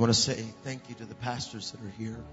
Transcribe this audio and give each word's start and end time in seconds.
I 0.00 0.02
want 0.02 0.14
to 0.14 0.18
say 0.18 0.42
thank 0.64 0.88
you 0.88 0.94
to 0.94 1.04
the 1.04 1.14
pastors 1.14 1.72
that 1.72 1.80
are 1.82 1.92
here 1.98 2.24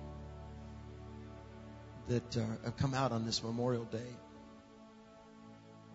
that 2.08 2.38
uh, 2.38 2.46
have 2.64 2.78
come 2.78 2.94
out 2.94 3.12
on 3.12 3.26
this 3.26 3.44
Memorial 3.44 3.84
Day. 3.84 4.16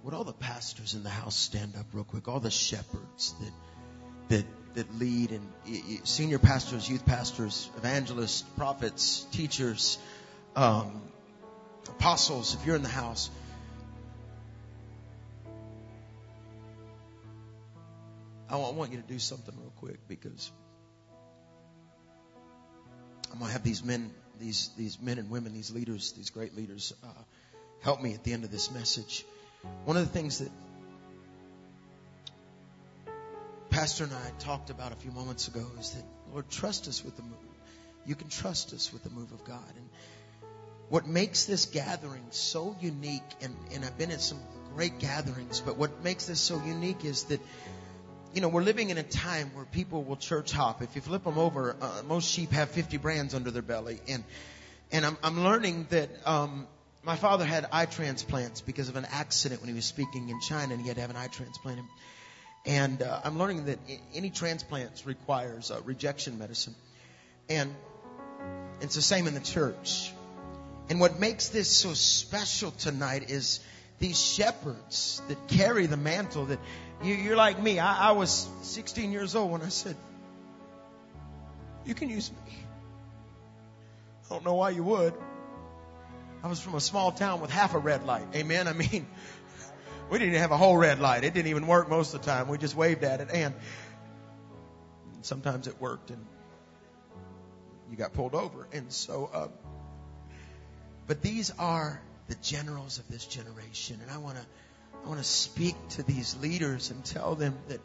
Would 0.02 0.12
all 0.12 0.24
the 0.24 0.34
pastors 0.34 0.92
in 0.92 1.02
the 1.02 1.08
house 1.08 1.34
stand 1.34 1.74
up 1.76 1.86
real 1.94 2.04
quick? 2.04 2.28
All 2.28 2.40
the 2.40 2.50
shepherds 2.50 3.34
that 3.40 3.52
that 4.28 4.44
that 4.74 4.98
lead 4.98 5.30
and 5.30 6.06
senior 6.06 6.38
pastors, 6.38 6.90
youth 6.90 7.06
pastors, 7.06 7.70
evangelists, 7.78 8.42
prophets, 8.58 9.26
teachers, 9.32 9.96
um, 10.54 11.00
apostles. 11.88 12.54
If 12.54 12.66
you're 12.66 12.76
in 12.76 12.82
the 12.82 12.90
house, 12.90 13.30
I 18.50 18.56
want 18.56 18.92
you 18.92 18.98
to 18.98 19.08
do 19.08 19.18
something 19.18 19.54
real 19.58 19.72
quick 19.76 20.06
because 20.06 20.52
I'm 23.32 23.38
gonna 23.38 23.52
have 23.52 23.62
these 23.62 23.82
men, 23.82 24.10
these 24.38 24.70
these 24.76 25.00
men 25.00 25.18
and 25.18 25.30
women, 25.30 25.54
these 25.54 25.70
leaders, 25.70 26.12
these 26.12 26.30
great 26.30 26.54
leaders, 26.56 26.92
uh, 27.02 27.06
help 27.82 28.02
me 28.02 28.14
at 28.14 28.24
the 28.24 28.32
end 28.32 28.44
of 28.44 28.50
this 28.50 28.70
message. 28.70 29.24
One 29.84 29.96
of 29.96 30.06
the 30.06 30.12
things 30.12 30.38
that 30.38 30.50
Pastor 33.70 34.04
and 34.04 34.12
I 34.12 34.30
talked 34.38 34.68
about 34.68 34.92
a 34.92 34.96
few 34.96 35.10
moments 35.10 35.48
ago 35.48 35.66
is 35.80 35.90
that 35.92 36.04
Lord, 36.32 36.48
trust 36.50 36.88
us 36.88 37.04
with 37.04 37.16
the 37.16 37.22
move. 37.22 37.38
You 38.06 38.14
can 38.14 38.28
trust 38.28 38.72
us 38.72 38.92
with 38.92 39.02
the 39.04 39.10
move 39.10 39.32
of 39.32 39.44
God. 39.44 39.72
And 39.76 39.88
what 40.88 41.06
makes 41.06 41.44
this 41.44 41.66
gathering 41.66 42.24
so 42.30 42.76
unique, 42.80 43.22
and, 43.40 43.54
and 43.72 43.84
I've 43.84 43.96
been 43.96 44.10
at 44.10 44.20
some 44.20 44.38
great 44.74 44.98
gatherings, 44.98 45.60
but 45.60 45.76
what 45.76 46.02
makes 46.02 46.26
this 46.26 46.40
so 46.40 46.60
unique 46.64 47.04
is 47.04 47.24
that 47.24 47.40
you 48.34 48.40
know, 48.40 48.48
we're 48.48 48.62
living 48.62 48.90
in 48.90 48.98
a 48.98 49.02
time 49.02 49.50
where 49.54 49.64
people 49.66 50.02
will 50.02 50.16
church 50.16 50.52
hop. 50.52 50.82
If 50.82 50.96
you 50.96 51.02
flip 51.02 51.24
them 51.24 51.38
over, 51.38 51.76
uh, 51.80 52.02
most 52.06 52.30
sheep 52.30 52.50
have 52.52 52.70
50 52.70 52.96
brands 52.96 53.34
under 53.34 53.50
their 53.50 53.62
belly. 53.62 54.00
And, 54.08 54.24
and 54.90 55.04
I'm, 55.04 55.18
I'm 55.22 55.44
learning 55.44 55.86
that, 55.90 56.08
um, 56.26 56.66
my 57.04 57.16
father 57.16 57.44
had 57.44 57.66
eye 57.72 57.86
transplants 57.86 58.60
because 58.60 58.88
of 58.88 58.96
an 58.96 59.06
accident 59.10 59.60
when 59.60 59.68
he 59.68 59.74
was 59.74 59.84
speaking 59.84 60.28
in 60.28 60.40
China 60.40 60.72
and 60.72 60.80
he 60.80 60.88
had 60.88 60.96
to 60.96 61.00
have 61.00 61.10
an 61.10 61.16
eye 61.16 61.26
transplant. 61.26 61.80
And, 62.64 63.02
uh, 63.02 63.20
I'm 63.24 63.38
learning 63.38 63.66
that 63.66 63.78
any 64.14 64.30
transplants 64.30 65.04
requires 65.04 65.70
uh, 65.70 65.80
rejection 65.84 66.38
medicine. 66.38 66.74
And 67.50 67.74
it's 68.80 68.94
the 68.94 69.02
same 69.02 69.26
in 69.26 69.34
the 69.34 69.40
church. 69.40 70.12
And 70.88 71.00
what 71.00 71.18
makes 71.20 71.48
this 71.48 71.70
so 71.70 71.92
special 71.94 72.70
tonight 72.70 73.30
is 73.30 73.60
these 73.98 74.20
shepherds 74.20 75.22
that 75.28 75.48
carry 75.48 75.86
the 75.86 75.96
mantle 75.96 76.46
that 76.46 76.58
you, 77.02 77.32
are 77.32 77.36
like 77.36 77.60
me. 77.60 77.78
I, 77.78 78.10
I 78.10 78.12
was 78.12 78.48
16 78.62 79.12
years 79.12 79.34
old 79.34 79.50
when 79.50 79.62
I 79.62 79.68
said, 79.68 79.96
You 81.84 81.94
can 81.94 82.08
use 82.08 82.30
me. 82.30 82.54
I 84.24 84.34
don't 84.34 84.44
know 84.44 84.54
why 84.54 84.70
you 84.70 84.82
would. 84.84 85.14
I 86.42 86.48
was 86.48 86.60
from 86.60 86.74
a 86.74 86.80
small 86.80 87.12
town 87.12 87.40
with 87.40 87.50
half 87.50 87.74
a 87.74 87.78
red 87.78 88.04
light. 88.04 88.26
Amen. 88.34 88.66
I 88.66 88.72
mean, 88.72 89.06
we 90.10 90.18
didn't 90.18 90.34
have 90.34 90.50
a 90.50 90.56
whole 90.56 90.76
red 90.76 90.98
light. 90.98 91.24
It 91.24 91.34
didn't 91.34 91.48
even 91.48 91.66
work 91.66 91.88
most 91.88 92.14
of 92.14 92.20
the 92.20 92.26
time. 92.26 92.48
We 92.48 92.58
just 92.58 92.74
waved 92.74 93.04
at 93.04 93.20
it 93.20 93.28
and 93.32 93.54
sometimes 95.22 95.68
it 95.68 95.80
worked 95.80 96.10
and 96.10 96.24
you 97.90 97.96
got 97.96 98.12
pulled 98.12 98.34
over. 98.34 98.66
And 98.72 98.92
so, 98.92 99.30
uh, 99.32 99.48
but 101.06 101.22
these 101.22 101.52
are 101.58 102.00
the 102.28 102.34
generals 102.36 102.98
of 102.98 103.08
this 103.08 103.24
generation. 103.26 104.00
And 104.02 104.10
I 104.10 104.18
want 104.18 104.38
to 104.38 104.46
I 105.04 105.08
want 105.08 105.18
to 105.18 105.24
speak 105.24 105.74
to 105.90 106.02
these 106.02 106.36
leaders 106.40 106.90
and 106.90 107.04
tell 107.04 107.34
them 107.34 107.56
that 107.68 107.80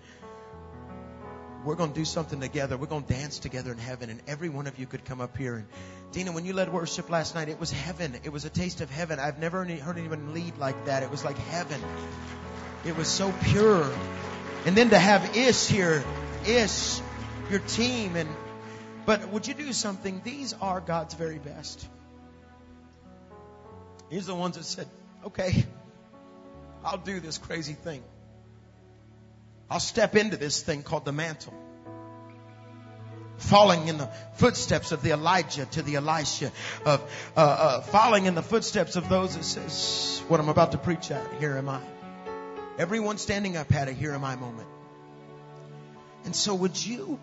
we're 1.65 1.75
going 1.75 1.91
to 1.91 1.99
do 1.99 2.05
something 2.05 2.39
together. 2.39 2.77
We're 2.77 2.87
going 2.87 3.03
to 3.03 3.13
dance 3.13 3.39
together 3.39 3.71
in 3.71 3.77
heaven. 3.77 4.09
And 4.09 4.21
every 4.27 4.49
one 4.49 4.67
of 4.67 4.79
you 4.79 4.85
could 4.85 5.03
come 5.03 5.19
up 5.19 5.35
here. 5.35 5.55
And 5.55 5.65
Dina, 6.11 6.31
when 6.31 6.45
you 6.45 6.53
led 6.53 6.71
worship 6.71 7.09
last 7.09 7.35
night, 7.35 7.49
it 7.49 7.59
was 7.59 7.71
heaven. 7.71 8.15
It 8.23 8.31
was 8.31 8.45
a 8.45 8.49
taste 8.49 8.81
of 8.81 8.89
heaven. 8.89 9.19
I've 9.19 9.39
never 9.39 9.65
heard 9.65 9.97
anyone 9.97 10.33
lead 10.33 10.57
like 10.57 10.85
that. 10.85 11.03
It 11.03 11.11
was 11.11 11.25
like 11.25 11.37
heaven. 11.37 11.81
It 12.85 12.95
was 12.95 13.07
so 13.07 13.33
pure. 13.43 13.91
And 14.65 14.75
then 14.75 14.91
to 14.91 14.99
have 14.99 15.35
Ish 15.35 15.67
here, 15.67 16.03
Ish, 16.45 16.99
your 17.49 17.59
team, 17.59 18.15
and 18.15 18.29
but 19.05 19.29
would 19.29 19.47
you 19.47 19.53
do 19.53 19.71
something? 19.71 20.21
These 20.23 20.53
are 20.61 20.81
God's 20.81 21.13
very 21.13 21.39
best. 21.39 21.87
He's 24.09 24.25
the 24.25 24.35
ones 24.35 24.57
that 24.57 24.65
said, 24.65 24.87
okay, 25.25 25.65
I'll 26.87 26.97
do 26.97 27.19
this 27.19 27.37
crazy 27.37 27.73
thing. 27.73 28.01
I'll 29.69 29.81
step 29.81 30.15
into 30.15 30.37
this 30.37 30.61
thing 30.63 30.83
called 30.83 31.03
the 31.03 31.11
mantle. 31.11 31.53
Falling 33.39 33.89
in 33.89 33.97
the 33.97 34.07
footsteps 34.35 34.93
of 34.93 35.01
the 35.01 35.11
Elijah 35.11 35.65
to 35.65 35.81
the 35.81 35.95
Elisha, 35.95 36.49
of 36.85 37.01
uh, 37.35 37.39
uh, 37.39 37.81
following 37.81 38.25
in 38.25 38.35
the 38.35 38.41
footsteps 38.41 38.95
of 38.95 39.09
those 39.09 39.35
that 39.35 39.43
says, 39.43 40.23
"What 40.29 40.39
I'm 40.39 40.47
about 40.47 40.71
to 40.71 40.77
preach 40.77 41.11
at, 41.11 41.33
here 41.41 41.57
am 41.57 41.67
I." 41.67 41.81
Everyone 42.79 43.17
standing 43.17 43.57
up 43.57 43.69
had 43.69 43.89
a 43.89 43.91
"Here 43.91 44.13
am 44.13 44.23
I" 44.23 44.37
moment, 44.37 44.69
and 46.23 46.33
so 46.33 46.55
would 46.55 46.83
you 46.83 47.19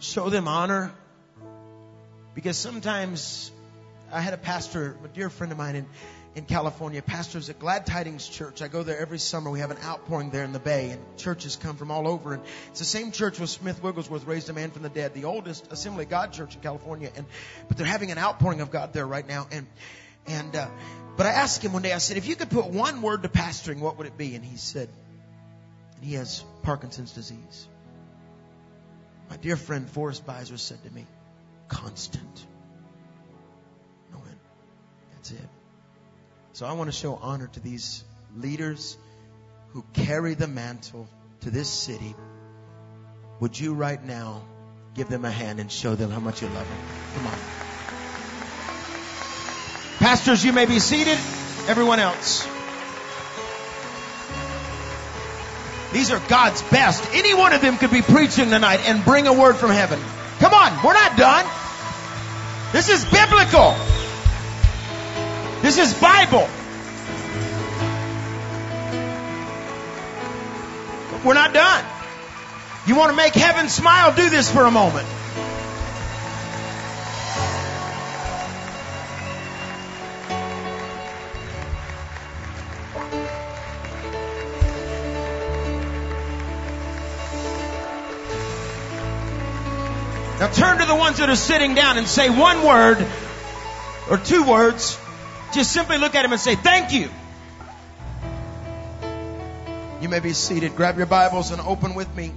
show 0.00 0.28
them 0.28 0.46
honor? 0.46 0.92
Because 2.34 2.58
sometimes 2.58 3.50
I 4.12 4.20
had 4.20 4.34
a 4.34 4.38
pastor, 4.38 4.96
a 5.02 5.08
dear 5.08 5.30
friend 5.30 5.50
of 5.50 5.58
mine, 5.58 5.76
and 5.76 5.86
in 6.36 6.44
California, 6.44 7.00
pastors 7.00 7.48
at 7.48 7.58
Glad 7.58 7.86
Tidings 7.86 8.28
Church. 8.28 8.60
I 8.60 8.68
go 8.68 8.82
there 8.82 8.98
every 8.98 9.18
summer. 9.18 9.50
We 9.50 9.60
have 9.60 9.70
an 9.70 9.78
outpouring 9.82 10.28
there 10.28 10.44
in 10.44 10.52
the 10.52 10.58
Bay, 10.58 10.90
and 10.90 11.00
churches 11.16 11.56
come 11.56 11.76
from 11.76 11.90
all 11.90 12.06
over. 12.06 12.34
And 12.34 12.42
it's 12.68 12.78
the 12.78 12.84
same 12.84 13.10
church 13.10 13.38
where 13.38 13.46
Smith 13.46 13.82
Wigglesworth 13.82 14.26
raised 14.26 14.50
a 14.50 14.52
man 14.52 14.70
from 14.70 14.82
the 14.82 14.90
dead, 14.90 15.14
the 15.14 15.24
oldest 15.24 15.72
Assembly 15.72 16.04
of 16.04 16.10
God 16.10 16.34
church 16.34 16.54
in 16.54 16.60
California. 16.60 17.10
And 17.16 17.24
but 17.68 17.78
they're 17.78 17.86
having 17.86 18.10
an 18.10 18.18
outpouring 18.18 18.60
of 18.60 18.70
God 18.70 18.92
there 18.92 19.06
right 19.06 19.26
now. 19.26 19.48
And 19.50 19.66
and 20.26 20.54
uh, 20.54 20.68
but 21.16 21.24
I 21.24 21.30
asked 21.30 21.64
him 21.64 21.72
one 21.72 21.80
day. 21.80 21.94
I 21.94 21.98
said, 21.98 22.18
if 22.18 22.28
you 22.28 22.36
could 22.36 22.50
put 22.50 22.66
one 22.66 23.00
word 23.00 23.22
to 23.22 23.30
pastoring, 23.30 23.80
what 23.80 23.96
would 23.96 24.06
it 24.06 24.18
be? 24.18 24.34
And 24.34 24.44
he 24.44 24.58
said, 24.58 24.90
he 26.02 26.14
has 26.14 26.44
Parkinson's 26.62 27.12
disease. 27.12 27.66
My 29.30 29.38
dear 29.38 29.56
friend 29.56 29.88
Forrest 29.88 30.26
Beiser 30.26 30.58
said 30.58 30.84
to 30.84 30.90
me, 30.90 31.06
constant. 31.68 32.46
No. 34.12 34.20
That's 35.14 35.30
it. 35.30 35.48
So 36.56 36.64
I 36.64 36.72
want 36.72 36.88
to 36.88 36.96
show 36.96 37.18
honor 37.20 37.48
to 37.48 37.60
these 37.60 38.02
leaders 38.34 38.96
who 39.74 39.84
carry 39.92 40.32
the 40.32 40.48
mantle 40.48 41.06
to 41.42 41.50
this 41.50 41.68
city. 41.68 42.14
Would 43.40 43.60
you 43.60 43.74
right 43.74 44.02
now 44.02 44.40
give 44.94 45.10
them 45.10 45.26
a 45.26 45.30
hand 45.30 45.60
and 45.60 45.70
show 45.70 45.94
them 45.94 46.10
how 46.10 46.18
much 46.18 46.40
you 46.40 46.48
love 46.48 46.66
them? 46.66 46.78
Come 47.14 47.26
on. 47.26 47.38
Pastors, 49.98 50.42
you 50.42 50.54
may 50.54 50.64
be 50.64 50.78
seated. 50.78 51.18
Everyone 51.68 52.00
else. 52.00 52.48
These 55.92 56.10
are 56.10 56.22
God's 56.26 56.62
best. 56.70 57.06
Any 57.12 57.34
one 57.34 57.52
of 57.52 57.60
them 57.60 57.76
could 57.76 57.90
be 57.90 58.00
preaching 58.00 58.48
tonight 58.48 58.80
and 58.88 59.04
bring 59.04 59.26
a 59.26 59.32
word 59.34 59.56
from 59.56 59.72
heaven. 59.72 60.00
Come 60.38 60.54
on, 60.54 60.82
we're 60.82 60.94
not 60.94 61.18
done. 61.18 61.44
This 62.72 62.88
is 62.88 63.04
biblical. 63.04 63.76
This 65.66 65.78
is 65.78 65.94
Bible. 65.94 66.48
But 71.10 71.24
we're 71.24 71.34
not 71.34 71.52
done. 71.52 71.84
You 72.86 72.94
want 72.94 73.10
to 73.10 73.16
make 73.16 73.34
heaven 73.34 73.68
smile? 73.68 74.14
Do 74.14 74.30
this 74.30 74.48
for 74.48 74.64
a 74.64 74.70
moment. 74.70 75.08
Now 90.38 90.46
turn 90.52 90.78
to 90.78 90.84
the 90.84 90.94
ones 90.94 91.16
that 91.16 91.28
are 91.28 91.34
sitting 91.34 91.74
down 91.74 91.98
and 91.98 92.06
say 92.06 92.30
one 92.30 92.64
word 92.64 93.04
or 94.08 94.16
two 94.16 94.44
words 94.44 94.96
just 95.56 95.72
simply 95.72 95.96
look 95.96 96.14
at 96.14 96.22
him 96.22 96.32
and 96.32 96.40
say, 96.40 96.54
Thank 96.54 96.92
you. 96.92 97.08
You 100.02 100.10
may 100.10 100.20
be 100.20 100.34
seated. 100.34 100.76
Grab 100.76 100.98
your 100.98 101.06
Bibles 101.06 101.50
and 101.50 101.62
open 101.62 101.94
with 101.94 102.14
me 102.14 102.32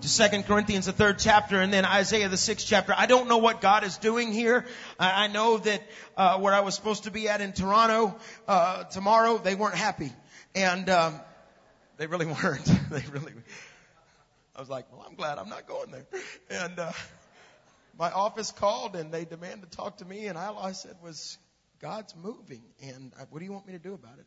to 0.00 0.08
Second 0.08 0.46
Corinthians, 0.46 0.86
the 0.86 0.92
third 0.92 1.20
chapter, 1.20 1.60
and 1.60 1.72
then 1.72 1.84
Isaiah, 1.84 2.28
the 2.28 2.36
sixth 2.36 2.66
chapter. 2.66 2.92
I 2.96 3.06
don't 3.06 3.28
know 3.28 3.38
what 3.38 3.60
God 3.60 3.84
is 3.84 3.96
doing 3.98 4.32
here. 4.32 4.66
I 4.98 5.28
know 5.28 5.58
that 5.58 5.82
uh, 6.16 6.38
where 6.38 6.52
I 6.52 6.60
was 6.60 6.74
supposed 6.74 7.04
to 7.04 7.12
be 7.12 7.28
at 7.28 7.40
in 7.40 7.52
Toronto 7.52 8.16
uh, 8.48 8.84
tomorrow, 8.84 9.38
they 9.38 9.54
weren't 9.54 9.76
happy, 9.76 10.10
and 10.56 10.90
um, 10.90 11.20
they 11.96 12.08
really 12.08 12.26
weren't. 12.42 12.64
they 12.90 13.04
really. 13.12 13.32
I 14.56 14.60
was 14.60 14.68
like, 14.68 14.90
well, 14.90 15.06
I'm 15.08 15.14
glad 15.14 15.38
I'm 15.38 15.48
not 15.48 15.68
going 15.68 15.92
there, 15.92 16.06
and. 16.50 16.76
Uh, 16.76 16.92
my 18.00 18.10
office 18.10 18.50
called 18.50 18.96
and 18.96 19.12
they 19.12 19.24
demanded 19.24 19.70
to 19.70 19.76
talk 19.76 19.98
to 19.98 20.04
me, 20.04 20.26
and 20.26 20.36
all 20.36 20.58
I 20.58 20.72
said 20.72 20.96
was, 21.00 21.38
God's 21.80 22.16
moving, 22.16 22.62
and 22.82 23.12
what 23.30 23.38
do 23.38 23.44
you 23.44 23.52
want 23.52 23.66
me 23.66 23.74
to 23.74 23.78
do 23.78 23.94
about 23.94 24.18
it? 24.18 24.26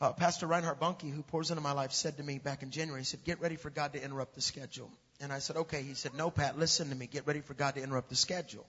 uh, 0.00 0.12
Pastor 0.12 0.46
Reinhard 0.46 0.78
Bonnke, 0.78 1.10
who 1.10 1.22
pours 1.22 1.50
into 1.50 1.62
my 1.62 1.72
life, 1.72 1.92
said 1.92 2.18
to 2.18 2.22
me 2.22 2.38
back 2.38 2.62
in 2.62 2.70
January, 2.70 3.00
he 3.00 3.04
said, 3.04 3.24
get 3.24 3.40
ready 3.40 3.56
for 3.56 3.70
God 3.70 3.94
to 3.94 4.02
interrupt 4.02 4.34
the 4.34 4.42
schedule. 4.42 4.90
And 5.20 5.32
I 5.32 5.38
said, 5.38 5.56
okay. 5.56 5.82
He 5.82 5.94
said, 5.94 6.14
no, 6.14 6.30
Pat, 6.30 6.58
listen 6.58 6.90
to 6.90 6.94
me. 6.94 7.06
Get 7.06 7.26
ready 7.26 7.40
for 7.40 7.54
God 7.54 7.76
to 7.76 7.82
interrupt 7.82 8.10
the 8.10 8.16
schedule. 8.16 8.66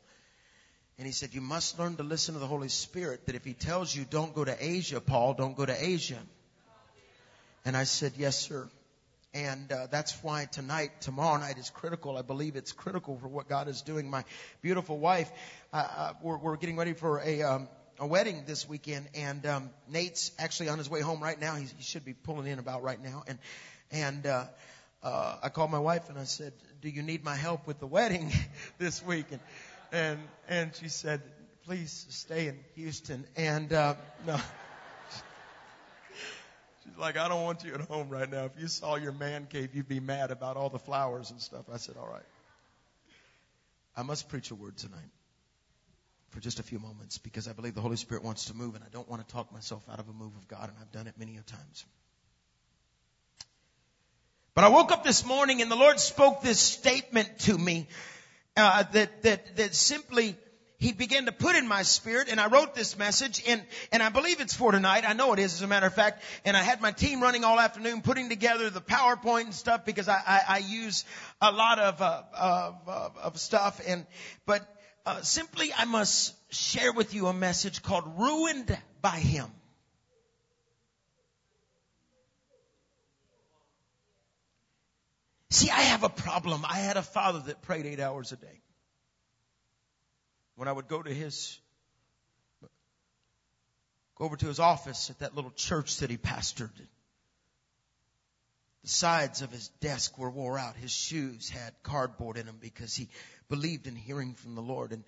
And 0.98 1.06
he 1.06 1.12
said, 1.12 1.34
you 1.34 1.42
must 1.42 1.78
learn 1.78 1.98
to 1.98 2.04
listen 2.04 2.34
to 2.34 2.40
the 2.40 2.48
Holy 2.48 2.70
Spirit 2.70 3.26
that 3.26 3.36
if 3.36 3.44
he 3.44 3.54
tells 3.54 3.94
you 3.94 4.06
don't 4.10 4.34
go 4.34 4.46
to 4.46 4.56
Asia, 4.60 5.02
Paul, 5.02 5.34
don't 5.34 5.56
go 5.56 5.66
to 5.66 5.86
Asia. 5.86 6.18
And 7.66 7.76
I 7.76 7.84
said, 7.84 8.14
yes, 8.18 8.38
sir. 8.38 8.70
And 9.38 9.72
uh, 9.72 9.86
that's 9.92 10.18
why 10.24 10.46
tonight, 10.46 11.00
tomorrow 11.02 11.38
night 11.38 11.60
is 11.60 11.70
critical. 11.70 12.18
I 12.18 12.24
believe 12.24 12.56
it's 12.56 12.72
critical 12.72 13.20
for 13.20 13.28
what 13.28 13.48
God 13.48 13.68
is 13.68 13.84
doing. 13.84 14.10
My 14.10 14.24
beautiful 14.64 14.98
wife, 14.98 15.32
uh, 15.72 15.88
uh, 15.96 16.14
we're, 16.24 16.40
we're 16.40 16.58
getting 16.58 16.76
ready 16.76 16.94
for 16.94 17.20
a, 17.20 17.44
um, 17.44 17.70
a 18.00 18.08
wedding 18.08 18.46
this 18.48 18.68
weekend, 18.68 19.08
and 19.14 19.46
um, 19.46 19.70
Nate's 19.88 20.32
actually 20.40 20.70
on 20.70 20.80
his 20.80 20.90
way 20.90 21.02
home 21.02 21.22
right 21.22 21.40
now. 21.40 21.54
He's, 21.54 21.72
he 21.78 21.84
should 21.84 22.04
be 22.04 22.14
pulling 22.14 22.48
in 22.48 22.58
about 22.58 22.82
right 22.82 23.00
now. 23.00 23.26
And 23.28 23.38
and 23.92 24.26
uh, 24.26 24.46
uh, 25.04 25.36
I 25.44 25.50
called 25.50 25.70
my 25.70 25.78
wife 25.80 26.10
and 26.10 26.18
I 26.18 26.24
said, 26.24 26.54
"Do 26.82 26.90
you 26.90 27.04
need 27.04 27.24
my 27.24 27.36
help 27.36 27.68
with 27.68 27.78
the 27.80 27.88
wedding 27.88 28.32
this 28.80 29.06
week?" 29.06 29.28
And 29.30 29.42
and 29.92 30.20
and 30.50 30.76
she 30.76 30.90
said, 30.90 31.22
"Please 31.66 32.08
stay 32.10 32.48
in 32.48 32.58
Houston." 32.74 33.24
And 33.36 33.72
uh, 33.72 33.94
no. 34.26 34.40
She's 36.88 36.98
like, 36.98 37.18
I 37.18 37.28
don't 37.28 37.44
want 37.44 37.64
you 37.66 37.74
at 37.74 37.82
home 37.82 38.10
right 38.10 38.30
now. 38.30 38.46
If 38.46 38.54
you 38.58 38.68
saw 38.68 38.96
your 38.96 39.12
man 39.12 39.48
cave, 39.50 39.76
you'd 39.76 39.90
be 39.90 40.00
mad 40.00 40.32
about 40.32 40.56
all 40.56 40.70
the 40.70 40.80
flowers 40.80 41.32
and 41.32 41.42
stuff. 41.42 41.66
I 41.72 41.78
said, 41.78 41.98
all 41.98 42.08
right. 42.08 42.24
I 43.96 44.04
must 44.04 44.30
preach 44.30 44.52
a 44.52 44.56
word 44.56 44.78
tonight 44.78 45.10
for 46.30 46.40
just 46.40 46.60
a 46.60 46.64
few 46.64 46.80
moments 46.80 47.18
because 47.18 47.48
I 47.48 47.54
believe 47.54 47.76
the 47.76 47.82
Holy 47.82 47.98
Spirit 47.98 48.24
wants 48.24 48.46
to 48.46 48.54
move 48.54 48.76
and 48.76 48.84
I 48.84 48.88
don't 48.92 49.10
want 49.10 49.28
to 49.28 49.34
talk 49.34 49.52
myself 49.52 49.84
out 49.92 50.00
of 50.00 50.08
a 50.08 50.14
move 50.14 50.36
of 50.36 50.48
God 50.48 50.70
and 50.70 50.78
I've 50.80 50.92
done 50.92 51.08
it 51.08 51.16
many 51.18 51.36
a 51.38 51.42
times. 51.42 51.86
But 54.54 54.64
I 54.64 54.70
woke 54.70 54.92
up 54.92 55.04
this 55.04 55.26
morning 55.26 55.62
and 55.62 55.70
the 55.70 55.76
Lord 55.76 56.00
spoke 56.00 56.42
this 56.42 56.60
statement 56.60 57.40
to 57.40 57.58
me 57.58 57.88
uh, 58.56 58.84
that 58.94 59.22
that 59.24 59.56
that 59.58 59.76
simply 59.76 60.36
he 60.80 60.92
began 60.92 61.26
to 61.26 61.32
put 61.32 61.56
in 61.56 61.68
my 61.68 61.82
spirit 61.82 62.28
and 62.30 62.40
I 62.40 62.48
wrote 62.48 62.76
this 62.76 62.98
message 63.00 63.44
and, 63.48 63.64
and 63.92 64.04
I 64.04 64.10
believe 64.10 64.40
it's 64.40 64.56
for 64.56 64.72
tonight. 64.72 65.06
I 65.08 65.14
know 65.14 65.34
it 65.34 65.40
is 65.40 65.56
as 65.56 65.62
a 65.64 65.68
matter 65.68 65.88
of 65.88 65.96
fact. 65.96 66.24
And 66.46 66.56
I 66.56 66.62
had 66.62 66.82
my 66.82 66.92
team 66.92 67.20
running 67.20 67.44
all 67.44 67.60
afternoon 67.60 68.02
putting 68.02 68.30
together 68.30 68.70
the 68.70 68.82
PowerPoint 68.82 69.46
and 69.46 69.56
stuff 69.56 69.86
because 69.86 70.08
I, 70.08 70.22
I, 70.26 70.42
I 70.48 70.58
use 70.60 71.04
a 71.42 71.52
lot 71.52 71.80
of, 71.80 72.02
uh, 72.02 72.22
of, 72.38 73.18
of 73.18 73.40
stuff 73.40 73.82
and, 73.88 74.06
but, 74.46 74.68
uh, 75.08 75.22
simply 75.22 75.74
I 75.74 75.86
must 75.86 76.36
share 76.54 76.92
with 76.92 77.14
you 77.14 77.28
a 77.28 77.34
message 77.34 77.82
called 77.82 78.04
ruined 78.20 78.78
by 79.02 79.18
him. 79.18 79.48
See, 85.50 85.72
I 85.72 85.80
have 85.80 86.04
a 86.04 86.10
problem. 86.10 86.66
I 86.70 86.76
had 86.76 86.98
a 86.98 87.02
father 87.02 87.40
that 87.48 87.62
prayed 87.62 87.86
eight 87.86 88.02
hours 88.02 88.34
a 88.34 88.36
day 88.36 88.62
when 90.58 90.68
I 90.68 90.72
would 90.72 90.88
go 90.88 91.02
to 91.02 91.14
his, 91.14 91.58
go 94.18 94.26
over 94.26 94.36
to 94.36 94.48
his 94.48 94.60
office 94.60 95.10
at 95.12 95.20
that 95.20 95.36
little 95.36 95.52
church 95.52 95.98
that 95.98 96.10
he 96.10 96.18
pastored. 96.18 96.72
The 98.84 98.90
sides 98.90 99.44
of 99.44 99.52
his 99.52 99.68
desk 99.82 100.18
were 100.18 100.32
wore 100.32 100.58
out. 100.58 100.76
His 100.76 100.92
shoes 100.92 101.50
had 101.50 101.74
cardboard 101.84 102.38
in 102.38 102.48
them 102.48 102.58
because 102.60 102.96
he 102.96 103.08
believed 103.50 103.86
in 103.86 103.96
hearing 103.96 104.34
from 104.34 104.56
the 104.56 104.62
Lord. 104.62 104.94
And, 104.94 105.04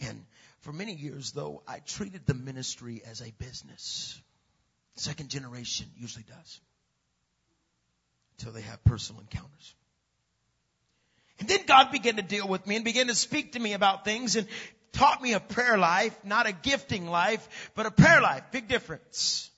and 0.00 0.24
for 0.60 0.72
many 0.72 0.94
years 0.94 1.32
though, 1.32 1.62
I 1.66 1.78
treated 1.78 2.26
the 2.26 2.34
ministry 2.34 3.02
as 3.08 3.22
a 3.22 3.32
business. 3.38 4.20
Second 4.96 5.30
generation 5.30 5.86
usually 5.96 6.26
does. 6.28 6.60
Until 8.38 8.52
they 8.52 8.62
have 8.62 8.84
personal 8.84 9.22
encounters. 9.22 9.74
And 11.38 11.48
then 11.48 11.60
God 11.66 11.90
began 11.90 12.16
to 12.16 12.22
deal 12.22 12.46
with 12.46 12.66
me 12.66 12.76
and 12.76 12.84
began 12.84 13.08
to 13.08 13.14
speak 13.14 13.52
to 13.52 13.60
me 13.60 13.72
about 13.72 14.04
things 14.04 14.36
and 14.36 14.46
taught 14.92 15.22
me 15.22 15.32
a 15.32 15.40
prayer 15.40 15.78
life, 15.78 16.16
not 16.24 16.46
a 16.46 16.52
gifting 16.52 17.06
life, 17.06 17.70
but 17.74 17.86
a 17.86 17.90
prayer 17.90 18.20
life. 18.20 18.44
Big 18.52 18.68
difference. 18.68 19.50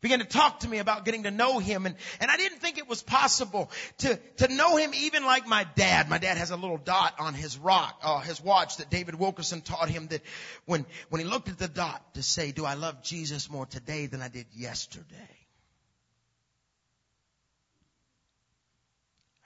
Began 0.00 0.18
to 0.18 0.24
talk 0.24 0.60
to 0.60 0.68
me 0.68 0.78
about 0.78 1.04
getting 1.04 1.22
to 1.22 1.30
know 1.30 1.60
him 1.60 1.86
and, 1.86 1.94
and 2.18 2.28
I 2.28 2.36
didn't 2.36 2.58
think 2.58 2.76
it 2.76 2.88
was 2.88 3.04
possible 3.04 3.70
to, 3.98 4.18
to 4.38 4.48
know 4.48 4.76
him 4.76 4.90
even 4.94 5.24
like 5.24 5.46
my 5.46 5.64
dad. 5.76 6.10
My 6.10 6.18
dad 6.18 6.38
has 6.38 6.50
a 6.50 6.56
little 6.56 6.76
dot 6.76 7.14
on 7.20 7.34
his 7.34 7.56
rock, 7.56 8.00
uh, 8.02 8.18
his 8.18 8.42
watch 8.42 8.78
that 8.78 8.90
David 8.90 9.14
Wilkerson 9.14 9.60
taught 9.60 9.88
him 9.88 10.08
that 10.08 10.22
when, 10.64 10.86
when 11.08 11.20
he 11.20 11.26
looked 11.26 11.48
at 11.48 11.58
the 11.58 11.68
dot 11.68 12.02
to 12.14 12.22
say, 12.24 12.50
do 12.50 12.64
I 12.64 12.74
love 12.74 13.04
Jesus 13.04 13.48
more 13.48 13.64
today 13.64 14.06
than 14.06 14.22
I 14.22 14.28
did 14.28 14.46
yesterday? 14.52 15.41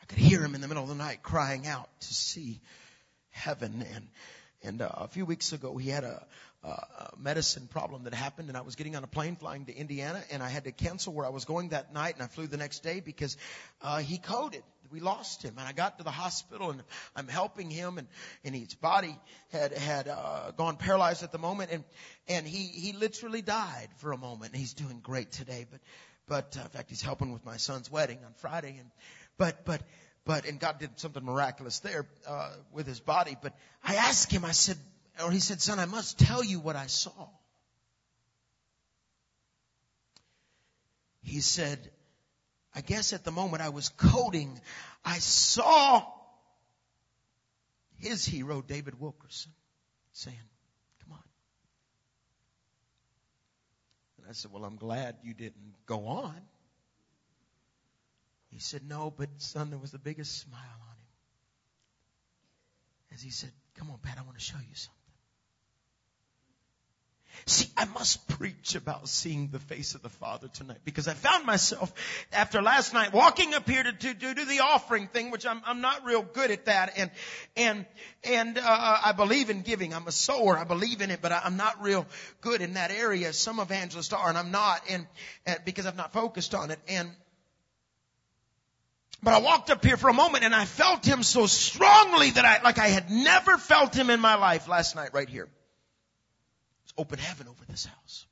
I 0.07 0.15
could 0.15 0.23
hear 0.23 0.41
him 0.41 0.55
in 0.55 0.61
the 0.61 0.69
middle 0.69 0.85
of 0.85 0.89
the 0.89 0.95
night 0.95 1.25
crying 1.25 1.67
out 1.67 1.89
to 2.03 2.15
see 2.15 2.61
heaven 3.31 3.85
and 3.93 4.07
and 4.63 4.81
uh, 4.81 4.89
a 4.93 5.09
few 5.09 5.27
weeks 5.27 5.53
ago, 5.53 5.77
he 5.77 5.91
had 5.91 6.05
a, 6.05 6.25
a 6.65 7.11
medicine 7.19 7.69
problem 7.69 8.05
that 8.05 8.15
happened, 8.15 8.49
and 8.49 8.57
I 8.57 8.63
was 8.63 8.75
getting 8.75 8.97
on 8.97 9.05
a 9.05 9.09
plane 9.09 9.37
flying 9.37 9.67
to 9.67 9.77
Indiana, 9.77 10.23
and 10.31 10.43
I 10.43 10.49
had 10.49 10.65
to 10.65 10.73
cancel 10.73 11.13
where 11.13 11.27
I 11.27 11.29
was 11.29 11.45
going 11.45 11.71
that 11.71 11.93
night, 11.93 12.15
and 12.15 12.23
I 12.23 12.27
flew 12.27 12.47
the 12.47 12.57
next 12.57 12.83
day 12.83 13.01
because 13.01 13.37
uh, 13.83 13.99
he 13.99 14.19
coded. 14.19 14.63
We 14.91 15.01
lost 15.01 15.43
him, 15.43 15.55
and 15.59 15.69
I 15.69 15.73
got 15.73 15.99
to 15.99 16.05
the 16.05 16.11
hospital, 16.11 16.71
and 16.71 16.83
I'm 17.15 17.29
helping 17.29 17.71
him, 17.71 17.99
and 17.99 18.09
and 18.45 18.55
his 18.55 18.75
body 18.75 19.17
had 19.51 19.77
had 19.77 20.09
uh, 20.09 20.53
gone 20.57 20.77
paralyzed 20.77 21.23
at 21.23 21.33
the 21.33 21.39
moment, 21.39 21.71
and 21.73 21.85
and 22.29 22.47
he 22.47 22.65
he 22.67 22.93
literally 22.93 23.43
died 23.43 23.89
for 23.99 24.13
a 24.13 24.19
moment. 24.19 24.55
He's 24.55 24.75
doing 24.75 25.01
great 25.01 25.33
today, 25.33 25.67
but 25.71 25.81
but 26.29 26.57
uh, 26.57 26.63
in 26.63 26.69
fact, 26.69 26.91
he's 26.91 27.03
helping 27.03 27.33
with 27.33 27.45
my 27.45 27.57
son's 27.57 27.91
wedding 27.91 28.19
on 28.25 28.33
Friday, 28.35 28.77
and 28.79 28.91
but 29.39 29.65
but 29.65 29.83
but, 30.27 30.45
and 30.45 30.59
God 30.59 30.81
did 30.81 30.99
something 30.99 31.25
miraculous 31.25 31.79
there, 31.79 32.05
uh, 32.27 32.51
with 32.73 32.87
his 32.87 32.99
body. 32.99 33.37
But 33.41 33.55
I 33.83 33.95
asked 33.95 34.33
him, 34.33 34.45
I 34.45 34.51
said, 34.51 34.77
or 35.23 35.31
he 35.31 35.39
said, 35.39 35.63
son, 35.63 35.79
I 35.79 35.87
must 35.87 36.19
tell 36.19 36.43
you 36.45 36.59
what 36.59 36.75
I 36.75 36.89
saw. 36.89 37.29
He 41.23 41.41
said, 41.41 41.79
I 42.75 42.81
guess 42.81 43.13
at 43.13 43.25
the 43.25 43.31
moment 43.31 43.63
I 43.63 43.69
was 43.69 43.89
coding, 43.89 44.61
I 45.05 45.19
saw 45.19 46.03
his 47.99 48.27
hero, 48.27 48.63
David 48.63 49.01
Wilkerson, 49.01 49.53
saying, 50.13 50.37
come 51.05 51.13
on. 51.13 51.25
And 54.19 54.27
I 54.29 54.33
said, 54.33 54.53
well, 54.53 54.65
I'm 54.65 54.77
glad 54.77 55.17
you 55.23 55.35
didn't 55.35 55.75
go 55.87 56.07
on. 56.07 56.41
He 58.57 58.63
said, 58.63 58.89
No, 58.89 59.13
but 59.15 59.29
son, 59.37 59.69
there 59.69 59.79
was 59.79 59.91
the 59.91 59.99
biggest 59.99 60.39
smile 60.39 60.61
on 60.63 60.97
him. 60.97 61.09
As 63.13 63.21
he 63.21 63.29
said, 63.29 63.51
Come 63.75 63.91
on, 63.91 63.99
Pat, 63.99 64.17
I 64.19 64.23
want 64.23 64.39
to 64.39 64.43
show 64.43 64.57
you 64.57 64.75
something. 64.75 64.97
See, 67.45 67.69
I 67.77 67.85
must 67.85 68.27
preach 68.29 68.75
about 68.75 69.11
seeing 69.11 69.49
the 69.49 69.59
face 69.59 69.95
of 69.95 70.01
the 70.01 70.09
Father 70.09 70.49
tonight 70.49 70.79
because 70.87 71.07
I 71.07 71.13
found 71.13 71.45
myself 71.45 71.93
after 72.33 72.63
last 72.63 72.95
night 72.95 73.13
walking 73.13 73.53
up 73.53 73.69
here 73.69 73.83
to, 73.83 73.93
to, 73.93 74.15
to 74.15 74.35
do 74.35 74.45
the 74.47 74.61
offering 74.61 75.09
thing, 75.09 75.31
which 75.31 75.45
I'm, 75.45 75.61
I'm 75.67 75.83
not 75.83 76.07
real 76.07 76.23
good 76.23 76.51
at 76.51 76.65
that. 76.65 76.95
And, 76.97 77.11
and, 77.59 77.85
and, 78.25 78.57
uh, 78.57 78.99
I 79.05 79.13
believe 79.13 79.51
in 79.51 79.61
giving. 79.61 79.93
I'm 79.93 80.07
a 80.07 80.13
sower. 80.13 80.57
I 80.57 80.65
believe 80.65 81.03
in 81.03 81.11
it, 81.11 81.21
but 81.21 81.31
I, 81.31 81.43
I'm 81.45 81.59
not 81.59 81.83
real 81.83 82.07
good 82.41 82.63
in 82.63 82.73
that 82.73 82.91
area. 82.91 83.35
Some 83.35 83.61
evangelists 83.61 84.15
are 84.15 84.31
and 84.31 84.39
I'm 84.39 84.51
not 84.51 84.81
and, 84.89 85.07
and 85.45 85.59
because 85.67 85.85
I've 85.85 85.99
not 85.99 86.15
focused 86.15 86.55
on 86.55 86.71
it. 86.71 86.79
And, 86.89 87.11
but 89.27 89.35
I 89.35 89.39
walked 89.39 89.71
up 89.71 89.85
here 89.85 89.97
for 89.97 90.09
a 90.09 90.13
moment 90.13 90.45
and 90.45 90.55
I 90.55 90.67
felt 90.67 91.05
him 91.05 91.25
so 91.25 91.47
strongly 91.47 92.31
that 92.31 92.45
I, 92.45 92.63
like 92.63 92.79
I 92.79 92.87
had 92.87 93.11
never 93.11 93.59
felt 93.59 93.93
him 93.93 94.09
in 94.09 94.21
my 94.21 94.37
life 94.37 94.69
last 94.69 94.95
night 94.95 95.11
right 95.13 95.29
here. 95.29 95.49
It's 96.85 96.95
open 96.97 97.19
heaven 97.19 97.49
over 97.49 97.65
this 97.69 97.87
house. 97.87 98.25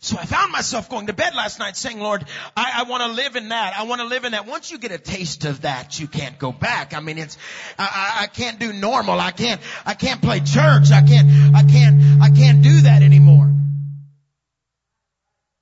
So 0.00 0.18
I 0.18 0.24
found 0.24 0.50
myself 0.50 0.88
going 0.88 1.06
to 1.06 1.12
bed 1.12 1.32
last 1.36 1.60
night 1.60 1.76
saying, 1.76 2.00
Lord, 2.00 2.24
I, 2.56 2.72
I 2.78 2.82
want 2.90 3.04
to 3.04 3.12
live 3.12 3.36
in 3.36 3.50
that. 3.50 3.78
I 3.78 3.84
want 3.84 4.00
to 4.00 4.08
live 4.08 4.24
in 4.24 4.32
that. 4.32 4.48
Once 4.48 4.72
you 4.72 4.78
get 4.78 4.90
a 4.90 4.98
taste 4.98 5.44
of 5.44 5.60
that, 5.60 6.00
you 6.00 6.08
can't 6.08 6.40
go 6.40 6.50
back. 6.50 6.92
I 6.92 6.98
mean, 6.98 7.16
it's, 7.16 7.38
I, 7.78 8.22
I 8.22 8.26
can't 8.26 8.58
do 8.58 8.72
normal. 8.72 9.20
I 9.20 9.30
can't, 9.30 9.60
I 9.86 9.94
can't 9.94 10.20
play 10.20 10.40
church. 10.40 10.90
I 10.90 11.02
can't, 11.02 11.54
I 11.54 11.62
can't, 11.62 12.20
I 12.20 12.30
can't 12.30 12.62
do 12.62 12.80
that 12.80 13.04
anymore. 13.04 13.44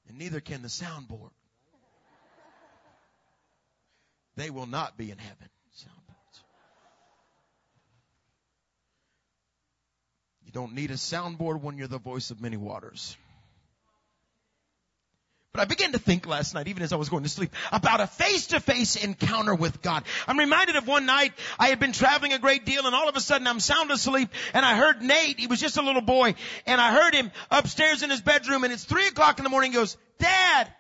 And 0.09 0.19
neither 0.19 0.41
can 0.41 0.63
the 0.63 0.69
soundboard. 0.69 1.33
They 4.37 4.51
will 4.51 4.67
not 4.67 4.97
be 4.97 5.11
in 5.11 5.19
heaven. 5.19 5.49
You 10.45 10.53
don't 10.53 10.75
need 10.75 10.91
a 10.91 10.95
soundboard 10.95 11.61
when 11.61 11.77
you're 11.77 11.89
the 11.89 11.99
voice 11.99 12.31
of 12.31 12.41
many 12.41 12.57
waters. 12.57 13.17
But 15.53 15.63
I 15.63 15.65
began 15.65 15.93
to 15.93 15.99
think 15.99 16.27
last 16.27 16.53
night, 16.53 16.69
even 16.69 16.83
as 16.83 16.93
I 16.93 16.97
was 16.97 17.09
going 17.09 17.23
to 17.23 17.31
sleep, 17.31 17.51
about 17.73 18.01
a 18.01 18.07
face-to-face 18.07 18.97
encounter 18.97 19.55
with 19.55 19.81
God. 19.81 20.05
I'm 20.29 20.39
reminded 20.39 20.77
of 20.77 20.87
one 20.87 21.07
night 21.07 21.33
I 21.59 21.69
had 21.69 21.81
been 21.81 21.93
traveling 21.93 22.35
a 22.35 22.39
great 22.39 22.67
deal 22.67 22.87
and 22.87 22.95
all 22.95 23.09
of 23.09 23.17
a 23.17 23.21
sudden 23.21 23.47
I'm 23.47 23.59
sound 23.59 23.91
asleep 23.91 24.29
and 24.53 24.67
I 24.67 24.77
heard 24.77 25.01
Nate, 25.01 25.41
he 25.41 25.47
was 25.47 25.59
just 25.59 25.79
a 25.79 25.83
little 25.83 26.03
boy, 26.03 26.35
and 26.67 26.79
I 26.79 26.93
heard 26.93 27.15
him 27.15 27.33
upstairs 27.51 28.03
in 28.03 28.11
his 28.11 28.21
bedroom 28.21 28.65
and 28.65 28.73
it's 28.73 28.85
three 28.85 29.07
o'clock 29.07 29.39
in 29.39 29.45
the 29.45 29.51
morning, 29.51 29.73
he 29.73 29.79
goes, 29.79 29.97
Dad! 30.19 30.71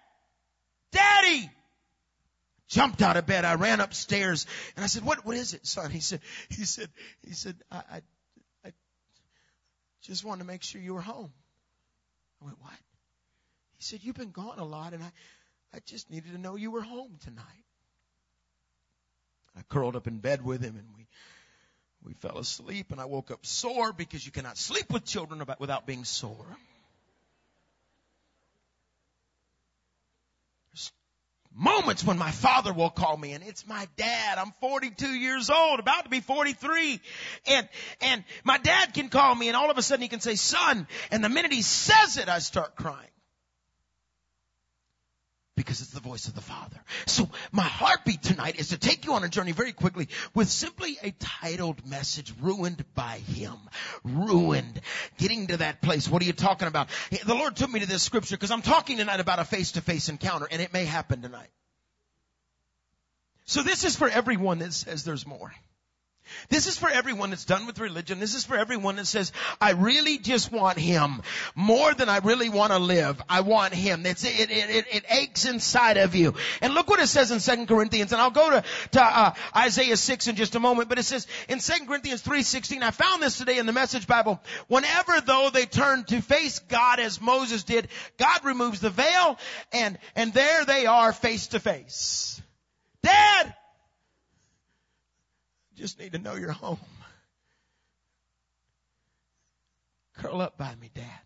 Daddy! 0.92 1.50
Jumped 2.68 3.02
out 3.02 3.16
of 3.16 3.26
bed. 3.26 3.44
I 3.44 3.54
ran 3.54 3.80
upstairs 3.80 4.46
and 4.75 4.85
I 4.85 4.88
said, 4.88 5.04
what, 5.04 5.25
what 5.25 5.37
is 5.37 5.54
it, 5.54 5.66
son? 5.66 5.90
He 5.90 6.00
said, 6.00 6.20
he 6.50 6.64
said, 6.64 6.88
he 7.23 7.32
said, 7.32 7.56
I, 7.70 7.76
I, 7.76 8.02
I 8.64 8.73
just 10.02 10.25
wanted 10.25 10.40
to 10.40 10.46
make 10.46 10.62
sure 10.62 10.80
you 10.80 10.94
were 10.94 11.00
home. 11.00 11.32
I 12.42 12.46
went, 12.46 12.61
what? 12.61 12.73
He 13.76 13.85
said, 13.85 14.00
You've 14.02 14.16
been 14.16 14.30
gone 14.30 14.58
a 14.58 14.64
lot, 14.64 14.94
and 14.94 15.02
I, 15.02 15.12
I 15.75 15.78
just 15.87 16.11
needed 16.11 16.32
to 16.32 16.38
know 16.38 16.56
you 16.56 16.70
were 16.70 16.82
home 16.82 17.18
tonight. 17.25 17.44
I 19.56 19.62
curled 19.68 19.96
up 19.96 20.06
in 20.06 20.18
bed 20.18 20.44
with 20.44 20.62
him, 20.62 20.76
and 20.76 20.87
we, 20.96 21.06
we 22.02 22.14
fell 22.14 22.38
asleep, 22.38 22.92
and 22.92 23.00
I 23.00 23.06
woke 23.06 23.30
up 23.30 23.44
sore 23.44 23.92
because 23.92 24.25
you 24.25 24.32
cannot 24.32 24.58
sleep 24.58 24.90
with 24.90 25.04
children 25.04 25.40
about, 25.40 25.61
without 25.61 25.87
being 25.87 26.04
sore. 26.04 26.46
Moments 31.56 32.04
when 32.04 32.18
my 32.18 32.30
father 32.30 32.72
will 32.72 32.90
call 32.90 33.16
me 33.16 33.32
and 33.32 33.42
it's 33.42 33.66
my 33.66 33.88
dad. 33.96 34.38
I'm 34.38 34.52
42 34.60 35.08
years 35.08 35.50
old, 35.50 35.80
about 35.80 36.04
to 36.04 36.10
be 36.10 36.20
43. 36.20 37.00
And, 37.46 37.68
and 38.02 38.25
my 38.44 38.58
dad 38.58 38.92
can 38.94 39.08
call 39.08 39.34
me 39.34 39.48
and 39.48 39.56
all 39.56 39.70
of 39.70 39.78
a 39.78 39.82
sudden 39.82 40.02
he 40.02 40.08
can 40.08 40.20
say, 40.20 40.34
son, 40.34 40.86
and 41.10 41.25
the 41.25 41.28
minute 41.28 41.52
he 41.52 41.62
says 41.62 42.18
it, 42.18 42.28
I 42.28 42.40
start 42.40 42.76
crying 42.76 43.08
because 45.56 45.80
it's 45.80 45.90
the 45.90 46.00
voice 46.00 46.28
of 46.28 46.34
the 46.34 46.40
Father. 46.40 46.76
So 47.06 47.28
my 47.50 47.62
heartbeat 47.62 48.22
tonight 48.22 48.60
is 48.60 48.68
to 48.68 48.78
take 48.78 49.06
you 49.06 49.14
on 49.14 49.25
a 49.25 49.28
journey 49.28 49.52
very 49.52 49.72
quickly 49.72 50.08
with 50.34 50.48
simply 50.48 50.98
a 51.02 51.10
titled 51.12 51.88
message, 51.88 52.32
Ruined 52.40 52.84
by 52.94 53.18
Him. 53.18 53.56
Ruined. 54.04 54.80
Getting 55.18 55.48
to 55.48 55.56
that 55.58 55.80
place. 55.80 56.08
What 56.08 56.22
are 56.22 56.26
you 56.26 56.34
talking 56.34 56.68
about? 56.68 56.88
The 57.25 57.34
Lord 57.34 57.56
took 57.56 57.72
me 57.72 57.80
to 57.80 57.88
this 57.88 58.02
scripture 58.02 58.36
because 58.36 58.50
I'm 58.50 58.62
talking 58.62 58.98
tonight 58.98 59.20
about 59.20 59.38
a 59.38 59.44
face-to-face 59.44 60.08
encounter 60.10 60.46
and 60.50 60.60
it 60.60 60.72
may 60.72 60.84
happen 60.84 61.22
tonight. 61.22 61.50
So 63.46 63.62
this 63.62 63.84
is 63.84 63.96
for 63.96 64.08
everyone 64.08 64.58
that 64.58 64.75
says 64.75 65.04
there's 65.04 65.26
more. 65.26 65.52
This 66.49 66.66
is 66.66 66.76
for 66.76 66.88
everyone 66.88 67.30
that's 67.30 67.45
done 67.45 67.66
with 67.66 67.78
religion. 67.78 68.21
This 68.21 68.35
is 68.35 68.45
for 68.45 68.56
everyone 68.56 68.97
that 68.97 69.06
says, 69.06 69.33
I 69.61 69.73
really 69.73 70.18
just 70.18 70.52
want 70.52 70.78
Him 70.78 71.23
more 71.54 71.95
than 71.95 72.09
I 72.09 72.18
really 72.18 72.49
want 72.49 72.73
to 72.73 72.78
live. 72.78 73.21
I 73.28 73.40
want 73.40 73.75
Him. 73.75 74.06
It's, 74.06 74.25
it, 74.25 74.50
it, 74.50 74.71
it, 74.71 74.87
it 74.92 75.04
aches 75.11 75.45
inside 75.45 75.97
of 75.97 76.14
you. 76.14 76.35
And 76.61 76.75
look 76.75 76.88
what 76.88 77.00
it 77.00 77.06
says 77.09 77.30
in 77.30 77.40
2 77.59 77.66
Corinthians. 77.66 78.12
And 78.12 78.21
I'll 78.21 78.30
go 78.30 78.50
to, 78.50 78.64
to 78.92 79.02
uh, 79.02 79.35
Isaiah 79.56 79.97
6 79.97 80.26
in 80.28 80.37
just 80.37 80.54
a 80.54 80.61
moment. 80.61 80.88
But 80.88 80.99
it 80.99 81.04
says 81.04 81.26
in 81.49 81.59
2 81.59 81.87
Corinthians 81.87 82.23
3.16, 82.23 82.83
I 82.83 82.90
found 82.90 83.23
this 83.23 83.38
today 83.38 83.59
in 83.59 83.66
the 83.66 83.73
Message 83.73 84.06
Bible. 84.06 84.40
Whenever 84.68 85.21
though 85.21 85.50
they 85.52 85.66
turn 85.66 86.04
to 86.04 86.21
face 86.21 86.59
God 86.61 87.00
as 87.00 87.21
Moses 87.21 87.64
did, 87.64 87.88
God 88.18 88.45
removes 88.45 88.80
the 88.80 88.90
veil 88.90 89.38
and, 89.73 89.99
and 90.14 90.33
there 90.33 90.64
they 90.64 90.87
are 90.87 91.12
face 91.12 91.49
to 91.49 91.61
face. 91.61 92.40
Dad! 93.02 93.54
Just 95.76 95.99
need 96.00 96.12
to 96.12 96.18
know 96.18 96.35
you're 96.35 96.52
home. 96.52 96.78
Curl 100.16 100.40
up 100.40 100.56
by 100.56 100.75
me, 100.76 100.90
Dad. 100.95 101.25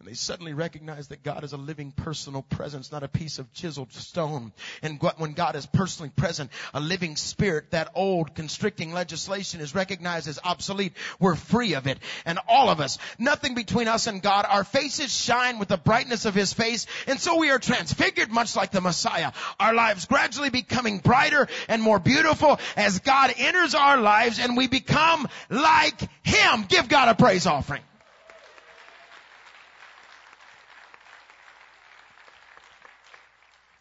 And 0.00 0.06
they 0.06 0.14
suddenly 0.14 0.54
recognize 0.54 1.08
that 1.08 1.24
God 1.24 1.42
is 1.42 1.52
a 1.52 1.56
living 1.56 1.90
personal 1.90 2.42
presence, 2.42 2.92
not 2.92 3.02
a 3.02 3.08
piece 3.08 3.40
of 3.40 3.52
chiseled 3.52 3.92
stone. 3.92 4.52
And 4.80 5.02
when 5.16 5.32
God 5.32 5.56
is 5.56 5.66
personally 5.66 6.12
present, 6.14 6.52
a 6.72 6.78
living 6.78 7.16
spirit, 7.16 7.72
that 7.72 7.90
old 7.96 8.36
constricting 8.36 8.92
legislation 8.92 9.60
is 9.60 9.74
recognized 9.74 10.28
as 10.28 10.38
obsolete. 10.44 10.92
We're 11.18 11.34
free 11.34 11.74
of 11.74 11.88
it. 11.88 11.98
And 12.24 12.38
all 12.46 12.70
of 12.70 12.78
us, 12.78 12.98
nothing 13.18 13.56
between 13.56 13.88
us 13.88 14.06
and 14.06 14.22
God, 14.22 14.46
our 14.48 14.62
faces 14.62 15.12
shine 15.12 15.58
with 15.58 15.66
the 15.66 15.76
brightness 15.76 16.26
of 16.26 16.34
His 16.34 16.52
face. 16.52 16.86
And 17.08 17.18
so 17.18 17.36
we 17.36 17.50
are 17.50 17.58
transfigured 17.58 18.30
much 18.30 18.54
like 18.54 18.70
the 18.70 18.80
Messiah. 18.80 19.32
Our 19.58 19.74
lives 19.74 20.06
gradually 20.06 20.50
becoming 20.50 20.98
brighter 20.98 21.48
and 21.66 21.82
more 21.82 21.98
beautiful 21.98 22.60
as 22.76 23.00
God 23.00 23.34
enters 23.36 23.74
our 23.74 23.96
lives 23.96 24.38
and 24.38 24.56
we 24.56 24.68
become 24.68 25.26
like 25.50 26.00
Him. 26.22 26.66
Give 26.68 26.88
God 26.88 27.08
a 27.08 27.16
praise 27.16 27.48
offering. 27.48 27.82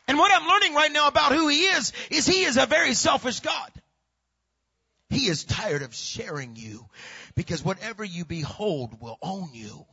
And 0.07 0.17
what 0.17 0.31
I'm 0.33 0.47
learning 0.47 0.73
right 0.73 0.91
now 0.91 1.07
about 1.07 1.33
who 1.33 1.47
he 1.47 1.63
is, 1.65 1.91
is 2.09 2.25
he 2.25 2.43
is 2.43 2.57
a 2.57 2.65
very 2.65 2.93
selfish 2.93 3.41
God. 3.41 3.71
He 5.09 5.27
is 5.27 5.43
tired 5.43 5.83
of 5.83 5.93
sharing 5.93 6.55
you 6.55 6.85
because 7.35 7.63
whatever 7.63 8.03
you 8.03 8.25
behold 8.25 9.01
will 9.01 9.17
own 9.21 9.49
you. 9.53 9.85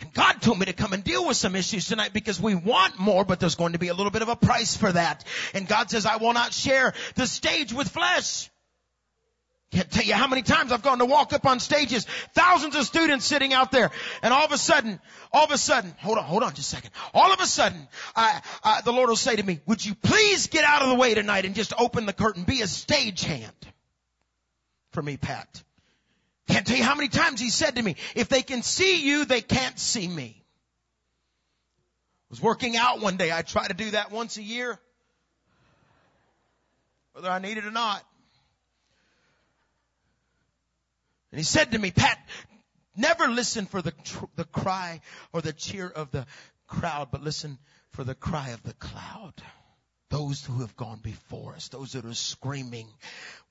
And 0.00 0.12
God 0.12 0.42
told 0.42 0.58
me 0.58 0.66
to 0.66 0.72
come 0.72 0.92
and 0.92 1.04
deal 1.04 1.26
with 1.26 1.36
some 1.36 1.54
issues 1.54 1.86
tonight 1.86 2.12
because 2.12 2.40
we 2.40 2.56
want 2.56 2.98
more, 2.98 3.24
but 3.24 3.38
there's 3.38 3.54
going 3.54 3.74
to 3.74 3.78
be 3.78 3.86
a 3.86 3.94
little 3.94 4.10
bit 4.10 4.22
of 4.22 4.28
a 4.28 4.34
price 4.34 4.76
for 4.76 4.90
that. 4.90 5.24
And 5.54 5.68
God 5.68 5.90
says, 5.90 6.06
I 6.06 6.16
will 6.16 6.32
not 6.32 6.52
share 6.52 6.92
the 7.14 7.26
stage 7.26 7.72
with 7.72 7.88
flesh. 7.88 8.50
Can't 9.72 9.90
tell 9.90 10.04
you 10.04 10.12
how 10.12 10.26
many 10.26 10.42
times 10.42 10.70
I've 10.70 10.82
gone 10.82 10.98
to 10.98 11.06
walk 11.06 11.32
up 11.32 11.46
on 11.46 11.58
stages, 11.58 12.04
thousands 12.34 12.76
of 12.76 12.84
students 12.84 13.24
sitting 13.24 13.54
out 13.54 13.72
there, 13.72 13.90
and 14.22 14.34
all 14.34 14.44
of 14.44 14.52
a 14.52 14.58
sudden, 14.58 15.00
all 15.32 15.44
of 15.44 15.50
a 15.50 15.56
sudden, 15.56 15.94
hold 15.98 16.18
on, 16.18 16.24
hold 16.24 16.42
on 16.42 16.52
just 16.52 16.70
a 16.72 16.76
second. 16.76 16.90
All 17.14 17.32
of 17.32 17.40
a 17.40 17.46
sudden, 17.46 17.88
I, 18.14 18.42
I, 18.62 18.82
the 18.82 18.92
Lord 18.92 19.08
will 19.08 19.16
say 19.16 19.34
to 19.34 19.42
me, 19.42 19.60
would 19.66 19.84
you 19.84 19.94
please 19.94 20.48
get 20.48 20.64
out 20.64 20.82
of 20.82 20.90
the 20.90 20.94
way 20.94 21.14
tonight 21.14 21.46
and 21.46 21.54
just 21.54 21.72
open 21.78 22.04
the 22.04 22.12
curtain, 22.12 22.44
be 22.44 22.60
a 22.60 22.66
stagehand 22.66 23.50
for 24.90 25.02
me, 25.02 25.16
Pat. 25.16 25.62
Can't 26.48 26.66
tell 26.66 26.76
you 26.76 26.84
how 26.84 26.94
many 26.94 27.08
times 27.08 27.40
he 27.40 27.48
said 27.48 27.76
to 27.76 27.82
me, 27.82 27.96
if 28.14 28.28
they 28.28 28.42
can 28.42 28.62
see 28.62 29.02
you, 29.02 29.24
they 29.24 29.40
can't 29.40 29.78
see 29.78 30.06
me. 30.06 30.36
I 30.38 32.28
was 32.28 32.42
working 32.42 32.76
out 32.76 33.00
one 33.00 33.16
day. 33.16 33.32
I 33.32 33.40
try 33.40 33.66
to 33.66 33.74
do 33.74 33.92
that 33.92 34.12
once 34.12 34.36
a 34.36 34.42
year. 34.42 34.78
Whether 37.14 37.30
I 37.30 37.38
need 37.38 37.56
it 37.56 37.64
or 37.64 37.70
not. 37.70 38.02
And 41.32 41.38
he 41.38 41.44
said 41.44 41.72
to 41.72 41.78
me, 41.78 41.90
Pat, 41.90 42.18
never 42.94 43.26
listen 43.26 43.66
for 43.66 43.82
the, 43.82 43.92
tr- 43.92 44.26
the 44.36 44.44
cry 44.44 45.00
or 45.32 45.40
the 45.40 45.52
cheer 45.52 45.88
of 45.88 46.10
the 46.10 46.26
crowd, 46.66 47.08
but 47.10 47.22
listen 47.22 47.58
for 47.92 48.04
the 48.04 48.14
cry 48.14 48.50
of 48.50 48.62
the 48.62 48.74
cloud. 48.74 49.34
Those 50.12 50.44
who 50.44 50.60
have 50.60 50.76
gone 50.76 50.98
before 51.02 51.54
us, 51.54 51.68
those 51.68 51.92
that 51.92 52.04
are 52.04 52.12
screaming, 52.12 52.86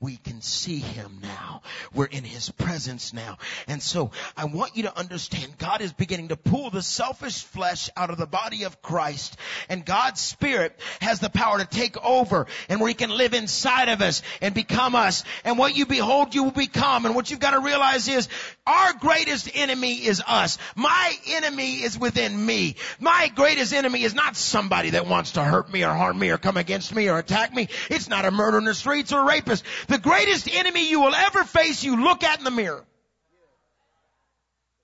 we 0.01 0.18
can 0.18 0.41
see 0.41 0.77
him 0.77 1.20
now. 1.22 1.62
We're 1.94 2.06
in 2.06 2.24
his 2.24 2.50
presence 2.50 3.13
now. 3.13 3.38
And 3.68 3.82
so 3.82 4.10
I 4.36 4.46
want 4.46 4.75
you 4.75 4.84
to 4.84 4.98
understand 4.98 5.60
God 5.60 5.82
is 5.82 5.94
beginning 5.94 6.30
to 6.30 6.36
pull 6.36 6.72
the 6.72 6.82
selfish 6.82 7.44
flesh 7.44 7.89
out 7.96 8.10
of 8.10 8.18
the 8.18 8.25
body 8.25 8.63
of 8.63 8.82
Christ 8.82 9.38
and 9.70 9.86
God's 9.86 10.20
spirit 10.20 10.80
has 11.01 11.20
the 11.20 11.30
power 11.30 11.60
to 11.60 11.65
take 11.65 12.03
over 12.03 12.48
and 12.68 12.80
where 12.80 12.88
he 12.88 12.96
can 12.96 13.12
live 13.12 13.36
inside 13.36 13.89
of 13.89 14.01
us 14.01 14.24
and 14.41 14.56
become 14.56 14.96
us. 14.96 15.24
And 15.44 15.60
what 15.60 15.75
you 15.75 15.86
behold, 15.86 16.34
you 16.34 16.46
will 16.46 16.51
become. 16.51 17.06
And 17.06 17.13
what 17.13 17.30
you've 17.30 17.39
got 17.39 17.51
to 17.51 17.60
realize 17.60 18.08
is 18.08 18.27
our 18.65 18.94
greatest 18.94 19.51
enemy 19.53 19.94
is 19.94 20.22
us. 20.25 20.58
My 20.75 21.13
enemy 21.27 21.84
is 21.84 21.98
within 21.98 22.44
me. 22.44 22.75
My 23.00 23.32
greatest 23.36 23.72
enemy 23.72 24.01
is 24.01 24.15
not 24.15 24.36
somebody 24.36 24.91
that 24.91 25.08
wants 25.08 25.34
to 25.34 25.44
hurt 25.44 25.72
me 25.72 25.84
or 25.84 25.94
harm 25.94 26.18
me 26.18 26.32
or 26.32 26.39
come 26.39 26.50
against 26.58 26.93
me 26.93 27.10
or 27.10 27.17
attack 27.17 27.53
me. 27.53 27.67
It's 27.89 28.10
not 28.10 28.25
a 28.25 28.31
murderer 28.31 28.60
in 28.60 28.65
the 28.65 28.74
streets 28.74 29.13
or 29.13 29.22
a 29.22 29.25
rapist. 29.25 29.63
The 29.88 29.98
greatest 29.98 30.53
enemy 30.53 30.89
you 30.89 31.01
will 31.01 31.15
ever 31.15 31.43
face, 31.43 31.84
you 31.84 32.03
look 32.03 32.24
at 32.24 32.39
in 32.39 32.43
the 32.43 32.51
mirror. 32.51 32.86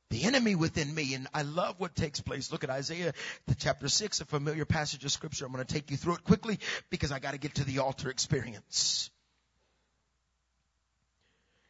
The 0.10 0.24
enemy 0.24 0.56
within 0.56 0.94
me, 0.94 1.16
and 1.16 1.28
I 1.34 1.42
love 1.42 1.76
what 1.80 1.94
takes 1.94 2.22
place. 2.22 2.50
Look 2.52 2.64
at 2.64 2.70
Isaiah 2.70 3.14
the 3.46 3.56
chapter 3.56 3.90
6, 3.90 4.22
a 4.22 4.26
familiar 4.26 4.64
passage 4.64 5.04
of 5.04 5.12
scripture. 5.12 5.46
I'm 5.46 5.52
going 5.52 5.66
to 5.66 5.74
take 5.74 5.92
you 5.92 5.98
through 5.98 6.16
it 6.16 6.24
quickly 6.24 6.60
because 6.90 7.12
I 7.12 7.20
got 7.20 7.32
to 7.32 7.38
get 7.38 7.56
to 7.56 7.66
the 7.66 7.80
altar 7.80 8.10
experience. 8.10 9.10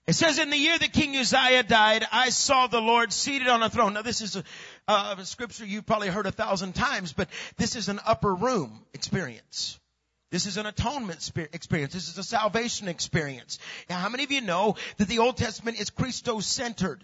It 0.08 0.14
says, 0.14 0.40
in 0.40 0.52
the 0.52 0.58
year 0.58 0.78
that 0.78 0.94
King 0.94 1.18
Uzziah 1.18 1.64
died, 1.64 2.06
I 2.14 2.30
saw 2.30 2.68
the 2.68 2.80
Lord 2.80 3.12
seated 3.12 3.50
on 3.50 3.62
a 3.62 3.70
throne. 3.70 3.94
Now 3.94 4.04
this 4.04 4.22
is 4.22 4.38
a, 4.38 4.44
uh, 4.88 5.16
a 5.18 5.26
scripture 5.26 5.66
you've 5.66 5.86
probably 5.86 6.08
heard 6.08 6.28
a 6.28 6.32
thousand 6.32 6.76
times, 6.76 7.12
but 7.12 7.28
this 7.58 7.76
is 7.76 7.90
an 7.90 8.00
upper 8.06 8.34
room 8.34 8.86
experience. 8.94 9.80
This 10.30 10.46
is 10.46 10.58
an 10.58 10.66
atonement 10.66 11.32
experience. 11.54 11.94
This 11.94 12.10
is 12.10 12.18
a 12.18 12.24
salvation 12.24 12.90
experience. 12.90 13.60
Now, 13.90 13.98
how 13.98 14.10
many 14.10 14.24
of 14.24 14.32
you 14.32 14.42
know 14.42 14.76
that 14.98 15.08
the 15.08 15.20
Old 15.20 15.38
Testament 15.38 15.80
is 15.80 15.90
Christo-centered? 15.90 17.02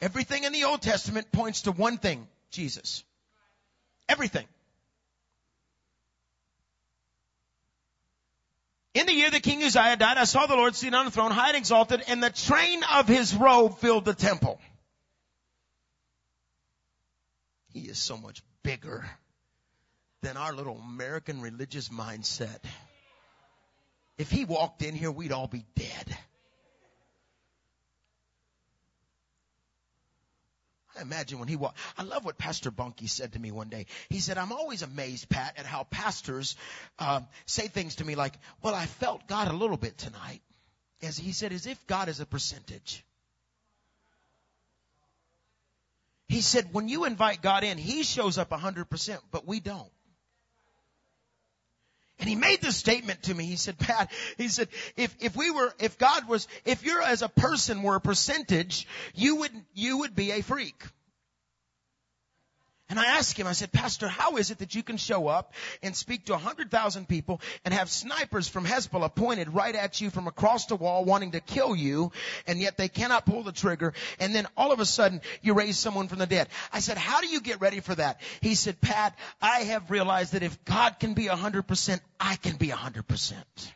Everything 0.00 0.44
in 0.44 0.52
the 0.52 0.64
Old 0.64 0.80
Testament 0.80 1.30
points 1.30 1.62
to 1.62 1.72
one 1.72 1.98
thing, 1.98 2.26
Jesus. 2.50 3.04
Everything. 4.08 4.46
In 8.94 9.04
the 9.04 9.12
year 9.12 9.30
that 9.30 9.42
King 9.42 9.62
Uzziah 9.62 9.96
died, 9.96 10.16
I 10.16 10.24
saw 10.24 10.46
the 10.46 10.56
Lord 10.56 10.74
seated 10.74 10.94
on 10.94 11.04
the 11.04 11.10
throne, 11.10 11.30
high 11.30 11.48
and 11.48 11.56
exalted, 11.58 12.02
and 12.08 12.22
the 12.22 12.30
train 12.30 12.82
of 12.94 13.06
his 13.06 13.34
robe 13.34 13.78
filled 13.78 14.06
the 14.06 14.14
temple. 14.14 14.58
He 17.74 17.80
is 17.80 17.98
so 17.98 18.16
much 18.16 18.42
bigger 18.62 19.04
than 20.22 20.36
our 20.36 20.52
little 20.52 20.78
American 20.78 21.40
religious 21.40 21.88
mindset. 21.88 22.58
If 24.18 24.30
he 24.30 24.44
walked 24.44 24.82
in 24.82 24.94
here, 24.94 25.10
we'd 25.10 25.32
all 25.32 25.46
be 25.46 25.64
dead. 25.74 26.18
I 30.98 31.02
imagine 31.02 31.38
when 31.38 31.48
he 31.48 31.56
walked, 31.56 31.78
I 31.98 32.02
love 32.02 32.24
what 32.24 32.38
Pastor 32.38 32.70
Bonnke 32.70 33.08
said 33.08 33.32
to 33.34 33.38
me 33.38 33.52
one 33.52 33.68
day. 33.68 33.86
He 34.08 34.20
said, 34.20 34.38
I'm 34.38 34.52
always 34.52 34.82
amazed, 34.82 35.28
Pat, 35.28 35.58
at 35.58 35.66
how 35.66 35.84
pastors 35.84 36.56
um, 36.98 37.26
say 37.44 37.68
things 37.68 37.96
to 37.96 38.04
me 38.04 38.14
like, 38.14 38.34
well, 38.62 38.74
I 38.74 38.86
felt 38.86 39.26
God 39.26 39.48
a 39.48 39.52
little 39.52 39.76
bit 39.76 39.98
tonight. 39.98 40.40
As 41.02 41.18
he 41.18 41.32
said, 41.32 41.52
as 41.52 41.66
if 41.66 41.86
God 41.86 42.08
is 42.08 42.20
a 42.20 42.26
percentage. 42.26 43.04
He 46.28 46.40
said, 46.40 46.72
when 46.72 46.88
you 46.88 47.04
invite 47.04 47.42
God 47.42 47.62
in, 47.62 47.76
He 47.76 48.02
shows 48.02 48.38
up 48.38 48.50
100%, 48.50 49.18
but 49.30 49.46
we 49.46 49.60
don't. 49.60 49.90
And 52.18 52.28
he 52.28 52.34
made 52.34 52.62
this 52.62 52.76
statement 52.76 53.24
to 53.24 53.34
me. 53.34 53.44
He 53.44 53.56
said, 53.56 53.78
Pat, 53.78 54.10
he 54.38 54.48
said, 54.48 54.68
if, 54.96 55.14
if 55.20 55.36
we 55.36 55.50
were, 55.50 55.72
if 55.78 55.98
God 55.98 56.26
was, 56.28 56.48
if 56.64 56.82
you're 56.82 57.02
as 57.02 57.22
a 57.22 57.28
person 57.28 57.82
were 57.82 57.96
a 57.96 58.00
percentage, 58.00 58.86
you 59.14 59.36
would, 59.36 59.52
you 59.74 59.98
would 59.98 60.14
be 60.14 60.30
a 60.30 60.42
freak. 60.42 60.82
And 62.88 63.00
I 63.00 63.06
asked 63.18 63.36
him, 63.36 63.48
I 63.48 63.52
said, 63.52 63.72
Pastor, 63.72 64.06
how 64.06 64.36
is 64.36 64.52
it 64.52 64.58
that 64.58 64.76
you 64.76 64.84
can 64.84 64.96
show 64.96 65.26
up 65.26 65.54
and 65.82 65.96
speak 65.96 66.26
to 66.26 66.34
a 66.34 66.38
hundred 66.38 66.70
thousand 66.70 67.08
people 67.08 67.40
and 67.64 67.74
have 67.74 67.90
snipers 67.90 68.46
from 68.46 68.64
Hezbollah 68.64 69.12
pointed 69.12 69.52
right 69.52 69.74
at 69.74 70.00
you 70.00 70.10
from 70.10 70.28
across 70.28 70.66
the 70.66 70.76
wall 70.76 71.04
wanting 71.04 71.32
to 71.32 71.40
kill 71.40 71.74
you 71.74 72.12
and 72.46 72.60
yet 72.60 72.76
they 72.76 72.88
cannot 72.88 73.26
pull 73.26 73.42
the 73.42 73.50
trigger 73.50 73.92
and 74.20 74.32
then 74.32 74.46
all 74.56 74.70
of 74.70 74.78
a 74.78 74.86
sudden 74.86 75.20
you 75.42 75.54
raise 75.54 75.76
someone 75.76 76.06
from 76.06 76.20
the 76.20 76.26
dead? 76.26 76.48
I 76.72 76.78
said, 76.78 76.96
how 76.96 77.20
do 77.20 77.26
you 77.26 77.40
get 77.40 77.60
ready 77.60 77.80
for 77.80 77.94
that? 77.96 78.20
He 78.40 78.54
said, 78.54 78.80
Pat, 78.80 79.18
I 79.42 79.60
have 79.60 79.90
realized 79.90 80.34
that 80.34 80.44
if 80.44 80.64
God 80.64 81.00
can 81.00 81.14
be 81.14 81.26
a 81.26 81.36
hundred 81.36 81.62
percent, 81.62 82.02
I 82.20 82.36
can 82.36 82.54
be 82.54 82.70
a 82.70 82.76
hundred 82.76 83.08
percent. 83.08 83.74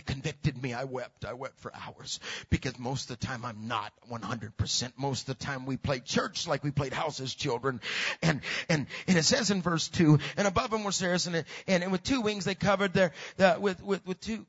It 0.00 0.06
convicted 0.06 0.62
me. 0.62 0.72
I 0.72 0.84
wept. 0.84 1.26
I 1.26 1.34
wept 1.34 1.60
for 1.60 1.70
hours 1.74 2.20
because 2.48 2.78
most 2.78 3.10
of 3.10 3.20
the 3.20 3.26
time 3.26 3.44
I'm 3.44 3.68
not 3.68 3.92
100%. 4.10 4.92
Most 4.96 5.28
of 5.28 5.38
the 5.38 5.44
time 5.44 5.66
we 5.66 5.76
played 5.76 6.06
church 6.06 6.48
like 6.48 6.64
we 6.64 6.70
played 6.70 6.94
house 6.94 7.20
as 7.20 7.34
children. 7.34 7.82
And, 8.22 8.40
and, 8.70 8.86
and 9.06 9.18
it 9.18 9.24
says 9.24 9.50
in 9.50 9.60
verse 9.60 9.88
two, 9.88 10.18
and 10.38 10.48
above 10.48 10.70
them 10.70 10.84
were 10.84 10.92
seraphs 10.92 11.26
and, 11.26 11.36
and, 11.36 11.82
and 11.82 11.92
with 11.92 12.02
two 12.02 12.22
wings 12.22 12.46
they 12.46 12.54
covered 12.54 12.94
their, 12.94 13.12
the, 13.36 13.58
with, 13.60 13.82
with, 13.82 14.06
with 14.06 14.18
two, 14.20 14.46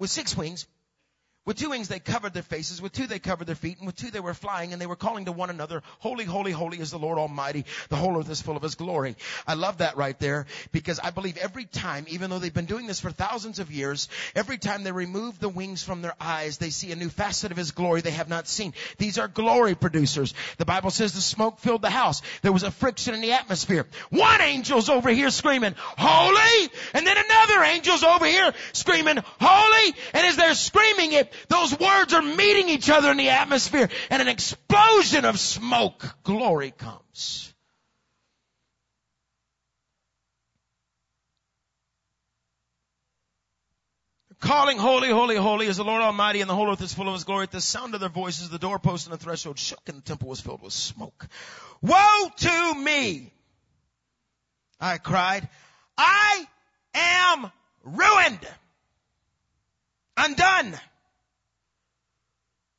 with 0.00 0.10
six 0.10 0.36
wings 0.36 0.66
with 1.44 1.56
two 1.58 1.70
wings 1.70 1.88
they 1.88 1.98
covered 1.98 2.34
their 2.34 2.42
faces, 2.42 2.80
with 2.80 2.92
two 2.92 3.06
they 3.06 3.18
covered 3.18 3.46
their 3.46 3.56
feet, 3.56 3.78
and 3.78 3.86
with 3.86 3.96
two 3.96 4.10
they 4.10 4.20
were 4.20 4.34
flying, 4.34 4.72
and 4.72 4.80
they 4.80 4.86
were 4.86 4.96
calling 4.96 5.24
to 5.24 5.32
one 5.32 5.50
another, 5.50 5.82
Holy, 5.98 6.24
holy, 6.24 6.52
holy 6.52 6.78
is 6.78 6.92
the 6.92 6.98
Lord 6.98 7.18
Almighty, 7.18 7.64
the 7.88 7.96
whole 7.96 8.16
earth 8.16 8.30
is 8.30 8.40
full 8.40 8.56
of 8.56 8.62
His 8.62 8.76
glory. 8.76 9.16
I 9.46 9.54
love 9.54 9.78
that 9.78 9.96
right 9.96 10.18
there, 10.20 10.46
because 10.70 11.00
I 11.00 11.10
believe 11.10 11.36
every 11.36 11.64
time, 11.64 12.06
even 12.08 12.30
though 12.30 12.38
they've 12.38 12.54
been 12.54 12.66
doing 12.66 12.86
this 12.86 13.00
for 13.00 13.10
thousands 13.10 13.58
of 13.58 13.72
years, 13.72 14.08
every 14.36 14.56
time 14.56 14.84
they 14.84 14.92
remove 14.92 15.40
the 15.40 15.48
wings 15.48 15.82
from 15.82 16.00
their 16.00 16.14
eyes, 16.20 16.58
they 16.58 16.70
see 16.70 16.92
a 16.92 16.96
new 16.96 17.08
facet 17.08 17.50
of 17.50 17.56
His 17.56 17.72
glory 17.72 18.02
they 18.02 18.12
have 18.12 18.28
not 18.28 18.46
seen. 18.46 18.72
These 18.98 19.18
are 19.18 19.26
glory 19.26 19.74
producers. 19.74 20.34
The 20.58 20.64
Bible 20.64 20.90
says 20.90 21.12
the 21.12 21.20
smoke 21.20 21.58
filled 21.58 21.82
the 21.82 21.90
house. 21.90 22.22
There 22.42 22.52
was 22.52 22.62
a 22.62 22.70
friction 22.70 23.14
in 23.14 23.20
the 23.20 23.32
atmosphere. 23.32 23.86
One 24.10 24.40
angel's 24.40 24.88
over 24.88 25.10
here 25.10 25.30
screaming, 25.30 25.74
Holy! 25.76 26.70
And 26.94 27.04
then 27.04 27.16
another 27.16 27.64
angel's 27.64 28.04
over 28.04 28.26
here 28.26 28.52
screaming, 28.72 29.18
Holy! 29.40 29.94
And 30.14 30.26
as 30.26 30.36
they're 30.36 30.54
screaming 30.54 31.12
it, 31.14 31.31
those 31.48 31.78
words 31.78 32.14
are 32.14 32.22
meeting 32.22 32.68
each 32.68 32.90
other 32.90 33.10
in 33.10 33.16
the 33.16 33.30
atmosphere 33.30 33.88
and 34.10 34.22
an 34.22 34.28
explosion 34.28 35.24
of 35.24 35.38
smoke. 35.38 36.04
Glory 36.24 36.70
comes. 36.70 37.52
calling 44.42 44.76
holy, 44.76 45.08
holy, 45.08 45.36
holy 45.36 45.66
is 45.66 45.78
the 45.78 45.84
Lord 45.84 46.02
Almighty 46.02 46.40
and 46.40 46.50
the 46.50 46.54
whole 46.54 46.70
earth 46.70 46.82
is 46.82 46.92
full 46.92 47.08
of 47.08 47.14
his 47.14 47.24
glory. 47.24 47.44
At 47.44 47.52
the 47.52 47.60
sound 47.60 47.94
of 47.94 48.00
their 48.00 48.08
voices, 48.08 48.50
the 48.50 48.58
doorpost 48.58 49.06
and 49.06 49.14
the 49.14 49.18
threshold 49.18 49.58
shook 49.58 49.80
and 49.88 49.98
the 49.98 50.02
temple 50.02 50.28
was 50.28 50.40
filled 50.40 50.62
with 50.62 50.72
smoke. 50.72 51.28
Woe 51.80 52.30
to 52.36 52.74
me! 52.74 53.32
I 54.80 54.98
cried, 54.98 55.48
I 55.96 56.46
am 56.94 57.50
ruined, 57.84 58.40
undone. 60.16 60.74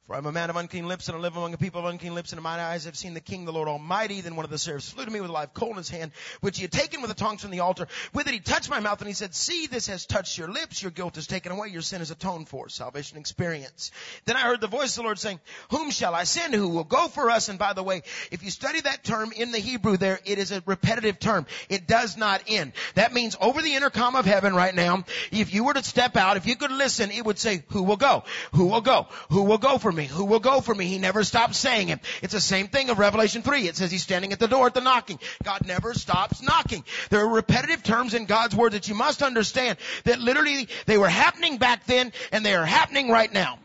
For 0.06 0.18
I'm 0.18 0.26
a 0.26 0.34
man 0.34 0.50
of 0.50 0.58
unclean 0.58 0.86
lips 0.86 1.08
and 1.08 1.16
I 1.16 1.22
live 1.22 1.38
among 1.38 1.54
a 1.54 1.58
people 1.58 1.80
of 1.80 1.86
unclean 1.86 2.14
lips 2.14 2.34
and 2.34 2.38
in 2.40 2.44
my 2.44 2.60
eyes 2.62 2.84
have 2.84 2.98
seen 2.98 3.14
the 3.14 3.22
King, 3.22 3.46
the 3.46 3.54
Lord 3.54 3.70
Almighty. 3.70 4.20
Then 4.20 4.36
one 4.36 4.44
of 4.44 4.52
the 4.52 4.58
seraphs 4.58 4.90
flew 4.90 5.06
to 5.06 5.10
me 5.10 5.22
with 5.22 5.30
a 5.30 5.34
live 5.34 5.54
coal 5.54 5.70
in 5.70 5.78
his 5.78 5.88
hand, 5.88 6.12
which 6.42 6.58
he 6.58 6.64
had 6.64 6.74
taken 6.74 7.02
with 7.02 7.08
the 7.08 7.16
tongs 7.16 7.42
from 7.42 7.52
the 7.52 7.62
altar. 7.62 7.88
With 8.14 8.28
it 8.28 8.34
he 8.34 8.42
touched 8.42 8.70
my 8.70 8.82
mouth 8.82 9.00
and 9.00 9.08
he 9.08 9.14
said, 9.14 9.34
see, 9.34 9.66
this 9.68 9.88
has 9.88 10.06
touched 10.06 10.38
your 10.38 10.50
lips. 10.50 10.82
Your 10.82 10.92
guilt 10.92 11.16
is 11.16 11.26
taken 11.26 11.54
away. 11.54 11.70
Your 11.70 11.82
sin 11.82 12.02
is 12.02 12.12
atoned 12.12 12.50
for. 12.50 12.68
Salvation 12.68 13.18
experience. 13.18 13.92
Then 14.26 14.36
I 14.36 14.42
heard 14.42 14.60
the 14.60 14.68
voice 14.68 14.90
of 14.90 14.96
the 14.98 15.04
Lord 15.04 15.20
saying, 15.20 15.40
whom 15.70 15.90
shall 15.90 16.14
I 16.14 16.26
send? 16.26 16.54
Who 16.54 16.68
will 16.68 16.84
go 16.84 17.08
for 17.08 17.32
us? 17.32 17.48
And 17.48 17.58
by 17.58 17.72
the 17.72 17.84
way, 17.84 18.04
if 18.30 18.44
you 18.44 18.52
study 18.52 18.82
that 18.82 19.06
term 19.06 19.32
in 19.32 19.54
the 19.54 19.60
Hebrew 19.60 19.96
there, 19.96 20.20
it 20.26 20.38
is 20.38 20.52
a 20.52 20.62
repetitive 20.66 21.18
term. 21.18 21.46
It 21.70 21.88
does 21.88 22.18
not 22.18 22.44
end. 22.50 22.74
That 22.96 23.14
means 23.14 23.38
over 23.40 23.62
the 23.62 23.76
intercom 23.76 24.18
of 24.18 24.26
heaven 24.26 24.54
right 24.54 24.76
now, 24.76 25.06
if 25.32 25.54
you 25.54 25.64
were 25.64 25.76
to 25.76 25.84
step 25.84 26.18
out, 26.18 26.36
if 26.36 26.46
you 26.46 26.58
could 26.58 26.74
listen, 26.74 27.10
it 27.10 27.26
would 27.26 27.40
say, 27.40 27.64
who 27.70 27.84
will 27.84 27.96
go? 27.96 28.26
Who 28.52 28.66
will 28.66 28.82
go? 28.82 29.08
Who 29.30 29.44
will 29.44 29.58
go 29.58 29.78
for 29.78 29.93
me? 29.94 30.06
Who 30.06 30.26
will 30.26 30.40
go 30.40 30.62
for 30.62 30.74
me? 30.74 30.86
He 30.86 30.98
never 30.98 31.24
stops 31.24 31.58
saying 31.58 31.90
it. 31.90 32.00
It's 32.22 32.34
the 32.34 32.42
same 32.42 32.68
thing 32.68 32.90
of 32.90 33.00
Revelation 33.00 33.42
3. 33.42 33.68
It 33.68 33.76
says 33.76 33.92
he's 33.92 34.04
standing 34.04 34.34
at 34.34 34.40
the 34.40 34.48
door 34.48 34.68
at 34.68 34.74
the 34.74 34.82
knocking. 34.82 35.20
God 35.44 35.66
never 35.66 35.94
stops 35.94 36.42
knocking. 36.42 36.84
There 37.10 37.22
are 37.22 37.30
repetitive 37.30 37.84
terms 37.84 38.14
in 38.14 38.26
God's 38.26 38.56
word 38.56 38.74
that 38.74 38.88
you 38.88 38.96
must 38.96 39.22
understand 39.22 39.78
that 40.04 40.20
literally 40.20 40.68
they 40.86 40.98
were 40.98 41.10
happening 41.10 41.58
back 41.58 41.86
then 41.86 42.12
and 42.32 42.46
they 42.46 42.56
are 42.56 42.66
happening 42.66 43.10
right 43.10 43.32
now. 43.32 43.60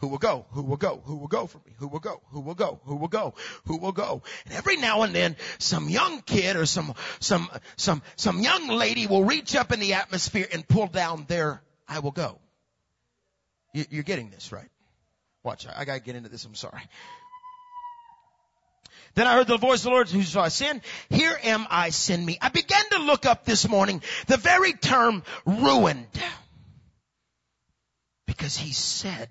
Who 0.00 0.08
will 0.08 0.18
go? 0.18 0.46
Who 0.52 0.62
will 0.62 0.78
go? 0.78 1.02
Who 1.04 1.16
will 1.16 1.28
go 1.28 1.46
for 1.46 1.58
me? 1.58 1.74
Who 1.78 1.88
will 1.88 2.00
go? 2.00 2.22
Who 2.30 2.40
will 2.40 2.54
go? 2.54 2.80
Who 2.84 2.96
will 2.96 3.08
go? 3.08 3.34
Who 3.66 3.76
will 3.76 3.92
go? 3.92 4.22
And 4.46 4.54
every 4.54 4.76
now 4.76 5.02
and 5.02 5.14
then, 5.14 5.36
some 5.58 5.90
young 5.90 6.22
kid 6.22 6.56
or 6.56 6.64
some, 6.64 6.94
some, 7.18 7.50
some, 7.76 8.02
some 8.16 8.40
young 8.40 8.68
lady 8.68 9.06
will 9.06 9.24
reach 9.24 9.54
up 9.54 9.72
in 9.72 9.80
the 9.80 9.94
atmosphere 9.94 10.46
and 10.52 10.66
pull 10.66 10.86
down 10.86 11.26
their, 11.28 11.62
I 11.86 11.98
will 11.98 12.12
go. 12.12 12.39
You're 13.72 14.02
getting 14.02 14.30
this, 14.30 14.52
right? 14.52 14.68
Watch, 15.42 15.66
I 15.74 15.84
gotta 15.84 16.00
get 16.00 16.16
into 16.16 16.28
this, 16.28 16.44
I'm 16.44 16.54
sorry. 16.54 16.82
Then 19.14 19.26
I 19.26 19.34
heard 19.34 19.48
the 19.48 19.58
voice 19.58 19.80
of 19.80 19.84
the 19.84 19.90
Lord 19.90 20.08
who 20.08 20.22
saw 20.22 20.48
sin. 20.48 20.82
Here 21.08 21.36
am 21.42 21.66
I, 21.68 21.90
send 21.90 22.24
me. 22.24 22.38
I 22.40 22.48
began 22.48 22.88
to 22.90 22.98
look 22.98 23.26
up 23.26 23.44
this 23.44 23.68
morning 23.68 24.02
the 24.26 24.36
very 24.36 24.72
term 24.72 25.24
ruined. 25.44 26.06
Because 28.26 28.56
he 28.56 28.72
said, 28.72 29.28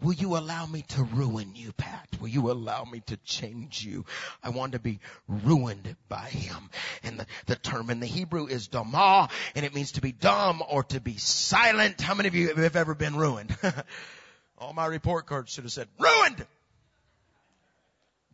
Will 0.00 0.14
you 0.14 0.36
allow 0.36 0.64
me 0.64 0.82
to 0.88 1.02
ruin 1.02 1.56
you, 1.56 1.72
Pat? 1.72 2.08
Will 2.20 2.28
you 2.28 2.52
allow 2.52 2.84
me 2.84 3.00
to 3.06 3.16
change 3.18 3.84
you? 3.84 4.04
I 4.44 4.50
want 4.50 4.72
to 4.72 4.78
be 4.78 5.00
ruined 5.26 5.96
by 6.08 6.28
him. 6.28 6.70
And 7.02 7.18
the, 7.18 7.26
the 7.46 7.56
term 7.56 7.90
in 7.90 7.98
the 7.98 8.06
Hebrew 8.06 8.46
is 8.46 8.68
dama, 8.68 9.28
and 9.56 9.66
it 9.66 9.74
means 9.74 9.92
to 9.92 10.00
be 10.00 10.12
dumb 10.12 10.62
or 10.68 10.84
to 10.84 11.00
be 11.00 11.16
silent. 11.16 12.00
How 12.00 12.14
many 12.14 12.28
of 12.28 12.36
you 12.36 12.54
have 12.54 12.76
ever 12.76 12.94
been 12.94 13.16
ruined? 13.16 13.56
All 14.58 14.72
my 14.72 14.86
report 14.86 15.26
cards 15.26 15.52
should 15.52 15.64
have 15.64 15.72
said, 15.72 15.88
ruined! 15.98 16.46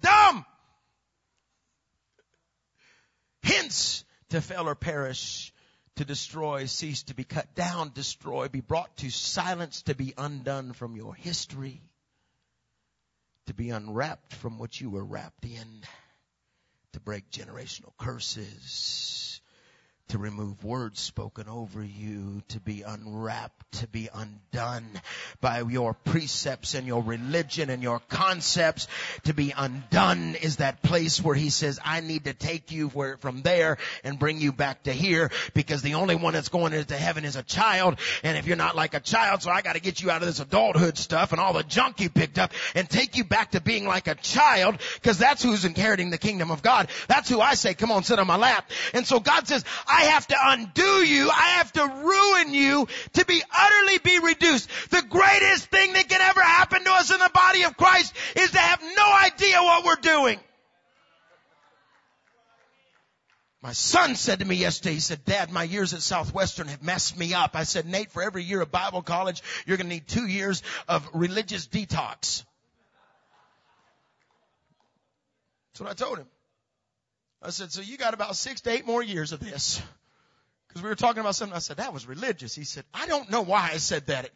Dumb! 0.02 0.44
Hence, 3.42 4.04
to 4.30 4.42
fail 4.42 4.68
or 4.68 4.74
perish 4.74 5.53
to 5.96 6.04
destroy, 6.04 6.66
cease 6.66 7.04
to 7.04 7.14
be 7.14 7.24
cut 7.24 7.54
down, 7.54 7.92
destroy, 7.94 8.48
be 8.48 8.60
brought 8.60 8.96
to 8.98 9.10
silence, 9.10 9.82
to 9.82 9.94
be 9.94 10.14
undone 10.18 10.72
from 10.72 10.96
your 10.96 11.14
history, 11.14 11.80
to 13.46 13.54
be 13.54 13.70
unwrapped 13.70 14.34
from 14.34 14.58
what 14.58 14.80
you 14.80 14.90
were 14.90 15.04
wrapped 15.04 15.44
in, 15.44 15.82
to 16.92 17.00
break 17.00 17.30
generational 17.30 17.92
curses, 17.98 19.33
to 20.08 20.18
remove 20.18 20.62
words 20.62 21.00
spoken 21.00 21.48
over 21.48 21.82
you, 21.82 22.42
to 22.48 22.60
be 22.60 22.82
unwrapped, 22.82 23.72
to 23.72 23.88
be 23.88 24.08
undone 24.12 24.86
by 25.40 25.62
your 25.62 25.94
precepts 25.94 26.74
and 26.74 26.86
your 26.86 27.02
religion 27.02 27.70
and 27.70 27.82
your 27.82 28.00
concepts. 28.08 28.86
To 29.24 29.32
be 29.34 29.54
undone 29.56 30.36
is 30.36 30.56
that 30.56 30.82
place 30.82 31.22
where 31.22 31.34
he 31.34 31.50
says, 31.50 31.80
I 31.82 32.00
need 32.00 32.24
to 32.24 32.34
take 32.34 32.70
you 32.70 32.88
where, 32.88 33.16
from 33.16 33.42
there 33.42 33.78
and 34.04 34.18
bring 34.18 34.40
you 34.40 34.52
back 34.52 34.84
to 34.84 34.92
here 34.92 35.30
because 35.54 35.82
the 35.82 35.94
only 35.94 36.14
one 36.14 36.34
that's 36.34 36.50
going 36.50 36.74
into 36.74 36.96
heaven 36.96 37.24
is 37.24 37.36
a 37.36 37.42
child. 37.42 37.98
And 38.22 38.36
if 38.36 38.46
you're 38.46 38.56
not 38.56 38.76
like 38.76 38.94
a 38.94 39.00
child, 39.00 39.42
so 39.42 39.50
I 39.50 39.62
got 39.62 39.74
to 39.74 39.80
get 39.80 40.02
you 40.02 40.10
out 40.10 40.22
of 40.22 40.28
this 40.28 40.40
adulthood 40.40 40.98
stuff 40.98 41.32
and 41.32 41.40
all 41.40 41.54
the 41.54 41.64
junk 41.64 42.00
you 42.00 42.10
picked 42.10 42.38
up 42.38 42.52
and 42.74 42.88
take 42.88 43.16
you 43.16 43.24
back 43.24 43.52
to 43.52 43.60
being 43.60 43.86
like 43.86 44.06
a 44.06 44.14
child 44.14 44.78
because 44.96 45.18
that's 45.18 45.42
who's 45.42 45.64
inheriting 45.64 46.10
the 46.10 46.18
kingdom 46.18 46.50
of 46.50 46.62
God. 46.62 46.88
That's 47.08 47.28
who 47.28 47.40
I 47.40 47.54
say, 47.54 47.74
come 47.74 47.90
on, 47.90 48.04
sit 48.04 48.18
on 48.18 48.26
my 48.26 48.36
lap. 48.36 48.70
And 48.92 49.06
so 49.06 49.18
God 49.18 49.48
says, 49.48 49.64
I 49.94 50.06
have 50.06 50.26
to 50.26 50.36
undo 50.40 51.04
you. 51.04 51.30
I 51.30 51.58
have 51.58 51.72
to 51.74 51.86
ruin 51.86 52.52
you 52.52 52.88
to 53.12 53.24
be 53.24 53.40
utterly 53.56 53.98
be 53.98 54.18
reduced. 54.18 54.68
The 54.90 55.02
greatest 55.08 55.70
thing 55.70 55.92
that 55.92 56.08
can 56.08 56.20
ever 56.20 56.42
happen 56.42 56.82
to 56.82 56.90
us 56.90 57.12
in 57.12 57.18
the 57.20 57.30
body 57.32 57.62
of 57.62 57.76
Christ 57.76 58.12
is 58.34 58.50
to 58.50 58.58
have 58.58 58.82
no 58.82 59.14
idea 59.24 59.62
what 59.62 59.84
we're 59.84 59.94
doing. 59.96 60.40
My 63.62 63.72
son 63.72 64.16
said 64.16 64.40
to 64.40 64.44
me 64.44 64.56
yesterday, 64.56 64.94
he 64.94 65.00
said, 65.00 65.24
Dad, 65.24 65.50
my 65.50 65.62
years 65.62 65.94
at 65.94 66.02
Southwestern 66.02 66.66
have 66.68 66.82
messed 66.82 67.16
me 67.16 67.32
up. 67.32 67.54
I 67.54 67.62
said, 67.62 67.86
Nate, 67.86 68.10
for 68.10 68.22
every 68.22 68.42
year 68.42 68.60
of 68.60 68.72
Bible 68.72 69.00
college, 69.00 69.42
you're 69.64 69.76
going 69.76 69.88
to 69.88 69.94
need 69.94 70.08
two 70.08 70.26
years 70.26 70.62
of 70.88 71.08
religious 71.14 71.68
detox. 71.68 72.44
That's 75.72 75.80
what 75.80 75.90
I 75.90 75.94
told 75.94 76.18
him. 76.18 76.26
I 77.44 77.50
said, 77.50 77.72
so 77.72 77.82
you 77.82 77.98
got 77.98 78.14
about 78.14 78.36
six 78.36 78.62
to 78.62 78.70
eight 78.70 78.86
more 78.86 79.02
years 79.02 79.32
of 79.32 79.40
this. 79.40 79.82
Because 80.66 80.82
we 80.82 80.88
were 80.88 80.94
talking 80.94 81.20
about 81.20 81.34
something. 81.34 81.54
I 81.54 81.60
said, 81.60 81.76
that 81.76 81.92
was 81.92 82.06
religious. 82.06 82.54
He 82.54 82.64
said, 82.64 82.84
I 82.92 83.06
don't 83.06 83.30
know 83.30 83.42
why 83.42 83.70
I 83.72 83.76
said 83.76 84.06
that. 84.06 84.30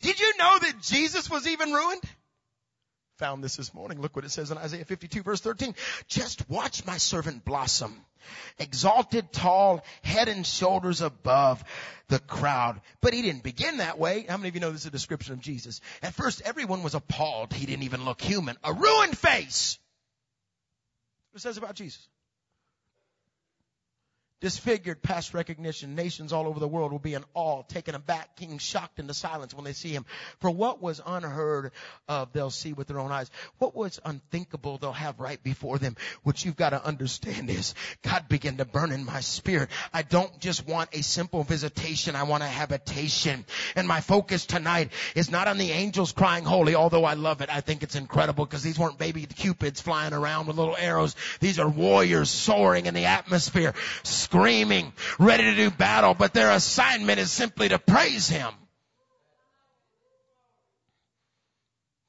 Did 0.00 0.18
you 0.18 0.32
know 0.38 0.58
that 0.58 0.80
Jesus 0.80 1.30
was 1.30 1.46
even 1.46 1.72
ruined? 1.72 2.02
found 3.16 3.44
this 3.44 3.56
this 3.56 3.72
morning. 3.72 4.00
Look 4.00 4.16
what 4.16 4.24
it 4.24 4.30
says 4.30 4.50
in 4.50 4.58
Isaiah 4.58 4.84
52 4.84 5.22
verse 5.22 5.40
13. 5.40 5.74
Just 6.08 6.48
watch 6.50 6.84
my 6.84 6.96
servant 6.96 7.44
blossom. 7.44 7.94
Exalted, 8.58 9.32
tall, 9.32 9.84
head 10.02 10.28
and 10.28 10.44
shoulders 10.44 11.00
above 11.00 11.62
the 12.08 12.18
crowd. 12.18 12.80
But 13.00 13.14
he 13.14 13.22
didn't 13.22 13.42
begin 13.42 13.76
that 13.76 13.98
way. 13.98 14.26
How 14.28 14.36
many 14.36 14.48
of 14.48 14.54
you 14.54 14.60
know 14.60 14.72
this 14.72 14.80
is 14.80 14.86
a 14.86 14.90
description 14.90 15.34
of 15.34 15.40
Jesus? 15.40 15.80
At 16.02 16.14
first 16.14 16.42
everyone 16.44 16.82
was 16.82 16.94
appalled. 16.94 17.52
He 17.52 17.66
didn't 17.66 17.84
even 17.84 18.04
look 18.04 18.20
human. 18.20 18.56
A 18.64 18.72
ruined 18.72 19.16
face. 19.16 19.78
It 21.34 21.40
says 21.40 21.56
about 21.58 21.74
Jesus 21.74 22.08
disfigured 24.40 25.02
past 25.02 25.34
recognition. 25.34 25.94
Nations 25.94 26.32
all 26.32 26.46
over 26.46 26.60
the 26.60 26.68
world 26.68 26.92
will 26.92 26.98
be 26.98 27.14
in 27.14 27.24
awe, 27.34 27.62
taken 27.62 27.94
aback, 27.94 28.36
kings 28.36 28.62
shocked 28.62 28.98
into 28.98 29.14
silence 29.14 29.54
when 29.54 29.64
they 29.64 29.72
see 29.72 29.90
him. 29.90 30.04
For 30.40 30.50
what 30.50 30.82
was 30.82 31.00
unheard 31.04 31.72
of, 32.08 32.32
they'll 32.32 32.50
see 32.50 32.72
with 32.72 32.86
their 32.86 32.98
own 32.98 33.10
eyes. 33.10 33.30
What 33.58 33.74
was 33.74 34.00
unthinkable, 34.04 34.78
they'll 34.78 34.92
have 34.92 35.20
right 35.20 35.42
before 35.42 35.78
them. 35.78 35.96
What 36.22 36.44
you've 36.44 36.56
got 36.56 36.70
to 36.70 36.84
understand 36.84 37.48
is 37.50 37.74
God 38.02 38.28
began 38.28 38.58
to 38.58 38.64
burn 38.64 38.92
in 38.92 39.04
my 39.04 39.20
spirit. 39.20 39.70
I 39.92 40.02
don't 40.02 40.38
just 40.40 40.66
want 40.66 40.90
a 40.92 41.02
simple 41.02 41.42
visitation. 41.42 42.16
I 42.16 42.24
want 42.24 42.42
a 42.42 42.46
habitation. 42.46 43.46
And 43.76 43.88
my 43.88 44.00
focus 44.00 44.46
tonight 44.46 44.90
is 45.14 45.30
not 45.30 45.48
on 45.48 45.58
the 45.58 45.70
angels 45.70 46.12
crying 46.12 46.44
holy, 46.44 46.74
although 46.74 47.04
I 47.04 47.14
love 47.14 47.40
it. 47.40 47.48
I 47.50 47.60
think 47.60 47.82
it's 47.82 47.96
incredible 47.96 48.44
because 48.44 48.62
these 48.62 48.78
weren't 48.78 48.98
baby 48.98 49.26
cupids 49.26 49.80
flying 49.80 50.12
around 50.12 50.46
with 50.46 50.56
little 50.56 50.76
arrows. 50.76 51.16
These 51.40 51.58
are 51.58 51.68
warriors 51.68 52.30
soaring 52.30 52.86
in 52.86 52.94
the 52.94 53.06
atmosphere 53.06 53.74
screaming, 54.24 54.92
ready 55.18 55.44
to 55.44 55.54
do 55.54 55.70
battle, 55.70 56.14
but 56.14 56.32
their 56.32 56.50
assignment 56.50 57.18
is 57.18 57.30
simply 57.30 57.68
to 57.68 57.78
praise 57.78 58.28
Him. 58.28 58.52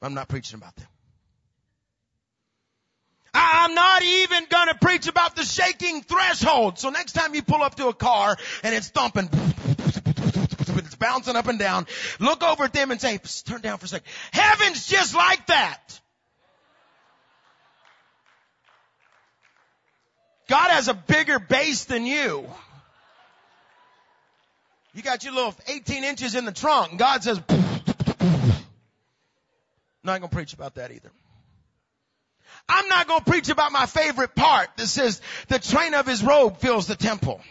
I'm 0.02 0.14
not 0.14 0.28
preaching 0.28 0.58
about 0.58 0.76
them. 0.76 0.88
I'm 3.34 3.74
not 3.76 4.02
even 4.02 4.46
gonna 4.50 4.76
preach 4.76 5.08
about 5.08 5.36
the 5.36 5.44
shaking 5.44 6.02
threshold. 6.04 6.80
So 6.80 6.90
next 6.90 7.14
time 7.14 7.36
you 7.36 7.42
pull 7.42 7.62
up 7.62 7.76
to 7.76 7.88
a 7.88 7.94
car 7.94 8.38
and 8.64 8.74
it's 8.74 8.90
thumping, 8.90 9.30
it's 9.34 10.96
bouncing 10.96 11.36
up 11.36 11.48
and 11.48 11.60
down, 11.60 11.86
look 12.20 12.44
over 12.44 12.64
at 12.64 12.74
them 12.74 12.92
and 12.92 13.02
say, 13.02 13.20
turn 13.46 13.62
down 13.62 13.78
for 13.78 13.86
a 13.86 13.90
second. 13.90 14.08
Heaven's 14.32 14.88
just 14.88 15.16
like 15.16 15.48
that. 15.48 16.00
God 20.48 20.70
has 20.72 20.88
a 20.88 20.94
bigger 20.94 21.40
bass 21.40 21.86
than 21.86 22.06
you. 22.06 22.48
You 24.94 25.02
got 25.02 25.24
your 25.24 25.34
little 25.34 25.54
18 25.68 26.04
inches 26.04 26.36
in 26.36 26.46
the 26.46 26.52
trunk. 26.52 26.98
God 26.98 27.24
says, 27.24 27.42
not 30.04 30.22
gonna 30.22 30.30
preach 30.30 30.54
about 30.54 30.76
that 30.76 30.92
either. 30.92 31.12
I'm 32.70 32.88
not 32.88 33.08
gonna 33.08 33.24
preach 33.24 33.50
about 33.50 33.72
my 33.72 33.86
favorite 33.86 34.36
part 34.36 34.70
that 34.78 34.88
says 34.88 35.22
the 35.48 35.60
train 35.60 35.94
of 35.94 36.06
his 36.06 36.24
robe 36.24 36.60
fills 36.60 36.88
the 36.88 36.96
temple. 36.96 37.42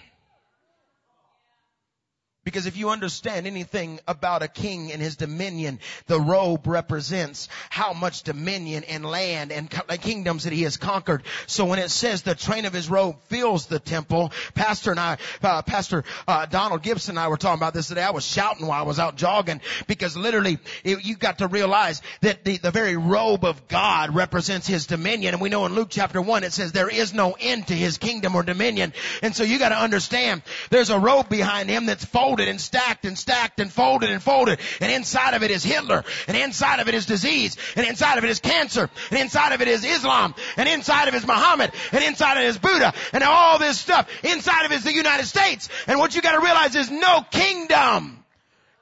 Because 2.45 2.67
if 2.67 2.77
you 2.77 2.91
understand 2.91 3.47
anything 3.47 4.01
about 4.07 4.43
a 4.43 4.49
king 4.49 4.93
and 4.93 5.01
his 5.01 5.17
dominion, 5.17 5.81
the 6.07 6.21
robe 6.21 6.67
represents 6.67 7.49
how 7.71 7.95
much 7.95 8.23
dominion 8.23 8.85
and 8.85 9.05
land 9.05 9.51
and 9.51 9.71
kingdoms 10.03 10.45
that 10.45 10.53
he 10.53 10.63
has 10.63 10.77
conquered. 10.77 11.23
So 11.47 11.65
when 11.65 11.79
it 11.79 11.91
says 11.91 12.23
the 12.23 12.35
train 12.35 12.67
of 12.67 12.75
his 12.75 12.91
robe 12.91 13.17
fills 13.29 13.67
the 13.67 13.79
temple, 13.79 14.33
Pastor 14.55 14.91
and 14.91 15.01
I, 15.01 15.17
uh, 15.43 15.63
Pastor 15.63 16.05
uh, 16.29 16.45
Donald 16.47 16.83
Gibson 16.83 17.13
and 17.13 17.19
I 17.19 17.29
were 17.29 17.39
talking 17.39 17.59
about 17.59 17.73
this 17.73 17.89
today. 17.89 18.03
I 18.03 18.11
was 18.11 18.27
shouting 18.27 18.67
while 18.67 18.79
I 18.79 18.87
was 18.87 18.99
out 18.99 19.17
jogging 19.17 19.63
because 19.87 20.15
literally 20.15 20.59
it, 20.85 21.03
you 21.03 21.17
got 21.17 21.39
to 21.39 21.49
realize 21.49 22.03
that 22.21 22.45
the, 22.45 22.59
the 22.59 22.71
very 22.71 22.97
robe 22.97 23.45
of 23.45 23.69
God 23.69 24.15
represents 24.15 24.67
his 24.67 24.87
dominion. 24.87 25.33
And 25.33 25.41
we 25.41 25.49
know 25.49 25.65
in 25.65 25.75
Luke 25.75 25.89
chapter 25.91 26.21
1 26.21 26.45
it 26.45 26.53
says 26.53 26.73
there 26.73 26.91
is 26.91 27.15
no 27.15 27.37
end 27.41 27.69
to 27.69 27.75
his 27.75 27.97
kingdom 27.97 28.35
or 28.35 28.43
dominion. 28.43 28.93
And 29.23 29.35
so 29.35 29.45
you 29.45 29.59
got 29.59 29.71
to 29.71 29.79
understand 29.79 30.43
there's 30.69 30.91
a 30.91 30.99
robe 30.99 31.31
behind 31.31 31.71
him 31.71 31.87
that's 31.87 32.05
folded 32.05 32.34
folded 32.35 32.49
and 32.49 32.61
stacked 32.61 33.05
and 33.05 33.17
stacked 33.17 33.61
and 33.61 33.73
folded 33.73 34.11
and 34.11 34.21
folded. 34.21 34.59
And 34.81 34.91
inside 34.91 35.35
of 35.35 35.45
it 35.45 35.53
is 35.53 35.63
Hitler. 35.63 36.03
And 36.27 36.37
inside 36.37 36.81
of 36.81 36.89
it 36.89 36.95
is 36.95 37.07
disease. 37.07 37.57
And 37.77 37.87
inside 37.87 38.19
of 38.19 38.25
it 38.25 38.31
is 38.31 38.41
cancer. 38.41 38.91
And 39.11 39.21
inside 39.21 39.53
of 39.53 39.61
it 39.61 39.69
is 39.69 39.85
Islam. 39.85 40.35
And 40.57 40.69
inside 40.69 41.07
of 41.07 41.15
it 41.15 41.19
is 41.19 41.27
Muhammad. 41.29 41.71
And 41.93 42.03
inside 42.03 42.39
of 42.39 42.43
it 42.43 42.49
is 42.49 42.59
Buddha. 42.59 42.93
And 43.13 43.23
all 43.23 43.61
this 43.61 43.79
stuff. 43.79 44.09
Inside 44.25 44.65
of 44.65 44.73
it 44.73 44.77
is 44.77 44.85
the 44.85 44.93
United 44.93 45.27
States. 45.27 45.69
And 45.87 46.01
what 46.01 46.17
you 46.17 46.23
gotta 46.23 46.41
realize 46.41 46.75
is 46.75 46.91
no 46.91 47.25
kingdom. 47.31 48.25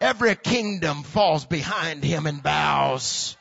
Every 0.01 0.35
kingdom 0.35 1.03
falls 1.03 1.45
behind 1.45 2.03
him 2.03 2.27
and 2.27 2.43
bows. 2.43 3.37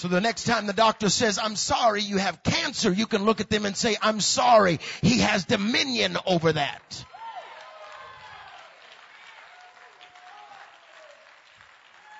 So 0.00 0.08
the 0.08 0.22
next 0.22 0.44
time 0.44 0.66
the 0.66 0.72
doctor 0.72 1.10
says, 1.10 1.38
I'm 1.38 1.56
sorry 1.56 2.00
you 2.00 2.16
have 2.16 2.42
cancer, 2.42 2.90
you 2.90 3.06
can 3.06 3.26
look 3.26 3.42
at 3.42 3.50
them 3.50 3.66
and 3.66 3.76
say, 3.76 3.98
I'm 4.00 4.20
sorry. 4.20 4.80
He 5.02 5.18
has 5.18 5.44
dominion 5.44 6.16
over 6.24 6.54
that. 6.54 7.04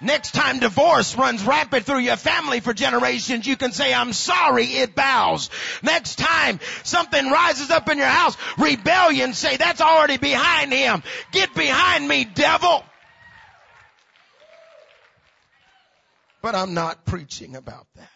Next 0.01 0.33
time 0.33 0.61
divorce 0.61 1.15
runs 1.17 1.45
rampant 1.45 1.85
through 1.85 1.99
your 1.99 2.17
family 2.17 2.61
for 2.61 2.73
generations, 2.73 3.47
you 3.47 3.57
can 3.57 3.73
say, 3.73 3.93
I'm 3.93 4.13
sorry, 4.13 4.65
it 4.65 4.95
bows. 4.95 5.51
Next 5.83 6.17
time 6.17 6.59
something 6.83 7.31
rises 7.31 7.71
up 7.71 7.89
in 7.91 7.99
your 7.99 8.07
house, 8.07 8.37
rebellion, 8.57 9.35
say, 9.35 9.57
that's 9.57 9.81
already 9.81 10.17
behind 10.17 10.73
him. 10.73 11.03
Get 11.33 11.55
behind 11.55 12.09
me, 12.09 12.25
devil. 12.25 12.83
But 16.43 16.55
I'm 16.55 16.73
not 16.73 17.05
preaching 17.05 17.55
about 17.55 17.87
that. 17.97 18.09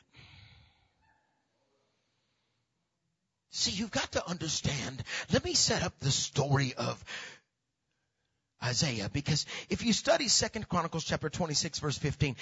See, 3.50 3.70
you've 3.70 3.90
got 3.90 4.10
to 4.12 4.28
understand. 4.28 5.04
Let 5.32 5.44
me 5.44 5.54
set 5.54 5.82
up 5.84 5.92
the 6.00 6.10
story 6.10 6.74
of 6.76 7.04
Isaiah 8.64 9.10
because 9.12 9.46
if 9.68 9.84
you 9.84 9.92
study 9.92 10.28
Second 10.28 10.68
Chronicles 10.68 11.04
chapter 11.04 11.28
26 11.28 11.78
verse 11.80 11.98
15, 11.98 12.36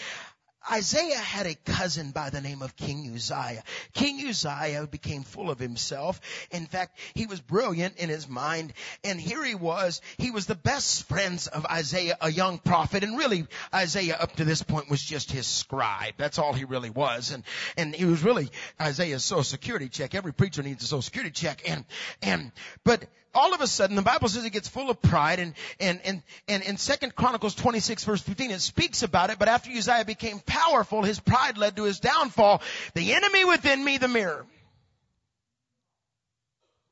Isaiah 0.70 1.18
had 1.18 1.46
a 1.46 1.54
cousin 1.54 2.12
by 2.12 2.30
the 2.30 2.40
name 2.40 2.62
of 2.62 2.76
King 2.76 3.12
Uzziah. 3.14 3.64
King 3.94 4.28
Uzziah 4.28 4.87
became 4.87 5.24
full 5.24 5.50
of 5.50 5.58
himself. 5.58 6.20
In 6.52 6.66
fact, 6.66 6.98
he 7.14 7.26
was 7.26 7.40
brilliant 7.40 7.96
in 7.96 8.08
his 8.08 8.28
mind. 8.28 8.72
And 9.02 9.20
here 9.20 9.44
he 9.44 9.56
was. 9.56 10.00
He 10.18 10.30
was 10.30 10.46
the 10.46 10.54
best 10.54 11.08
friends 11.08 11.48
of 11.48 11.66
Isaiah, 11.66 12.16
a 12.20 12.30
young 12.30 12.58
prophet. 12.58 13.02
And 13.02 13.18
really, 13.18 13.46
Isaiah 13.74 14.16
up 14.16 14.37
to 14.37 14.44
this 14.44 14.62
point 14.62 14.88
was 14.88 15.02
just 15.02 15.32
his 15.32 15.48
scribe. 15.48 16.14
That's 16.16 16.38
all 16.38 16.52
he 16.52 16.64
really 16.64 16.90
was. 16.90 17.32
And, 17.32 17.42
and 17.76 17.94
he 17.94 18.04
was 18.04 18.22
really 18.22 18.48
Isaiah's 18.80 19.24
social 19.24 19.42
security 19.42 19.88
check. 19.88 20.14
Every 20.14 20.32
preacher 20.32 20.62
needs 20.62 20.85
a 20.85 20.87
social 20.87 21.02
security 21.02 21.32
check. 21.32 21.68
And, 21.68 21.85
and, 22.22 22.52
but 22.85 23.04
all 23.34 23.54
of 23.54 23.60
a 23.60 23.66
sudden 23.66 23.96
the 23.96 24.02
Bible 24.02 24.28
says 24.28 24.44
it 24.44 24.50
gets 24.50 24.68
full 24.68 24.90
of 24.90 25.00
pride 25.00 25.38
and, 25.38 25.54
and, 25.80 26.00
and, 26.04 26.22
and 26.48 26.62
in 26.62 26.76
Second 26.76 27.14
Chronicles 27.14 27.54
26 27.54 28.04
verse 28.04 28.20
15 28.20 28.50
it 28.50 28.60
speaks 28.60 29.02
about 29.02 29.30
it, 29.30 29.38
but 29.38 29.48
after 29.48 29.70
Uzziah 29.70 30.04
became 30.04 30.40
powerful, 30.40 31.02
his 31.02 31.20
pride 31.20 31.58
led 31.58 31.76
to 31.76 31.84
his 31.84 32.00
downfall. 32.00 32.62
The 32.94 33.14
enemy 33.14 33.44
within 33.44 33.84
me, 33.84 33.98
the 33.98 34.08
mirror. 34.08 34.46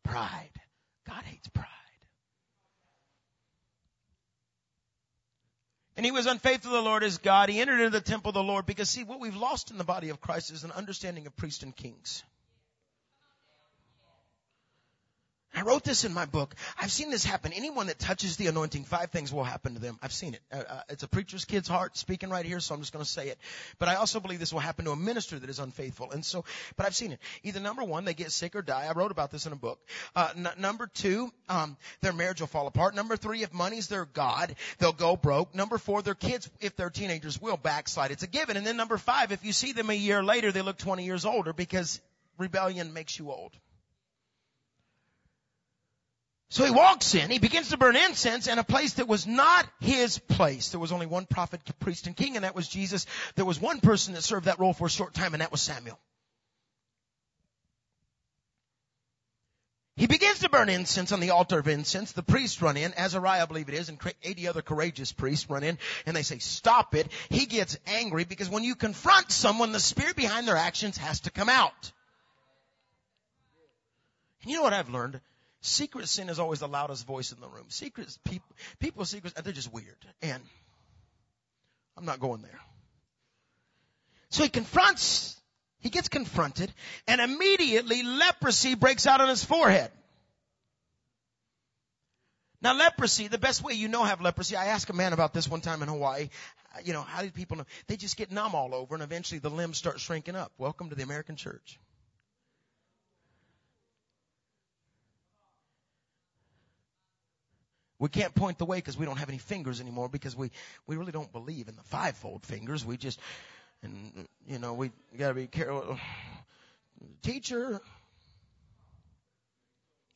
Pride. 0.04 0.50
God 1.06 1.22
hates 1.24 1.48
pride. 1.48 1.66
And 5.96 6.06
he 6.06 6.12
was 6.12 6.24
unfaithful 6.26 6.70
to 6.70 6.76
the 6.78 6.82
Lord 6.82 7.04
as 7.04 7.18
God. 7.18 7.50
He 7.50 7.60
entered 7.60 7.80
into 7.80 7.90
the 7.90 8.00
temple 8.00 8.30
of 8.30 8.34
the 8.34 8.42
Lord 8.42 8.64
because 8.64 8.88
see, 8.88 9.04
what 9.04 9.20
we've 9.20 9.36
lost 9.36 9.70
in 9.70 9.76
the 9.76 9.84
body 9.84 10.08
of 10.08 10.20
Christ 10.20 10.50
is 10.50 10.64
an 10.64 10.72
understanding 10.72 11.26
of 11.26 11.36
priests 11.36 11.62
and 11.62 11.76
kings. 11.76 12.22
I 15.52 15.62
wrote 15.62 15.82
this 15.82 16.04
in 16.04 16.14
my 16.14 16.26
book. 16.26 16.54
I've 16.78 16.92
seen 16.92 17.10
this 17.10 17.24
happen. 17.24 17.52
Anyone 17.52 17.88
that 17.88 17.98
touches 17.98 18.36
the 18.36 18.46
anointing, 18.46 18.84
five 18.84 19.10
things 19.10 19.32
will 19.32 19.42
happen 19.42 19.74
to 19.74 19.80
them. 19.80 19.98
I've 20.00 20.12
seen 20.12 20.34
it. 20.34 20.40
Uh, 20.52 20.62
uh, 20.68 20.80
it's 20.88 21.02
a 21.02 21.08
preacher's 21.08 21.44
kid's 21.44 21.66
heart 21.66 21.96
speaking 21.96 22.30
right 22.30 22.46
here, 22.46 22.60
so 22.60 22.72
I'm 22.72 22.80
just 22.80 22.92
going 22.92 23.04
to 23.04 23.10
say 23.10 23.28
it. 23.28 23.38
But 23.80 23.88
I 23.88 23.96
also 23.96 24.20
believe 24.20 24.38
this 24.38 24.52
will 24.52 24.60
happen 24.60 24.84
to 24.84 24.92
a 24.92 24.96
minister 24.96 25.38
that 25.38 25.50
is 25.50 25.58
unfaithful. 25.58 26.12
And 26.12 26.24
so, 26.24 26.44
but 26.76 26.86
I've 26.86 26.94
seen 26.94 27.10
it. 27.10 27.18
Either 27.42 27.58
number 27.58 27.82
one, 27.82 28.04
they 28.04 28.14
get 28.14 28.30
sick 28.30 28.54
or 28.54 28.62
die. 28.62 28.86
I 28.88 28.92
wrote 28.92 29.10
about 29.10 29.32
this 29.32 29.46
in 29.46 29.52
a 29.52 29.56
book. 29.56 29.80
Uh, 30.14 30.28
n- 30.36 30.48
number 30.58 30.86
two, 30.86 31.32
um, 31.48 31.76
their 32.00 32.12
marriage 32.12 32.40
will 32.40 32.46
fall 32.46 32.68
apart. 32.68 32.94
Number 32.94 33.16
three, 33.16 33.42
if 33.42 33.52
money's 33.52 33.88
their 33.88 34.04
god, 34.04 34.54
they'll 34.78 34.92
go 34.92 35.16
broke. 35.16 35.52
Number 35.52 35.78
four, 35.78 36.00
their 36.02 36.14
kids, 36.14 36.48
if 36.60 36.76
they're 36.76 36.90
teenagers, 36.90 37.40
will 37.40 37.56
backslide. 37.56 38.12
It's 38.12 38.22
a 38.22 38.28
given. 38.28 38.56
And 38.56 38.64
then 38.64 38.76
number 38.76 38.98
five, 38.98 39.32
if 39.32 39.44
you 39.44 39.52
see 39.52 39.72
them 39.72 39.90
a 39.90 39.94
year 39.94 40.22
later, 40.22 40.52
they 40.52 40.62
look 40.62 40.78
20 40.78 41.04
years 41.04 41.24
older 41.24 41.52
because 41.52 42.00
rebellion 42.38 42.92
makes 42.92 43.18
you 43.18 43.32
old. 43.32 43.52
So 46.50 46.64
he 46.64 46.72
walks 46.72 47.14
in, 47.14 47.30
he 47.30 47.38
begins 47.38 47.68
to 47.68 47.76
burn 47.76 47.94
incense 47.94 48.48
in 48.48 48.58
a 48.58 48.64
place 48.64 48.94
that 48.94 49.06
was 49.06 49.24
not 49.24 49.68
his 49.78 50.18
place. 50.18 50.70
There 50.70 50.80
was 50.80 50.90
only 50.90 51.06
one 51.06 51.24
prophet, 51.24 51.60
priest, 51.78 52.08
and 52.08 52.16
king, 52.16 52.34
and 52.34 52.44
that 52.44 52.56
was 52.56 52.66
Jesus. 52.66 53.06
There 53.36 53.44
was 53.44 53.60
one 53.60 53.78
person 53.78 54.14
that 54.14 54.22
served 54.22 54.46
that 54.46 54.58
role 54.58 54.72
for 54.72 54.86
a 54.86 54.90
short 54.90 55.14
time, 55.14 55.32
and 55.32 55.42
that 55.42 55.52
was 55.52 55.60
Samuel. 55.60 56.00
He 59.94 60.08
begins 60.08 60.40
to 60.40 60.48
burn 60.48 60.68
incense 60.68 61.12
on 61.12 61.20
the 61.20 61.30
altar 61.30 61.60
of 61.60 61.68
incense. 61.68 62.10
The 62.12 62.22
priests 62.24 62.60
run 62.60 62.76
in, 62.76 62.94
Azariah 62.94 63.42
I 63.42 63.46
believe 63.46 63.68
it 63.68 63.76
is, 63.76 63.88
and 63.88 63.98
80 64.20 64.48
other 64.48 64.62
courageous 64.62 65.12
priests 65.12 65.48
run 65.48 65.62
in, 65.62 65.78
and 66.04 66.16
they 66.16 66.22
say, 66.22 66.38
stop 66.38 66.96
it. 66.96 67.12
He 67.28 67.46
gets 67.46 67.78
angry 67.86 68.24
because 68.24 68.50
when 68.50 68.64
you 68.64 68.74
confront 68.74 69.30
someone, 69.30 69.70
the 69.70 69.78
spirit 69.78 70.16
behind 70.16 70.48
their 70.48 70.56
actions 70.56 70.96
has 70.96 71.20
to 71.20 71.30
come 71.30 71.48
out. 71.48 71.92
And 74.42 74.50
you 74.50 74.56
know 74.56 74.64
what 74.64 74.72
I've 74.72 74.88
learned? 74.88 75.20
Secret 75.62 76.08
sin 76.08 76.28
is 76.30 76.38
always 76.38 76.60
the 76.60 76.68
loudest 76.68 77.06
voice 77.06 77.32
in 77.32 77.40
the 77.40 77.48
room. 77.48 77.66
Secrets, 77.68 78.18
people, 78.24 78.48
people's 78.78 79.10
secrets, 79.10 79.38
they're 79.40 79.52
just 79.52 79.72
weird. 79.72 79.96
And 80.22 80.42
I'm 81.96 82.06
not 82.06 82.18
going 82.18 82.40
there. 82.40 82.58
So 84.30 84.42
he 84.42 84.48
confronts, 84.48 85.38
he 85.80 85.90
gets 85.90 86.08
confronted, 86.08 86.72
and 87.06 87.20
immediately 87.20 88.02
leprosy 88.02 88.74
breaks 88.74 89.06
out 89.06 89.20
on 89.20 89.28
his 89.28 89.44
forehead. 89.44 89.90
Now 92.62 92.74
leprosy, 92.74 93.28
the 93.28 93.38
best 93.38 93.62
way 93.62 93.74
you 93.74 93.88
know 93.88 94.04
have 94.04 94.20
leprosy, 94.20 94.56
I 94.56 94.66
asked 94.66 94.88
a 94.90 94.94
man 94.94 95.12
about 95.12 95.34
this 95.34 95.48
one 95.48 95.60
time 95.60 95.82
in 95.82 95.88
Hawaii. 95.88 96.28
You 96.84 96.92
know, 96.92 97.02
how 97.02 97.22
do 97.22 97.30
people 97.30 97.56
know? 97.56 97.64
They 97.86 97.96
just 97.96 98.16
get 98.16 98.30
numb 98.30 98.54
all 98.54 98.74
over 98.74 98.94
and 98.94 99.02
eventually 99.02 99.40
the 99.40 99.50
limbs 99.50 99.76
start 99.76 99.98
shrinking 99.98 100.36
up. 100.36 100.52
Welcome 100.56 100.90
to 100.90 100.94
the 100.94 101.02
American 101.02 101.36
church. 101.36 101.78
We 108.00 108.08
can't 108.08 108.34
point 108.34 108.56
the 108.56 108.64
way 108.64 108.78
because 108.78 108.96
we 108.96 109.04
don't 109.04 109.18
have 109.18 109.28
any 109.28 109.38
fingers 109.38 109.78
anymore 109.78 110.08
because 110.08 110.34
we, 110.34 110.50
we 110.86 110.96
really 110.96 111.12
don't 111.12 111.30
believe 111.30 111.68
in 111.68 111.76
the 111.76 111.82
fivefold 111.82 112.46
fingers. 112.46 112.82
We 112.84 112.96
just, 112.96 113.20
and, 113.82 114.26
you 114.48 114.58
know, 114.58 114.72
we 114.72 114.90
gotta 115.18 115.34
be 115.34 115.46
careful. 115.46 115.98
Teacher, 117.22 117.78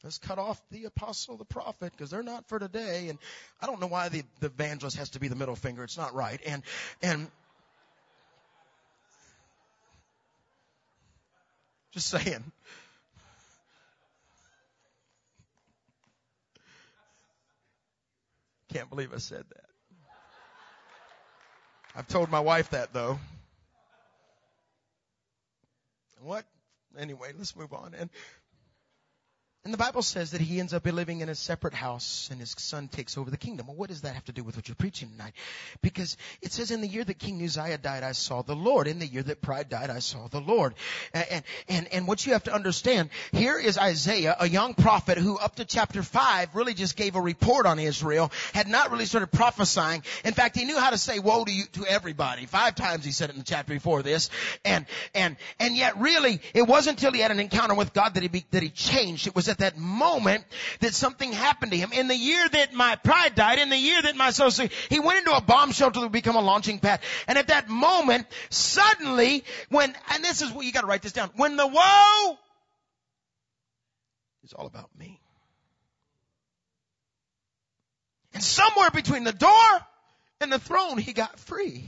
let's 0.03 0.17
cut 0.17 0.39
off 0.39 0.61
the 0.71 0.87
apostle, 0.87 1.37
the 1.37 1.45
prophet, 1.45 1.93
because 1.93 2.11
they're 2.11 2.23
not 2.23 2.49
for 2.49 2.59
today. 2.59 3.09
And 3.11 3.19
I 3.61 3.67
don't 3.67 3.81
know 3.81 3.87
why 3.87 4.09
the, 4.09 4.23
the 4.41 4.47
evangelist 4.47 4.97
has 4.97 5.11
to 5.11 5.21
be 5.21 5.29
the 5.29 5.37
middle 5.37 5.55
finger. 5.55 5.85
It's 5.85 5.99
not 5.99 6.15
right. 6.15 6.41
And, 6.47 6.63
and, 7.03 7.31
just 11.93 12.09
saying. 12.09 12.45
Can't 18.75 18.91
believe 18.91 19.15
I 19.15 19.19
said 19.19 19.45
that. 19.55 19.67
I've 21.95 22.09
told 22.09 22.29
my 22.29 22.41
wife 22.41 22.71
that 22.71 22.93
though. 22.93 23.21
What? 26.21 26.45
Anyway, 26.99 27.33
let's 27.39 27.55
move 27.55 27.73
on. 27.73 27.95
And 27.97 28.11
and 29.65 29.73
the 29.73 29.79
Bible 29.79 30.03
says 30.03 30.33
that 30.33 30.41
he 30.41 30.61
ends 30.61 30.75
up 30.75 30.85
living 30.85 31.23
in 31.23 31.29
a 31.29 31.35
separate 31.35 31.73
house 31.73 32.29
and 32.31 32.39
his 32.39 32.55
son 32.59 32.89
takes 32.89 33.17
over 33.17 33.31
the 33.31 33.39
kingdom. 33.39 33.67
Well, 33.67 33.77
what 33.77 33.89
does 33.89 34.03
that 34.03 34.15
have 34.15 34.25
to 34.27 34.33
do 34.33 34.45
with 34.45 34.57
what 34.57 34.69
you're 34.69 34.75
preaching 34.75 35.09
tonight? 35.09 35.33
Because 35.81 36.19
it 36.43 36.53
says 36.53 36.71
in 36.71 36.83
the 36.83 36.87
year 36.87 37.03
that 37.03 37.19
King 37.19 37.43
Uzziah 37.43 37.79
died, 37.79 38.03
I 38.03 38.13
saw 38.13 38.43
the 38.43 38.55
Lord. 38.55 38.87
In 38.87 38.99
the 38.99 39.07
year 39.07 39.23
that 39.23 39.41
pride 39.41 39.71
died, 39.71 39.89
I 39.89 40.01
saw 40.01 40.29
the 40.29 40.41
Lord. 40.41 40.75
And, 41.15 41.43
and, 41.69 41.93
and 41.95 42.07
what 42.07 42.27
you 42.27 42.35
have 42.35 42.45
to 42.45 42.55
understand, 42.55 43.09
here 43.33 43.59
is 43.59 43.79
Isaiah, 43.79 44.37
a 44.39 44.49
young 44.49 44.75
prophet 44.75 45.17
who 45.17 45.39
up 45.39 45.57
to 45.57 45.65
chapter 45.65 46.03
five 46.03 46.55
really 46.55 46.75
just 46.75 46.95
gave 46.95 47.17
a 47.17 47.21
report 47.21 47.65
on 47.65 47.79
Israel, 47.79 48.31
had 48.53 48.69
not 48.69 48.91
really 48.91 49.07
started 49.07 49.33
prophesying. 49.33 50.03
In 50.25 50.35
fact, 50.35 50.57
he 50.59 50.67
knew 50.67 50.79
how 50.79 50.91
to 50.91 50.99
say 50.99 51.19
woe 51.19 51.45
to 51.45 51.51
you, 51.51 51.65
to 51.73 51.87
everybody. 51.87 52.45
Five 52.45 52.75
times 52.75 53.05
he 53.05 53.13
said 53.13 53.31
it 53.31 53.33
in 53.33 53.39
the 53.39 53.47
chapter 53.47 53.73
before 53.73 54.03
this. 54.03 54.29
And, 54.65 54.85
and, 55.15 55.37
and 55.59 55.75
yet 55.75 55.99
really, 55.99 56.41
it 56.53 56.67
wasn't 56.67 56.99
until 56.99 57.13
he 57.13 57.21
had 57.21 57.31
an 57.31 57.41
encounter 57.41 57.75
with 57.75 57.95
God 57.95 58.15
that 58.15 58.23
he, 58.23 58.29
be, 58.29 58.45
that 58.51 58.63
he 58.63 58.69
changed. 58.69 59.27
It 59.27 59.35
was 59.35 59.49
at 59.55 59.59
that 59.59 59.79
moment 59.79 60.45
that 60.81 60.95
something 60.95 61.33
happened 61.33 61.73
to 61.73 61.79
him. 61.79 61.93
In 61.93 62.09
the 62.09 62.17
year 62.17 62.49
that 62.49 62.73
my 62.75 62.97
pride 62.97 63.35
died, 63.35 63.59
in 63.59 63.71
the 63.71 63.79
year 63.79 64.03
that 64.03 64.17
my 64.17 64.31
soul, 64.31 64.51
he 64.51 65.01
went 65.01 65.19
into 65.19 65.35
a 65.35 65.41
bomb 65.41 65.73
shelter 65.73 66.01
that 66.01 66.07
would 66.07 66.13
become 66.13 66.37
a 66.37 66.41
launching 66.41 66.79
pad. 66.79 67.01
And 67.27 67.39
at 67.39 67.49
that 67.49 67.69
moment, 67.69 68.27
suddenly, 68.51 69.45
when, 69.71 69.95
and 70.11 70.25
this 70.25 70.43
is 70.43 70.53
what 70.53 70.67
you 70.67 70.73
gotta 70.73 70.87
write 70.87 71.03
this 71.03 71.13
down, 71.13 71.31
when 71.37 71.57
the 71.57 71.67
woe 71.67 72.39
is 74.43 74.53
all 74.53 74.67
about 74.67 74.91
me. 74.99 75.21
And 78.35 78.43
somewhere 78.43 78.91
between 78.91 79.23
the 79.23 79.33
door 79.33 79.81
and 80.41 80.53
the 80.53 80.59
throne, 80.59 80.99
he 80.99 81.13
got 81.13 81.39
free. 81.39 81.85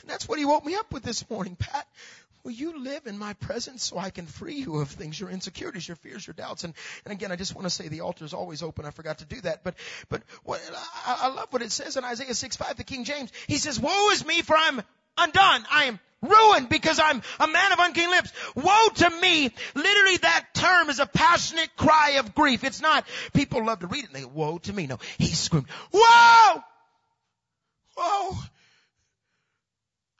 And 0.00 0.08
that's 0.08 0.26
what 0.26 0.38
he 0.38 0.46
woke 0.46 0.64
me 0.64 0.74
up 0.76 0.92
with 0.92 1.02
this 1.02 1.28
morning, 1.28 1.56
Pat. 1.56 1.86
Will 2.42 2.52
you 2.52 2.82
live 2.82 3.06
in 3.06 3.18
my 3.18 3.34
presence 3.34 3.84
so 3.84 3.98
I 3.98 4.10
can 4.10 4.26
free 4.26 4.56
you 4.56 4.76
of 4.76 4.88
things, 4.88 5.20
your 5.20 5.30
insecurities, 5.30 5.86
your 5.86 5.96
fears, 5.96 6.26
your 6.26 6.34
doubts? 6.34 6.64
And, 6.64 6.74
and 7.04 7.12
again, 7.12 7.32
I 7.32 7.36
just 7.36 7.54
want 7.54 7.66
to 7.66 7.70
say 7.70 7.88
the 7.88 8.00
altar 8.00 8.24
is 8.24 8.32
always 8.32 8.62
open. 8.62 8.86
I 8.86 8.90
forgot 8.90 9.18
to 9.18 9.26
do 9.26 9.40
that. 9.42 9.62
But, 9.62 9.74
but 10.08 10.22
what, 10.44 10.60
I, 11.06 11.18
I 11.22 11.28
love 11.28 11.48
what 11.50 11.62
it 11.62 11.70
says 11.70 11.96
in 11.96 12.04
Isaiah 12.04 12.34
6, 12.34 12.56
5, 12.56 12.76
the 12.76 12.84
King 12.84 13.04
James. 13.04 13.30
He 13.46 13.58
says, 13.58 13.78
woe 13.78 14.10
is 14.10 14.24
me 14.24 14.40
for 14.42 14.56
I'm 14.56 14.80
undone. 15.18 15.64
I 15.70 15.84
am 15.84 16.00
ruined 16.22 16.68
because 16.68 16.98
I'm 16.98 17.22
a 17.38 17.46
man 17.46 17.72
of 17.72 17.78
unclean 17.78 18.10
lips. 18.10 18.32
Woe 18.54 18.88
to 18.94 19.10
me. 19.20 19.50
Literally 19.74 20.16
that 20.18 20.46
term 20.54 20.90
is 20.90 20.98
a 20.98 21.06
passionate 21.06 21.74
cry 21.76 22.12
of 22.18 22.34
grief. 22.34 22.64
It's 22.64 22.80
not, 22.80 23.06
people 23.32 23.64
love 23.64 23.80
to 23.80 23.86
read 23.86 24.04
it 24.04 24.10
and 24.10 24.16
they 24.16 24.24
woe 24.24 24.58
to 24.58 24.72
me. 24.72 24.86
No, 24.86 24.98
he 25.18 25.26
screamed, 25.26 25.66
woe! 25.92 26.62
Whoa! 27.96 28.38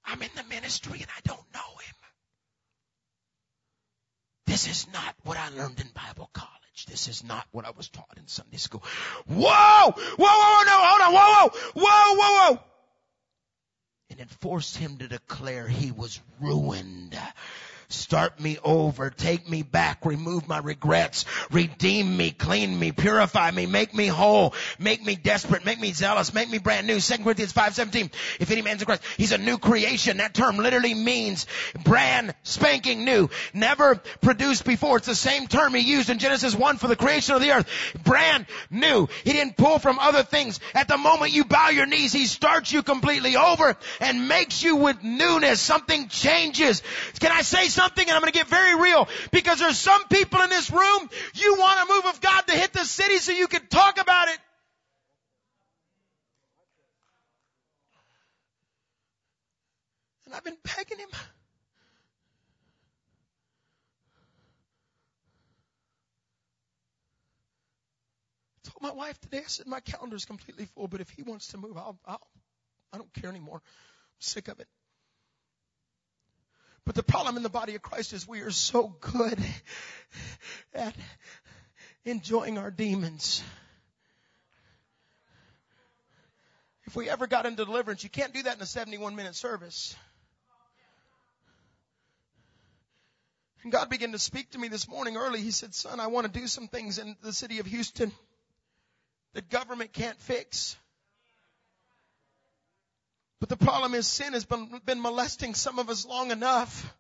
I'm 0.05 0.21
in 0.23 0.31
the 0.37 0.45
ministry 0.45 0.99
and 1.01 1.09
I 1.17 1.21
don't 1.25 1.55
know 1.55 1.61
him. 1.61 1.95
This 4.63 4.83
is 4.83 4.93
not 4.93 5.15
what 5.25 5.39
I 5.39 5.49
learned 5.49 5.81
in 5.81 5.89
Bible 5.95 6.29
college. 6.35 6.85
This 6.87 7.09
is 7.09 7.25
not 7.25 7.47
what 7.51 7.65
I 7.65 7.71
was 7.71 7.89
taught 7.89 8.19
in 8.19 8.27
Sunday 8.27 8.59
school. 8.59 8.83
Whoa! 9.27 9.39
Whoa, 9.39 9.93
whoa, 9.95 10.17
whoa, 10.19 10.65
no, 10.67 10.77
hold 10.83 11.01
on, 11.01 11.13
whoa, 11.15 11.49
whoa, 11.49 11.83
whoa, 11.83 12.15
whoa, 12.15 12.55
whoa. 12.55 12.63
And 14.11 14.21
it 14.21 14.29
forced 14.43 14.77
him 14.77 14.99
to 14.99 15.09
declare 15.09 15.67
he 15.67 15.93
was 15.93 16.21
ruined. 16.41 17.19
Start 17.93 18.39
me 18.39 18.57
over. 18.63 19.11
Take 19.11 19.49
me 19.49 19.63
back. 19.63 20.07
Remove 20.07 20.47
my 20.47 20.59
regrets. 20.59 21.25
Redeem 21.51 22.17
me. 22.17 22.31
Clean 22.31 22.79
me. 22.79 22.93
Purify 22.93 23.51
me. 23.51 23.67
Make 23.67 23.93
me 23.93 24.07
whole. 24.07 24.55
Make 24.79 25.05
me 25.05 25.17
desperate. 25.17 25.65
Make 25.65 25.81
me 25.81 25.93
zealous. 25.93 26.33
Make 26.33 26.49
me 26.49 26.59
brand 26.59 26.87
new. 26.87 27.01
2 27.01 27.25
Corinthians 27.25 27.53
5.17. 27.53 28.13
If 28.39 28.53
any 28.53 28.63
man's 28.63 28.83
in 28.83 28.87
Christ, 28.87 29.03
he's 29.17 29.33
a 29.33 29.39
new 29.39 29.59
creation. 29.59 30.19
That 30.19 30.35
term 30.35 30.57
literally 30.57 30.95
means 30.95 31.49
brand 31.83 32.33
spanking 32.45 33.05
new. 33.05 33.29
Never 33.53 33.97
produced 34.21 34.65
before. 34.65 34.99
It's 34.99 35.09
the 35.09 35.17
same 35.17 35.49
term 35.49 35.75
he 35.75 35.81
used 35.81 36.11
in 36.11 36.21
Genesis 36.21 36.55
1 36.55 36.77
for 36.77 36.87
the 36.87 36.97
creation 36.97 37.35
of 37.35 37.41
the 37.41 37.51
earth. 37.51 37.69
Brand 38.05 38.47
new. 38.71 39.09
He 39.25 39.33
didn't 39.33 39.57
pull 39.57 39.81
from 39.81 39.99
other 39.99 40.23
things. 40.23 40.61
At 40.75 40.87
the 40.87 40.97
moment 40.97 41.33
you 41.33 41.45
bow 41.45 41.71
your 41.71 41.87
knees, 41.87 42.13
he 42.13 42.27
starts 42.27 42.73
you 42.73 42.85
completely 42.85 43.37
over 43.37 43.77
and 44.01 44.29
makes 44.29 44.63
you 44.63 44.77
with 44.77 45.03
newness. 45.03 45.61
Something 45.61 46.07
changes. 46.07 46.85
Can 47.19 47.33
I 47.33 47.43
say 47.43 47.67
something? 47.67 47.80
Something 47.81 48.07
and 48.07 48.15
I'm 48.15 48.21
going 48.21 48.33
to 48.33 48.39
get 48.39 48.49
very 48.49 48.75
real 48.79 49.09
because 49.31 49.59
there's 49.59 49.79
some 49.79 50.07
people 50.09 50.41
in 50.43 50.51
this 50.51 50.71
room, 50.71 51.11
you 51.35 51.57
want 51.59 51.89
a 51.89 51.93
move 51.93 52.05
of 52.07 52.21
God 52.21 52.43
to 52.43 52.53
hit 52.53 52.73
the 52.73 52.85
city 52.85 53.17
so 53.19 53.33
you 53.33 53.49
can 53.49 53.67
talk 53.69 53.99
about 53.99 54.29
it. 54.29 54.39
And 60.27 60.35
I've 60.35 60.45
been 60.45 60.59
begging 60.77 60.99
him. 60.99 61.09
I 68.65 68.69
told 68.69 68.83
my 68.83 68.93
wife 68.93 69.19
today, 69.21 69.39
I 69.39 69.47
said, 69.47 69.67
my 69.67 69.81
calendar 69.81 70.17
is 70.17 70.27
completely 70.27 70.67
full, 70.67 70.87
but 70.87 71.01
if 71.01 71.09
he 71.11 71.23
wants 71.23 71.49
to 71.49 71.59
move, 71.59 71.77
I'll, 71.77 71.99
I'll, 72.07 72.21
I 72.93 72.99
don't 72.99 73.13
care 73.15 73.31
anymore. 73.31 73.57
I'm 73.57 74.21
sick 74.21 74.49
of 74.49 74.61
it. 74.61 74.69
But 76.85 76.95
the 76.95 77.03
problem 77.03 77.37
in 77.37 77.43
the 77.43 77.49
body 77.49 77.75
of 77.75 77.83
Christ 77.83 78.13
is 78.13 78.27
we 78.27 78.41
are 78.41 78.51
so 78.51 78.95
good 79.01 79.39
at 80.75 80.95
enjoying 82.05 82.59
our 82.59 82.71
demons. 82.71 83.43
If 86.87 86.97
we 86.97 87.09
ever 87.09 87.27
got 87.27 87.47
into 87.47 87.65
deliverance, 87.65 88.03
you 88.03 88.11
can't 88.11 88.35
do 88.35 88.43
that 88.43 88.57
in 88.57 88.63
a 88.63 88.67
71 88.67 89.15
minute 89.15 89.37
service. 89.37 89.95
And 93.63 93.71
God 93.71 93.91
began 93.91 94.13
to 94.13 94.19
speak 94.19 94.51
to 94.53 94.59
me 94.59 94.69
this 94.69 94.89
morning 94.89 95.17
early. 95.17 95.41
He 95.41 95.51
said, 95.51 95.75
son, 95.75 96.01
I 96.01 96.07
want 96.07 96.33
to 96.33 96.41
do 96.41 96.47
some 96.47 96.67
things 96.67 96.99
in 96.99 97.15
the 97.23 97.33
city 97.33 97.59
of 97.59 97.67
Houston 97.67 98.11
that 99.35 99.51
government 99.51 99.93
can't 99.93 100.19
fix. 100.19 100.77
But 103.41 103.49
the 103.49 103.57
problem 103.57 103.95
is 103.95 104.07
sin 104.07 104.35
has 104.35 104.45
been, 104.45 104.81
been 104.85 105.01
molesting 105.01 105.55
some 105.55 105.79
of 105.79 105.89
us 105.89 106.07
long 106.07 106.31
enough. 106.31 106.95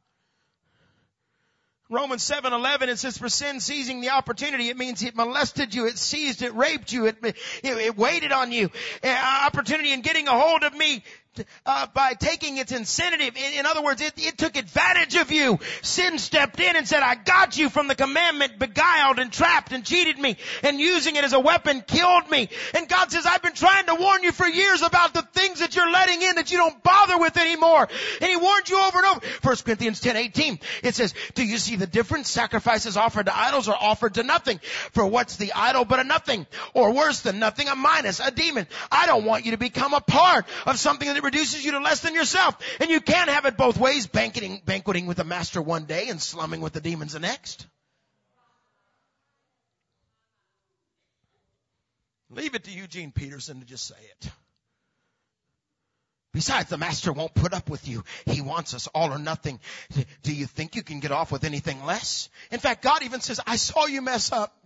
Romans 1.90 2.22
7:11 2.22 2.88
it 2.88 2.98
says 3.00 3.18
for 3.18 3.28
sin 3.28 3.58
seizing 3.58 4.00
the 4.00 4.10
opportunity 4.10 4.68
it 4.68 4.76
means 4.76 5.02
it 5.02 5.16
molested 5.16 5.74
you 5.74 5.86
it 5.86 5.98
seized 5.98 6.40
it 6.40 6.54
raped 6.54 6.92
you 6.92 7.06
it 7.06 7.16
it, 7.22 7.36
it 7.64 7.96
waited 7.96 8.30
on 8.30 8.52
you 8.52 8.70
uh, 9.02 9.42
opportunity 9.46 9.92
in 9.92 10.00
getting 10.00 10.28
a 10.28 10.30
hold 10.30 10.62
of 10.62 10.72
me 10.72 11.02
uh, 11.64 11.86
by 11.94 12.14
taking 12.14 12.56
its 12.58 12.72
incentive. 12.72 13.36
In, 13.36 13.60
in 13.60 13.66
other 13.66 13.82
words, 13.82 14.00
it, 14.00 14.14
it, 14.16 14.36
took 14.36 14.56
advantage 14.56 15.14
of 15.16 15.30
you. 15.30 15.58
Sin 15.82 16.18
stepped 16.18 16.58
in 16.58 16.76
and 16.76 16.88
said, 16.88 17.02
I 17.02 17.14
got 17.14 17.56
you 17.56 17.68
from 17.68 17.88
the 17.88 17.94
commandment, 17.94 18.58
beguiled 18.58 19.18
and 19.18 19.32
trapped 19.32 19.72
and 19.72 19.84
cheated 19.84 20.18
me 20.18 20.36
and 20.62 20.80
using 20.80 21.16
it 21.16 21.24
as 21.24 21.32
a 21.32 21.40
weapon 21.40 21.82
killed 21.86 22.30
me. 22.30 22.48
And 22.74 22.88
God 22.88 23.12
says, 23.12 23.26
I've 23.26 23.42
been 23.42 23.52
trying 23.52 23.86
to 23.86 23.94
warn 23.94 24.22
you 24.22 24.32
for 24.32 24.46
years 24.46 24.82
about 24.82 25.14
the 25.14 25.22
things 25.22 25.60
that 25.60 25.76
you're 25.76 25.90
letting 25.90 26.22
in 26.22 26.36
that 26.36 26.50
you 26.50 26.58
don't 26.58 26.82
bother 26.82 27.18
with 27.18 27.36
anymore. 27.36 27.88
And 28.20 28.30
He 28.30 28.36
warned 28.36 28.68
you 28.68 28.80
over 28.80 28.98
and 28.98 29.06
over. 29.06 29.26
1 29.42 29.56
Corinthians 29.64 30.00
10, 30.00 30.16
18, 30.16 30.58
it 30.82 30.94
says, 30.94 31.14
do 31.34 31.44
you 31.44 31.58
see 31.58 31.76
the 31.76 31.86
difference? 31.86 32.28
Sacrifices 32.28 32.96
offered 32.96 33.26
to 33.26 33.36
idols 33.36 33.68
are 33.68 33.78
offered 33.78 34.14
to 34.14 34.22
nothing. 34.22 34.60
For 34.92 35.06
what's 35.06 35.36
the 35.36 35.52
idol 35.52 35.84
but 35.84 36.00
a 36.00 36.04
nothing? 36.04 36.46
Or 36.74 36.92
worse 36.92 37.20
than 37.20 37.38
nothing, 37.38 37.68
a 37.68 37.76
minus, 37.76 38.20
a 38.20 38.30
demon. 38.30 38.66
I 38.90 39.06
don't 39.06 39.24
want 39.24 39.44
you 39.44 39.52
to 39.52 39.58
become 39.58 39.94
a 39.94 40.00
part 40.00 40.46
of 40.66 40.78
something 40.78 41.06
that 41.06 41.19
reduces 41.20 41.64
you 41.64 41.72
to 41.72 41.78
less 41.78 42.00
than 42.00 42.14
yourself. 42.14 42.56
And 42.80 42.90
you 42.90 43.00
can't 43.00 43.30
have 43.30 43.44
it 43.46 43.56
both 43.56 43.78
ways, 43.78 44.06
banqueting, 44.06 44.62
banqueting 44.64 45.06
with 45.06 45.16
the 45.16 45.24
master 45.24 45.62
one 45.62 45.84
day 45.84 46.08
and 46.08 46.20
slumming 46.20 46.60
with 46.60 46.72
the 46.72 46.80
demons 46.80 47.12
the 47.12 47.20
next. 47.20 47.66
Leave 52.30 52.54
it 52.54 52.64
to 52.64 52.70
Eugene 52.70 53.10
Peterson 53.10 53.60
to 53.60 53.66
just 53.66 53.86
say 53.86 53.96
it. 53.98 54.30
Besides, 56.32 56.70
the 56.70 56.78
master 56.78 57.12
won't 57.12 57.34
put 57.34 57.52
up 57.52 57.68
with 57.68 57.88
you. 57.88 58.04
He 58.24 58.40
wants 58.40 58.72
us 58.72 58.86
all 58.94 59.12
or 59.12 59.18
nothing. 59.18 59.58
Do 60.22 60.32
you 60.32 60.46
think 60.46 60.76
you 60.76 60.84
can 60.84 61.00
get 61.00 61.10
off 61.10 61.32
with 61.32 61.42
anything 61.42 61.84
less? 61.84 62.28
In 62.52 62.60
fact, 62.60 62.82
God 62.82 63.02
even 63.02 63.20
says, 63.20 63.40
I 63.44 63.56
saw 63.56 63.86
you 63.86 64.00
mess 64.00 64.30
up. 64.30 64.56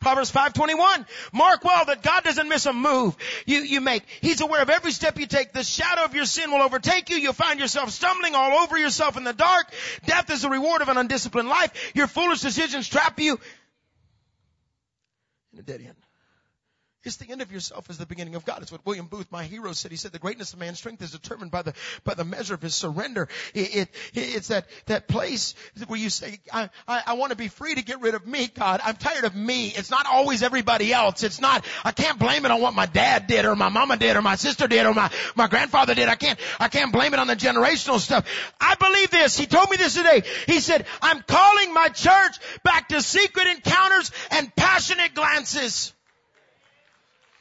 Proverbs 0.00 0.30
521. 0.30 1.06
Mark 1.32 1.64
well 1.64 1.84
that 1.86 2.02
God 2.02 2.22
doesn't 2.22 2.48
miss 2.48 2.66
a 2.66 2.72
move 2.72 3.16
you, 3.46 3.60
you 3.60 3.80
make. 3.80 4.04
He's 4.20 4.40
aware 4.40 4.62
of 4.62 4.70
every 4.70 4.92
step 4.92 5.18
you 5.18 5.26
take. 5.26 5.52
The 5.52 5.64
shadow 5.64 6.04
of 6.04 6.14
your 6.14 6.24
sin 6.24 6.50
will 6.50 6.62
overtake 6.62 7.10
you. 7.10 7.16
You'll 7.16 7.32
find 7.32 7.58
yourself 7.58 7.90
stumbling 7.90 8.34
all 8.34 8.62
over 8.62 8.78
yourself 8.78 9.16
in 9.16 9.24
the 9.24 9.32
dark. 9.32 9.66
Death 10.06 10.30
is 10.30 10.42
the 10.42 10.50
reward 10.50 10.82
of 10.82 10.88
an 10.88 10.96
undisciplined 10.96 11.48
life. 11.48 11.92
Your 11.94 12.06
foolish 12.06 12.40
decisions 12.40 12.88
trap 12.88 13.18
you 13.18 13.40
in 15.52 15.58
a 15.58 15.62
dead 15.62 15.80
end. 15.80 15.96
It's 17.04 17.16
the 17.16 17.30
end 17.30 17.42
of 17.42 17.52
yourself 17.52 17.88
is 17.90 17.98
the 17.98 18.06
beginning 18.06 18.34
of 18.34 18.44
God. 18.44 18.60
It's 18.60 18.72
what 18.72 18.84
William 18.84 19.06
Booth, 19.06 19.30
my 19.30 19.44
hero, 19.44 19.72
said. 19.72 19.92
He 19.92 19.96
said 19.96 20.10
the 20.10 20.18
greatness 20.18 20.52
of 20.52 20.58
man's 20.58 20.78
strength 20.78 21.00
is 21.00 21.12
determined 21.12 21.52
by 21.52 21.62
the 21.62 21.72
by 22.02 22.14
the 22.14 22.24
measure 22.24 22.54
of 22.54 22.60
his 22.60 22.74
surrender. 22.74 23.28
It, 23.54 23.76
it 23.76 23.88
it's 24.14 24.48
that 24.48 24.66
that 24.86 25.06
place 25.06 25.54
where 25.86 25.98
you 25.98 26.10
say, 26.10 26.40
I, 26.52 26.70
I, 26.88 27.02
I 27.06 27.12
want 27.12 27.30
to 27.30 27.36
be 27.36 27.46
free 27.46 27.76
to 27.76 27.82
get 27.82 28.00
rid 28.00 28.14
of 28.14 28.26
me, 28.26 28.48
God. 28.48 28.80
I'm 28.82 28.96
tired 28.96 29.24
of 29.24 29.36
me. 29.36 29.68
It's 29.68 29.92
not 29.92 30.06
always 30.06 30.42
everybody 30.42 30.92
else. 30.92 31.22
It's 31.22 31.40
not. 31.40 31.64
I 31.84 31.92
can't 31.92 32.18
blame 32.18 32.44
it 32.44 32.50
on 32.50 32.60
what 32.60 32.74
my 32.74 32.86
dad 32.86 33.28
did 33.28 33.44
or 33.44 33.54
my 33.54 33.68
mama 33.68 33.96
did 33.96 34.16
or 34.16 34.22
my 34.22 34.34
sister 34.34 34.66
did 34.66 34.84
or 34.84 34.92
my 34.92 35.08
my 35.36 35.46
grandfather 35.46 35.94
did. 35.94 36.08
I 36.08 36.16
can't 36.16 36.38
I 36.58 36.66
can't 36.66 36.92
blame 36.92 37.14
it 37.14 37.20
on 37.20 37.28
the 37.28 37.36
generational 37.36 38.00
stuff. 38.00 38.26
I 38.60 38.74
believe 38.74 39.10
this. 39.10 39.38
He 39.38 39.46
told 39.46 39.70
me 39.70 39.76
this 39.76 39.94
today. 39.94 40.24
He 40.46 40.58
said, 40.58 40.84
I'm 41.00 41.22
calling 41.22 41.72
my 41.72 41.88
church 41.90 42.38
back 42.64 42.88
to 42.88 43.00
secret 43.02 43.46
encounters 43.46 44.10
and 44.32 44.54
passionate 44.56 45.14
glances. 45.14 45.94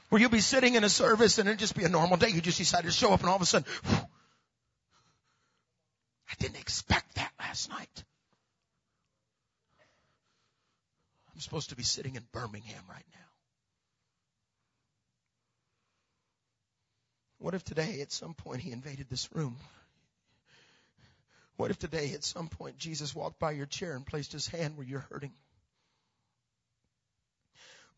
Where 0.10 0.22
you'll 0.22 0.30
be 0.30 0.40
sitting 0.40 0.76
in 0.76 0.84
a 0.84 0.90
service 0.90 1.38
and 1.38 1.50
it'll 1.50 1.60
just 1.60 1.76
be 1.76 1.84
a 1.84 1.90
normal 1.90 2.18
day. 2.18 2.30
You 2.30 2.42
just 2.42 2.58
decided 2.58 2.88
to 2.88 2.94
show 2.94 3.12
up 3.12 3.20
and 3.20 3.30
all 3.30 3.36
of 3.36 3.42
a 3.42 3.46
sudden, 3.46 3.68
whew, 3.86 3.98
I 6.30 6.34
didn't 6.40 6.58
expect 6.58 7.16
that 7.16 7.32
last 7.40 7.70
night. 7.70 8.04
I'm 11.34 11.42
supposed 11.42 11.70
to 11.70 11.76
be 11.76 11.84
sitting 11.84 12.16
in 12.16 12.24
Birmingham 12.32 12.84
right 12.90 13.06
now. 13.14 13.20
What 17.40 17.54
if 17.54 17.64
today 17.64 18.02
at 18.02 18.12
some 18.12 18.34
point 18.34 18.62
he 18.62 18.72
invaded 18.72 19.10
this 19.10 19.30
room? 19.34 19.58
What 21.58 21.70
if 21.70 21.78
today 21.78 22.14
at 22.14 22.24
some 22.24 22.48
point 22.48 22.78
Jesus 22.78 23.14
walked 23.14 23.40
by 23.40 23.52
your 23.52 23.66
chair 23.66 23.96
and 23.96 24.06
placed 24.06 24.32
his 24.32 24.48
hand 24.48 24.78
where 24.78 24.86
you're 24.86 25.06
hurting? 25.12 25.34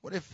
What 0.02 0.14
if 0.14 0.30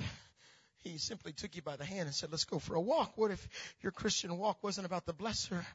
he 0.85 0.99
simply 0.99 1.33
took 1.33 1.55
you 1.55 1.63
by 1.63 1.75
the 1.75 1.83
hand 1.83 2.01
and 2.01 2.13
said, 2.13 2.29
let's 2.31 2.45
go 2.45 2.59
for 2.59 2.75
a 2.75 2.81
walk. 2.81 3.13
What 3.17 3.31
if 3.31 3.47
your 3.81 3.91
Christian 3.91 4.37
walk 4.37 4.63
wasn't 4.63 4.85
about 4.85 5.05
the 5.05 5.13
blesser 5.13 5.65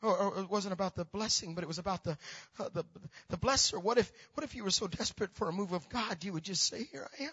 or, 0.00 0.16
or 0.16 0.38
it 0.38 0.48
wasn't 0.48 0.72
about 0.72 0.94
the 0.94 1.04
blessing, 1.04 1.54
but 1.54 1.64
it 1.64 1.66
was 1.66 1.78
about 1.78 2.04
the, 2.04 2.16
uh, 2.58 2.68
the, 2.72 2.84
the 3.30 3.36
blesser? 3.36 3.82
What 3.82 3.98
if, 3.98 4.10
what 4.34 4.44
if 4.44 4.54
you 4.54 4.62
were 4.62 4.70
so 4.70 4.86
desperate 4.86 5.34
for 5.34 5.48
a 5.48 5.52
move 5.52 5.72
of 5.72 5.88
God, 5.88 6.22
you 6.22 6.32
would 6.32 6.44
just 6.44 6.62
say, 6.62 6.84
here 6.92 7.06
I 7.18 7.24
am. 7.24 7.30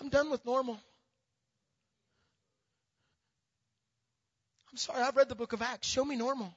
I'm 0.00 0.08
done 0.08 0.30
with 0.30 0.46
normal. 0.46 0.78
I'm 4.70 4.76
sorry, 4.76 5.02
I've 5.02 5.16
read 5.16 5.28
the 5.28 5.34
book 5.34 5.52
of 5.52 5.60
Acts. 5.60 5.88
Show 5.88 6.04
me 6.04 6.14
normal. 6.14 6.54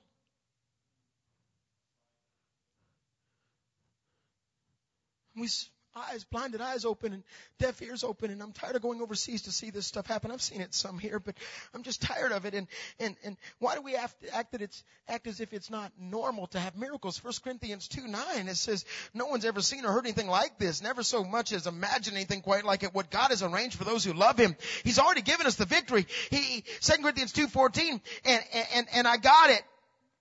We, 5.36 5.49
eyes, 5.95 6.23
blinded 6.23 6.62
eyes 6.62 6.86
open 6.86 7.13
and 7.13 7.23
deaf 7.60 7.82
ears 7.82 8.03
open 8.03 8.32
and 8.32 8.41
I'm 8.41 8.51
tired 8.51 8.75
of 8.75 8.82
going 8.82 9.01
overseas 9.01 9.43
to 9.43 9.51
see 9.51 9.69
this 9.69 9.86
stuff 9.86 10.08
happen. 10.08 10.32
I've 10.32 10.41
seen 10.41 10.62
it 10.62 10.73
some 10.73 10.99
here, 10.99 11.19
but 11.19 11.36
I'm 11.73 11.84
just 11.84 12.01
tired 12.01 12.32
of 12.32 12.45
it. 12.45 12.53
And, 12.53 12.67
and, 12.99 13.15
and 13.23 13.38
why 13.60 13.75
do 13.75 13.82
we 13.82 13.93
have 13.93 14.17
to 14.19 14.36
act 14.36 14.51
that 14.53 14.62
it's, 14.62 14.84
act 15.08 15.27
as 15.27 15.39
if 15.39 15.53
it's 15.53 15.69
not 15.69 15.91
normal 15.99 16.47
to 16.47 16.60
have 16.60 16.75
miracles? 16.75 17.17
First 17.17 17.43
Corinthians 17.43 17.88
2, 17.88 18.08
9, 18.08 18.47
it 18.47 18.56
says, 18.56 18.86
no 19.13 19.27
one's 19.27 19.45
ever 19.45 19.62
seen 19.62 19.86
or 19.86 19.91
heard 19.91 20.06
anything 20.06 20.27
like 20.27 20.58
this, 20.58 20.82
never 20.82 21.03
so 21.03 21.23
much 21.23 21.51
as 21.51 21.67
imagined 21.67 22.15
anything 22.15 22.41
quite 22.41 22.65
like 22.65 22.84
it. 22.84 22.93
What 22.93 23.10
God 23.10 23.29
has 23.29 23.43
arranged 23.43 23.77
for 23.77 23.84
those 23.84 24.03
who 24.03 24.13
love 24.13 24.38
Him. 24.38 24.56
He's 24.84 24.99
already 24.99 25.21
given 25.21 25.47
us 25.47 25.56
the 25.56 25.65
victory. 25.65 26.08
He, 26.29 26.63
2 26.82 27.01
Corinthians 27.01 27.32
2, 27.32 27.47
14, 27.47 28.01
and, 28.25 28.43
and, 28.73 28.88
and 28.93 29.08
I 29.08 29.17
got 29.17 29.49
it. 29.49 29.62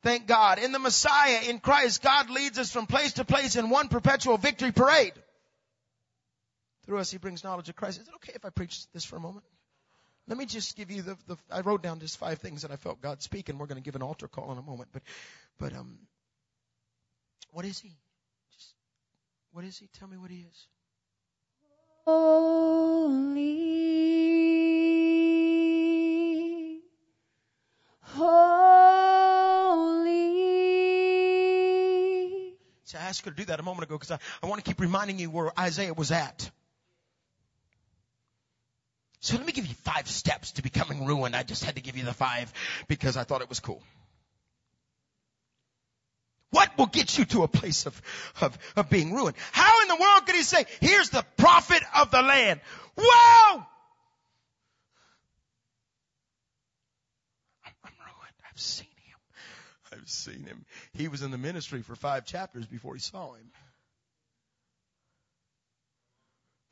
Thank 0.02 0.26
God. 0.26 0.58
In 0.58 0.72
the 0.72 0.80
Messiah, 0.80 1.42
in 1.48 1.60
Christ, 1.60 2.02
God 2.02 2.28
leads 2.28 2.58
us 2.58 2.72
from 2.72 2.86
place 2.86 3.14
to 3.14 3.24
place 3.24 3.54
in 3.54 3.70
one 3.70 3.88
perpetual 3.88 4.36
victory 4.36 4.72
parade. 4.72 5.12
Through 6.84 6.98
us, 6.98 7.10
he 7.10 7.18
brings 7.18 7.44
knowledge 7.44 7.68
of 7.68 7.76
Christ. 7.76 8.00
Is 8.00 8.08
it 8.08 8.14
okay 8.16 8.32
if 8.34 8.44
I 8.44 8.50
preach 8.50 8.90
this 8.92 9.04
for 9.04 9.16
a 9.16 9.20
moment? 9.20 9.44
Let 10.28 10.38
me 10.38 10.46
just 10.46 10.76
give 10.76 10.90
you 10.90 11.02
the, 11.02 11.16
the 11.26 11.36
I 11.50 11.60
wrote 11.60 11.82
down 11.82 12.00
just 12.00 12.16
five 12.18 12.38
things 12.38 12.62
that 12.62 12.70
I 12.70 12.76
felt 12.76 13.00
God 13.00 13.22
speak, 13.22 13.48
and 13.48 13.58
we're 13.58 13.66
going 13.66 13.80
to 13.80 13.82
give 13.82 13.96
an 13.96 14.02
altar 14.02 14.28
call 14.28 14.52
in 14.52 14.58
a 14.58 14.62
moment. 14.62 14.90
But, 14.92 15.02
but, 15.58 15.72
um, 15.74 15.98
what 17.50 17.64
is 17.64 17.78
he? 17.78 17.92
Just, 18.52 18.74
what 19.52 19.64
is 19.64 19.78
he? 19.78 19.88
Tell 19.98 20.08
me 20.08 20.16
what 20.16 20.30
he 20.30 20.46
is. 20.48 20.66
Holy, 22.04 23.52
holy. 28.00 28.82
So 32.84 32.98
I 32.98 33.02
asked 33.02 33.24
her 33.24 33.30
to 33.30 33.36
do 33.36 33.44
that 33.44 33.60
a 33.60 33.62
moment 33.62 33.84
ago 33.84 33.96
because 33.96 34.10
I, 34.10 34.18
I 34.42 34.46
want 34.46 34.64
to 34.64 34.68
keep 34.68 34.80
reminding 34.80 35.18
you 35.18 35.30
where 35.30 35.52
Isaiah 35.58 35.94
was 35.94 36.10
at. 36.10 36.50
So 39.22 39.36
let 39.36 39.46
me 39.46 39.52
give 39.52 39.66
you 39.66 39.74
five 39.84 40.08
steps 40.08 40.50
to 40.52 40.62
becoming 40.62 41.06
ruined. 41.06 41.36
I 41.36 41.44
just 41.44 41.62
had 41.64 41.76
to 41.76 41.80
give 41.80 41.96
you 41.96 42.04
the 42.04 42.12
five 42.12 42.52
because 42.88 43.16
I 43.16 43.22
thought 43.22 43.40
it 43.40 43.48
was 43.48 43.60
cool. 43.60 43.80
What 46.50 46.76
will 46.76 46.86
get 46.86 47.16
you 47.16 47.24
to 47.26 47.44
a 47.44 47.48
place 47.48 47.86
of, 47.86 48.02
of, 48.40 48.58
of 48.74 48.90
being 48.90 49.14
ruined? 49.14 49.36
How 49.52 49.80
in 49.82 49.88
the 49.88 49.94
world 49.94 50.26
could 50.26 50.34
he 50.34 50.42
say, 50.42 50.64
here's 50.80 51.10
the 51.10 51.24
prophet 51.36 51.82
of 51.96 52.10
the 52.10 52.20
land? 52.20 52.60
Whoa! 52.96 53.64
I'm, 57.64 57.92
ruined. 58.00 58.36
I've 58.50 58.60
seen 58.60 58.88
him. 59.06 60.00
I've 60.00 60.10
seen 60.10 60.44
him. 60.44 60.66
He 60.94 61.06
was 61.06 61.22
in 61.22 61.30
the 61.30 61.38
ministry 61.38 61.82
for 61.82 61.94
five 61.94 62.26
chapters 62.26 62.66
before 62.66 62.94
he 62.94 63.00
saw 63.00 63.34
him. 63.34 63.52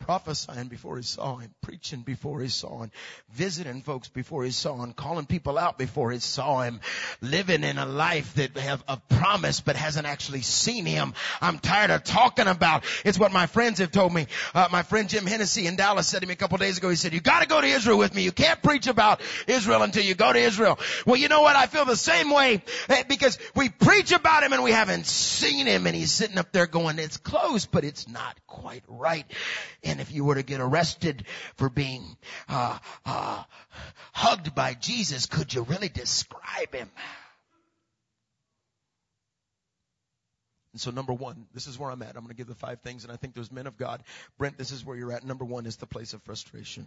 Prophesying 0.00 0.68
before 0.68 0.96
he 0.96 1.02
saw 1.02 1.36
him, 1.36 1.54
preaching 1.62 2.00
before 2.00 2.40
he 2.40 2.48
saw 2.48 2.82
him, 2.82 2.90
visiting 3.32 3.82
folks 3.82 4.08
before 4.08 4.42
he 4.42 4.50
saw 4.50 4.82
him, 4.82 4.92
calling 4.92 5.26
people 5.26 5.56
out 5.56 5.78
before 5.78 6.10
he 6.10 6.18
saw 6.18 6.62
him, 6.62 6.80
living 7.20 7.62
in 7.62 7.78
a 7.78 7.86
life 7.86 8.34
that 8.34 8.56
have 8.56 8.82
a 8.88 8.96
promise 8.96 9.60
but 9.60 9.76
hasn't 9.76 10.06
actually 10.06 10.40
seen 10.40 10.84
him. 10.84 11.14
I'm 11.40 11.58
tired 11.58 11.90
of 11.90 12.02
talking 12.02 12.48
about. 12.48 12.84
It's 13.04 13.18
what 13.18 13.30
my 13.30 13.46
friends 13.46 13.78
have 13.78 13.92
told 13.92 14.12
me. 14.12 14.26
Uh, 14.54 14.68
my 14.72 14.82
friend 14.82 15.08
Jim 15.08 15.26
Hennessy 15.26 15.66
in 15.66 15.76
Dallas 15.76 16.08
said 16.08 16.22
to 16.22 16.26
me 16.26 16.32
a 16.32 16.36
couple 16.36 16.58
days 16.58 16.78
ago. 16.78 16.88
He 16.88 16.96
said, 16.96 17.12
"You 17.12 17.20
got 17.20 17.42
to 17.42 17.48
go 17.48 17.60
to 17.60 17.66
Israel 17.66 17.98
with 17.98 18.14
me. 18.14 18.22
You 18.22 18.32
can't 18.32 18.62
preach 18.62 18.86
about 18.86 19.20
Israel 19.46 19.82
until 19.82 20.02
you 20.02 20.14
go 20.14 20.32
to 20.32 20.38
Israel." 20.38 20.78
Well, 21.06 21.16
you 21.16 21.28
know 21.28 21.42
what? 21.42 21.56
I 21.56 21.66
feel 21.66 21.84
the 21.84 21.96
same 21.96 22.30
way 22.30 22.62
eh, 22.88 23.04
because 23.08 23.38
we 23.54 23.68
preach 23.68 24.12
about 24.12 24.42
him 24.42 24.52
and 24.52 24.62
we 24.62 24.72
haven't 24.72 25.06
seen 25.06 25.66
him, 25.66 25.86
and 25.86 25.94
he's 25.94 26.10
sitting 26.10 26.38
up 26.38 26.52
there 26.52 26.66
going, 26.66 26.98
"It's 26.98 27.18
close, 27.18 27.66
but 27.66 27.84
it's 27.84 28.08
not 28.08 28.36
quite 28.46 28.82
right." 28.88 29.26
If 29.98 30.12
you 30.12 30.24
were 30.24 30.34
to 30.36 30.42
get 30.42 30.60
arrested 30.60 31.24
for 31.56 31.68
being 31.68 32.04
uh, 32.48 32.78
uh, 33.04 33.42
hugged 34.12 34.54
by 34.54 34.74
Jesus, 34.74 35.26
could 35.26 35.52
you 35.52 35.62
really 35.62 35.88
describe 35.88 36.72
him? 36.72 36.90
And 40.72 40.80
so 40.80 40.90
number 40.90 41.12
one, 41.12 41.46
this 41.52 41.66
is 41.66 41.78
where 41.78 41.90
I'm 41.90 42.02
at. 42.02 42.10
I'm 42.10 42.22
going 42.22 42.28
to 42.28 42.34
give 42.34 42.46
the 42.46 42.54
five 42.54 42.80
things, 42.80 43.04
and 43.04 43.12
I 43.12 43.16
think 43.16 43.34
there's 43.34 43.50
men 43.50 43.66
of 43.66 43.76
God. 43.76 44.02
Brent, 44.38 44.56
this 44.56 44.70
is 44.70 44.84
where 44.84 44.96
you're 44.96 45.12
at. 45.12 45.24
Number 45.24 45.44
one 45.44 45.66
is 45.66 45.76
the 45.76 45.86
place 45.86 46.12
of 46.12 46.22
frustration. 46.22 46.86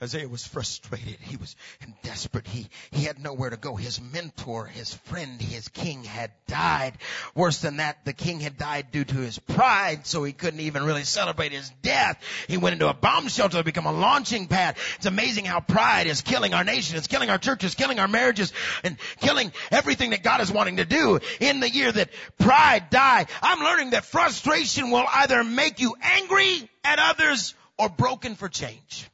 Isaiah 0.00 0.28
was 0.28 0.46
frustrated. 0.46 1.16
He 1.20 1.36
was 1.36 1.56
desperate. 2.04 2.46
He, 2.46 2.68
he 2.92 3.02
had 3.02 3.18
nowhere 3.18 3.50
to 3.50 3.56
go. 3.56 3.74
His 3.74 4.00
mentor, 4.00 4.66
his 4.66 4.94
friend, 4.94 5.40
his 5.42 5.66
king 5.66 6.04
had 6.04 6.30
died. 6.46 6.98
Worse 7.34 7.58
than 7.58 7.78
that, 7.78 8.04
the 8.04 8.12
king 8.12 8.38
had 8.38 8.56
died 8.56 8.92
due 8.92 9.04
to 9.04 9.16
his 9.16 9.40
pride, 9.40 10.06
so 10.06 10.22
he 10.22 10.32
couldn't 10.32 10.60
even 10.60 10.84
really 10.84 11.02
celebrate 11.02 11.50
his 11.50 11.68
death. 11.82 12.22
He 12.46 12.56
went 12.56 12.74
into 12.74 12.88
a 12.88 12.94
bomb 12.94 13.26
shelter 13.26 13.58
to 13.58 13.64
become 13.64 13.86
a 13.86 13.92
launching 13.92 14.46
pad. 14.46 14.76
It's 14.96 15.06
amazing 15.06 15.46
how 15.46 15.58
pride 15.58 16.06
is 16.06 16.22
killing 16.22 16.54
our 16.54 16.62
nation. 16.64 16.96
It's 16.96 17.08
killing 17.08 17.30
our 17.30 17.38
churches, 17.38 17.74
killing 17.74 17.98
our 17.98 18.08
marriages, 18.08 18.52
and 18.84 18.98
killing 19.20 19.52
everything 19.72 20.10
that 20.10 20.22
God 20.22 20.40
is 20.40 20.52
wanting 20.52 20.76
to 20.76 20.84
do. 20.84 21.18
In 21.40 21.58
the 21.58 21.70
year 21.70 21.90
that 21.90 22.10
pride 22.38 22.90
died, 22.90 23.26
I'm 23.42 23.64
learning 23.64 23.90
that 23.90 24.04
frustration 24.04 24.92
will 24.92 25.06
either 25.12 25.42
make 25.42 25.80
you 25.80 25.96
angry 26.00 26.70
at 26.84 27.00
others 27.00 27.56
or 27.78 27.88
broken 27.88 28.36
for 28.36 28.48
change. 28.48 29.08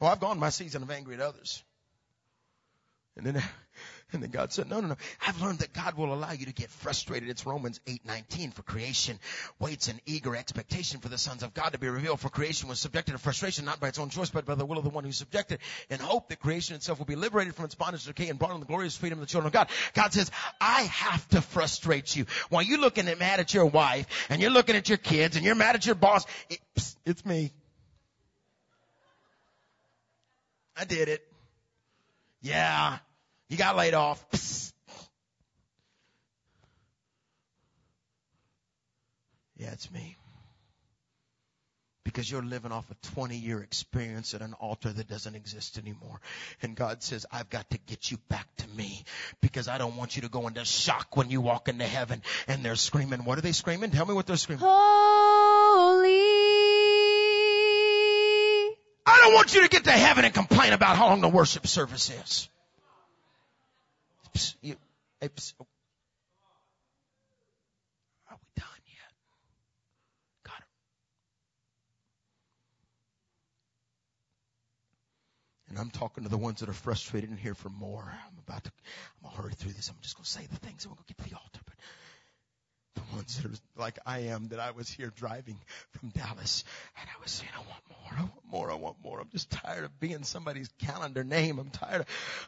Well, 0.00 0.10
I've 0.10 0.20
gone 0.20 0.38
my 0.38 0.50
season 0.50 0.82
of 0.82 0.90
angry 0.90 1.14
at 1.14 1.20
others. 1.20 1.62
And 3.18 3.26
then, 3.26 3.42
and 4.12 4.22
then 4.22 4.30
God 4.30 4.52
said, 4.52 4.70
no, 4.70 4.80
no, 4.80 4.88
no. 4.88 4.96
I've 5.26 5.42
learned 5.42 5.58
that 5.58 5.72
God 5.72 5.94
will 5.94 6.14
allow 6.14 6.30
you 6.30 6.46
to 6.46 6.52
get 6.52 6.70
frustrated. 6.70 7.28
It's 7.28 7.44
Romans 7.44 7.80
8:19 7.86 8.54
for 8.54 8.62
creation 8.62 9.18
waits 9.58 9.88
in 9.88 10.00
eager 10.06 10.36
expectation 10.36 11.00
for 11.00 11.08
the 11.08 11.18
sons 11.18 11.42
of 11.42 11.52
God 11.52 11.70
to 11.70 11.78
be 11.78 11.88
revealed. 11.88 12.20
For 12.20 12.28
creation 12.28 12.68
was 12.68 12.78
subjected 12.78 13.12
to 13.12 13.18
frustration, 13.18 13.64
not 13.64 13.80
by 13.80 13.88
its 13.88 13.98
own 13.98 14.08
choice, 14.08 14.30
but 14.30 14.46
by 14.46 14.54
the 14.54 14.64
will 14.64 14.78
of 14.78 14.84
the 14.84 14.90
one 14.90 15.04
who 15.04 15.12
subjected 15.12 15.58
in 15.90 15.98
hope 15.98 16.28
that 16.28 16.38
creation 16.38 16.76
itself 16.76 16.98
will 16.98 17.06
be 17.06 17.16
liberated 17.16 17.56
from 17.56 17.64
its 17.64 17.74
bondage 17.74 18.02
to 18.02 18.08
decay 18.08 18.30
and 18.30 18.38
brought 18.38 18.54
in 18.54 18.60
the 18.60 18.66
glorious 18.66 18.96
freedom 18.96 19.18
of 19.18 19.26
the 19.26 19.30
children 19.30 19.48
of 19.48 19.52
God. 19.52 19.68
God 19.94 20.12
says, 20.12 20.30
I 20.60 20.82
have 20.82 21.28
to 21.30 21.40
frustrate 21.40 22.14
you. 22.14 22.26
While 22.50 22.62
you're 22.62 22.78
looking 22.78 23.08
at 23.08 23.18
mad 23.18 23.40
at 23.40 23.52
your 23.52 23.66
wife 23.66 24.06
and 24.30 24.40
you're 24.40 24.50
looking 24.50 24.76
at 24.76 24.88
your 24.88 24.98
kids 24.98 25.36
and 25.36 25.44
you're 25.44 25.56
mad 25.56 25.74
at 25.74 25.84
your 25.84 25.96
boss, 25.96 26.24
it, 26.48 26.60
it's 27.04 27.26
me. 27.26 27.52
I 30.78 30.84
did 30.84 31.08
it. 31.08 31.26
Yeah. 32.40 32.98
You 33.48 33.56
got 33.56 33.76
laid 33.76 33.94
off. 33.94 34.24
Psst. 34.30 34.72
Yeah, 39.60 39.72
it's 39.72 39.90
me. 39.90 40.16
Because 42.04 42.30
you're 42.30 42.44
living 42.44 42.70
off 42.70 42.88
a 42.92 42.94
20 43.14 43.36
year 43.36 43.60
experience 43.60 44.32
at 44.32 44.40
an 44.40 44.54
altar 44.54 44.92
that 44.92 45.08
doesn't 45.08 45.34
exist 45.34 45.78
anymore. 45.78 46.20
And 46.62 46.76
God 46.76 47.02
says, 47.02 47.26
I've 47.32 47.50
got 47.50 47.68
to 47.70 47.78
get 47.78 48.08
you 48.12 48.18
back 48.28 48.46
to 48.58 48.68
me 48.68 49.02
because 49.40 49.66
I 49.66 49.78
don't 49.78 49.96
want 49.96 50.14
you 50.14 50.22
to 50.22 50.28
go 50.28 50.46
into 50.46 50.64
shock 50.64 51.16
when 51.16 51.28
you 51.28 51.40
walk 51.40 51.68
into 51.68 51.86
heaven 51.86 52.22
and 52.46 52.64
they're 52.64 52.76
screaming. 52.76 53.24
What 53.24 53.36
are 53.36 53.40
they 53.40 53.50
screaming? 53.50 53.90
Tell 53.90 54.06
me 54.06 54.14
what 54.14 54.28
they're 54.28 54.36
screaming. 54.36 54.64
Holy. 54.64 55.27
I 59.18 59.22
don't 59.24 59.34
want 59.34 59.54
you 59.54 59.62
to 59.62 59.68
get 59.68 59.84
to 59.84 59.90
heaven 59.90 60.24
and 60.24 60.32
complain 60.32 60.72
about 60.72 60.96
how 60.96 61.08
long 61.08 61.20
the 61.20 61.28
worship 61.28 61.66
service 61.66 62.10
is. 62.10 62.48
Psst, 64.36 64.54
you, 64.62 64.76
hey. 65.20 65.28
Are 68.30 68.36
we 68.40 68.46
done 68.56 68.66
yet? 68.86 69.12
It. 70.46 70.52
And 75.70 75.78
I'm 75.78 75.90
talking 75.90 76.22
to 76.24 76.30
the 76.30 76.38
ones 76.38 76.60
that 76.60 76.68
are 76.68 76.74
frustrated 76.74 77.30
and 77.30 77.38
here 77.38 77.54
for 77.54 77.70
more. 77.70 78.02
I'm 78.02 78.38
about 78.46 78.64
to, 78.64 78.70
I'm 79.22 79.30
gonna 79.30 79.42
hurry 79.42 79.54
through 79.54 79.72
this. 79.72 79.88
I'm 79.88 79.96
just 80.00 80.16
gonna 80.16 80.26
say 80.26 80.46
the 80.46 80.56
things 80.56 80.84
and 80.84 80.92
we'll 80.92 80.96
go 80.96 81.04
get 81.08 81.18
to 81.18 81.24
the 81.28 81.36
altar. 81.36 81.60
But 81.64 81.74
the 82.98 83.16
ones 83.16 83.36
that 83.36 83.46
are 83.46 83.54
like 83.80 83.98
I 84.04 84.20
am, 84.20 84.48
that 84.48 84.60
I 84.60 84.72
was 84.72 84.88
here 84.88 85.12
driving 85.14 85.56
from 85.90 86.08
Dallas 86.10 86.64
and 87.00 87.08
I 87.08 87.22
was 87.22 87.30
saying, 87.30 87.50
I 87.54 87.58
want 87.58 87.82
more, 87.88 88.18
I 88.18 88.22
want 88.22 88.50
more, 88.50 88.70
I 88.70 88.74
want 88.74 88.96
more. 89.04 89.20
I'm 89.20 89.28
just 89.30 89.50
tired 89.50 89.84
of 89.84 90.00
being 90.00 90.24
somebody's 90.24 90.68
calendar 90.78 91.22
name. 91.22 91.58
I'm 91.58 91.70
tired 91.70 92.00
of, 92.00 92.06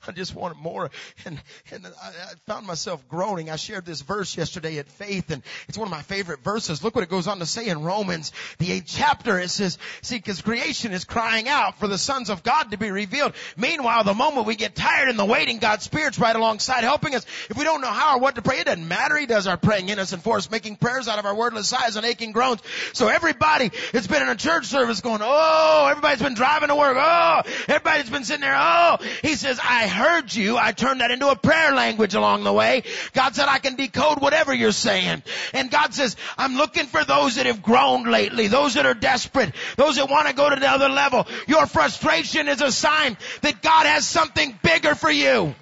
I 0.09 0.13
just 0.13 0.35
want 0.35 0.59
more. 0.59 0.91
And, 1.25 1.41
and 1.71 1.87
I, 1.87 2.09
I 2.09 2.33
found 2.47 2.67
myself 2.67 3.07
groaning. 3.09 3.51
I 3.51 3.57
shared 3.57 3.87
this 3.87 4.01
verse 4.01 4.37
yesterday 4.37 4.79
at 4.79 4.89
Faith 4.89 5.31
and 5.31 5.43
it's 5.69 5.79
one 5.79 5.87
of 5.87 5.93
my 5.93 6.03
favorite 6.03 6.41
verses. 6.43 6.83
Look 6.83 6.95
what 6.95 7.05
it 7.05 7.11
goes 7.11 7.29
on 7.29 7.39
to 7.39 7.47
say 7.47 7.69
in 7.69 7.83
Romans, 7.83 8.33
the 8.59 8.73
eighth 8.73 8.87
chapter. 8.89 9.39
It 9.39 9.51
says, 9.51 9.79
see, 10.03 10.21
cause 10.21 10.43
creation 10.43 10.93
is 10.93 11.05
crying 11.05 11.49
out 11.49 11.79
for 11.79 11.87
the 11.87 11.99
sons 11.99 12.31
of 12.31 12.43
God 12.43 12.71
to 12.73 12.79
be 12.79 12.91
revealed. 12.91 13.35
Meanwhile, 13.57 14.05
the 14.05 14.15
moment 14.15 14.47
we 14.47 14.57
get 14.57 14.75
tired 14.75 15.09
in 15.09 15.17
the 15.17 15.25
waiting, 15.25 15.59
God's 15.59 15.85
Spirit's 15.85 16.19
right 16.19 16.35
alongside 16.35 16.83
helping 16.83 17.15
us. 17.15 17.25
If 17.49 17.57
we 17.57 17.65
don't 17.65 17.81
know 17.81 17.89
how 17.89 18.17
or 18.17 18.21
what 18.21 18.35
to 18.35 18.43
pray, 18.43 18.59
it 18.59 18.67
doesn't 18.67 18.87
matter. 18.87 19.17
He 19.17 19.27
does 19.27 19.47
our 19.47 19.57
praying 19.57 19.89
in 19.91 19.99
us 19.99 20.13
and 20.13 20.23
for 20.23 20.37
us, 20.37 20.40
making 20.49 20.77
prayers 20.77 21.09
out 21.09 21.19
of 21.19 21.27
our 21.27 21.35
wordless 21.35 21.69
sighs 21.69 21.97
and 21.97 22.07
aching 22.07 22.31
groans. 22.31 22.61
So 22.93 23.09
everybody 23.09 23.73
that's 23.93 24.07
been 24.07 24.23
in 24.23 24.29
a 24.29 24.37
church 24.37 24.67
service 24.67 25.01
going, 25.01 25.21
oh, 25.23 25.89
everybody's 25.91 26.23
been 26.23 26.35
driving 26.35 26.69
to 26.69 26.77
work, 26.77 26.97
oh, 26.97 27.43
everybody's 27.67 28.11
been 28.11 28.23
sitting 28.23 28.43
there, 28.43 28.57
oh. 28.57 28.99
He 29.23 29.35
says, 29.35 29.59
I 29.61 29.89
heard 29.89 30.33
you. 30.33 30.57
I 30.57 30.71
turned 30.71 31.01
that 31.01 31.11
into 31.11 31.29
a 31.29 31.35
prayer 31.35 31.75
language 31.75 32.15
along 32.15 32.45
the 32.45 32.53
way. 32.53 32.85
God 33.13 33.35
said, 33.35 33.49
I 33.49 33.59
can 33.59 33.75
decode 33.75 34.21
whatever 34.21 34.55
you're 34.55 34.71
saying. 34.71 35.23
And 35.53 35.71
God 35.71 35.95
says, 35.95 36.17
I'm 36.39 36.55
looking 36.55 36.87
for 36.87 37.05
those 37.05 37.35
that 37.37 37.47
have 37.47 37.63
grown 37.63 38.05
lately, 38.05 38.47
those 38.47 38.75
that 38.75 38.87
are 38.87 38.95
desperate, 38.95 39.53
those 39.77 39.97
that 39.97 40.09
want 40.09 40.29
to 40.29 40.35
go 40.35 40.49
to 40.49 40.57
the 40.57 40.71
other 40.71 40.89
level. 40.89 41.27
Your 41.49 41.67
frustration 41.67 42.47
is 42.47 42.61
a 42.61 42.71
sign 42.71 43.17
that 43.41 43.63
God 43.63 43.87
has 43.87 44.07
something 44.07 44.59
bigger 44.63 44.95
for 44.95 45.11
you. 45.11 45.55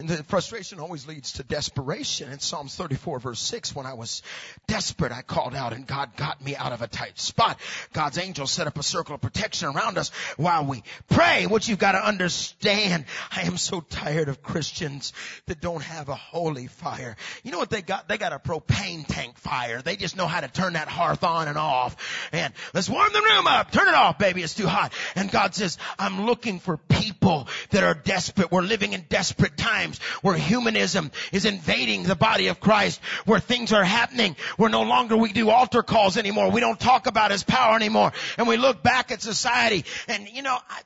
And 0.00 0.08
the 0.08 0.24
frustration 0.24 0.80
always 0.80 1.06
leads 1.06 1.32
to 1.32 1.42
desperation. 1.42 2.32
In 2.32 2.38
Psalms 2.38 2.74
34 2.74 3.18
verse 3.18 3.40
6, 3.40 3.74
when 3.74 3.84
I 3.84 3.92
was 3.92 4.22
desperate, 4.66 5.12
I 5.12 5.20
called 5.20 5.54
out 5.54 5.74
and 5.74 5.86
God 5.86 6.16
got 6.16 6.42
me 6.42 6.56
out 6.56 6.72
of 6.72 6.80
a 6.80 6.88
tight 6.88 7.18
spot. 7.18 7.60
God's 7.92 8.16
angels 8.16 8.50
set 8.50 8.66
up 8.66 8.78
a 8.78 8.82
circle 8.82 9.14
of 9.14 9.20
protection 9.20 9.68
around 9.68 9.98
us 9.98 10.10
while 10.38 10.64
we 10.64 10.82
pray. 11.10 11.46
What 11.46 11.68
you've 11.68 11.78
got 11.78 11.92
to 11.92 12.02
understand, 12.02 13.04
I 13.30 13.42
am 13.42 13.58
so 13.58 13.82
tired 13.82 14.30
of 14.30 14.42
Christians 14.42 15.12
that 15.48 15.60
don't 15.60 15.82
have 15.82 16.08
a 16.08 16.14
holy 16.14 16.66
fire. 16.66 17.14
You 17.44 17.52
know 17.52 17.58
what 17.58 17.68
they 17.68 17.82
got? 17.82 18.08
They 18.08 18.16
got 18.16 18.32
a 18.32 18.38
propane 18.38 19.06
tank 19.06 19.36
fire. 19.36 19.82
They 19.82 19.96
just 19.96 20.16
know 20.16 20.26
how 20.26 20.40
to 20.40 20.48
turn 20.48 20.72
that 20.72 20.88
hearth 20.88 21.24
on 21.24 21.46
and 21.46 21.58
off. 21.58 22.30
And 22.32 22.54
let's 22.72 22.88
warm 22.88 23.12
the 23.12 23.20
room 23.20 23.46
up. 23.46 23.70
Turn 23.70 23.86
it 23.86 23.94
off, 23.94 24.16
baby. 24.16 24.42
It's 24.42 24.54
too 24.54 24.66
hot. 24.66 24.94
And 25.14 25.30
God 25.30 25.54
says, 25.54 25.76
I'm 25.98 26.24
looking 26.24 26.58
for 26.58 26.78
people 26.78 27.48
that 27.68 27.84
are 27.84 27.92
desperate. 27.92 28.50
We're 28.50 28.62
living 28.62 28.94
in 28.94 29.04
desperate 29.10 29.58
times 29.58 29.89
times 29.90 30.02
where 30.22 30.36
humanism 30.36 31.10
is 31.32 31.44
invading 31.44 32.04
the 32.04 32.16
body 32.16 32.48
of 32.48 32.60
Christ, 32.60 33.00
where 33.24 33.40
things 33.40 33.72
are 33.72 33.84
happening, 33.84 34.36
where 34.56 34.70
no 34.70 34.82
longer 34.82 35.16
we 35.16 35.32
do 35.32 35.50
altar 35.50 35.82
calls 35.82 36.16
anymore. 36.16 36.50
We 36.50 36.60
don't 36.60 36.78
talk 36.78 37.06
about 37.06 37.30
his 37.30 37.42
power 37.42 37.76
anymore. 37.76 38.12
And 38.38 38.46
we 38.48 38.56
look 38.56 38.82
back 38.82 39.10
at 39.10 39.22
society 39.22 39.84
and 40.08 40.28
you 40.28 40.42
know, 40.42 40.56
I, 40.68 40.80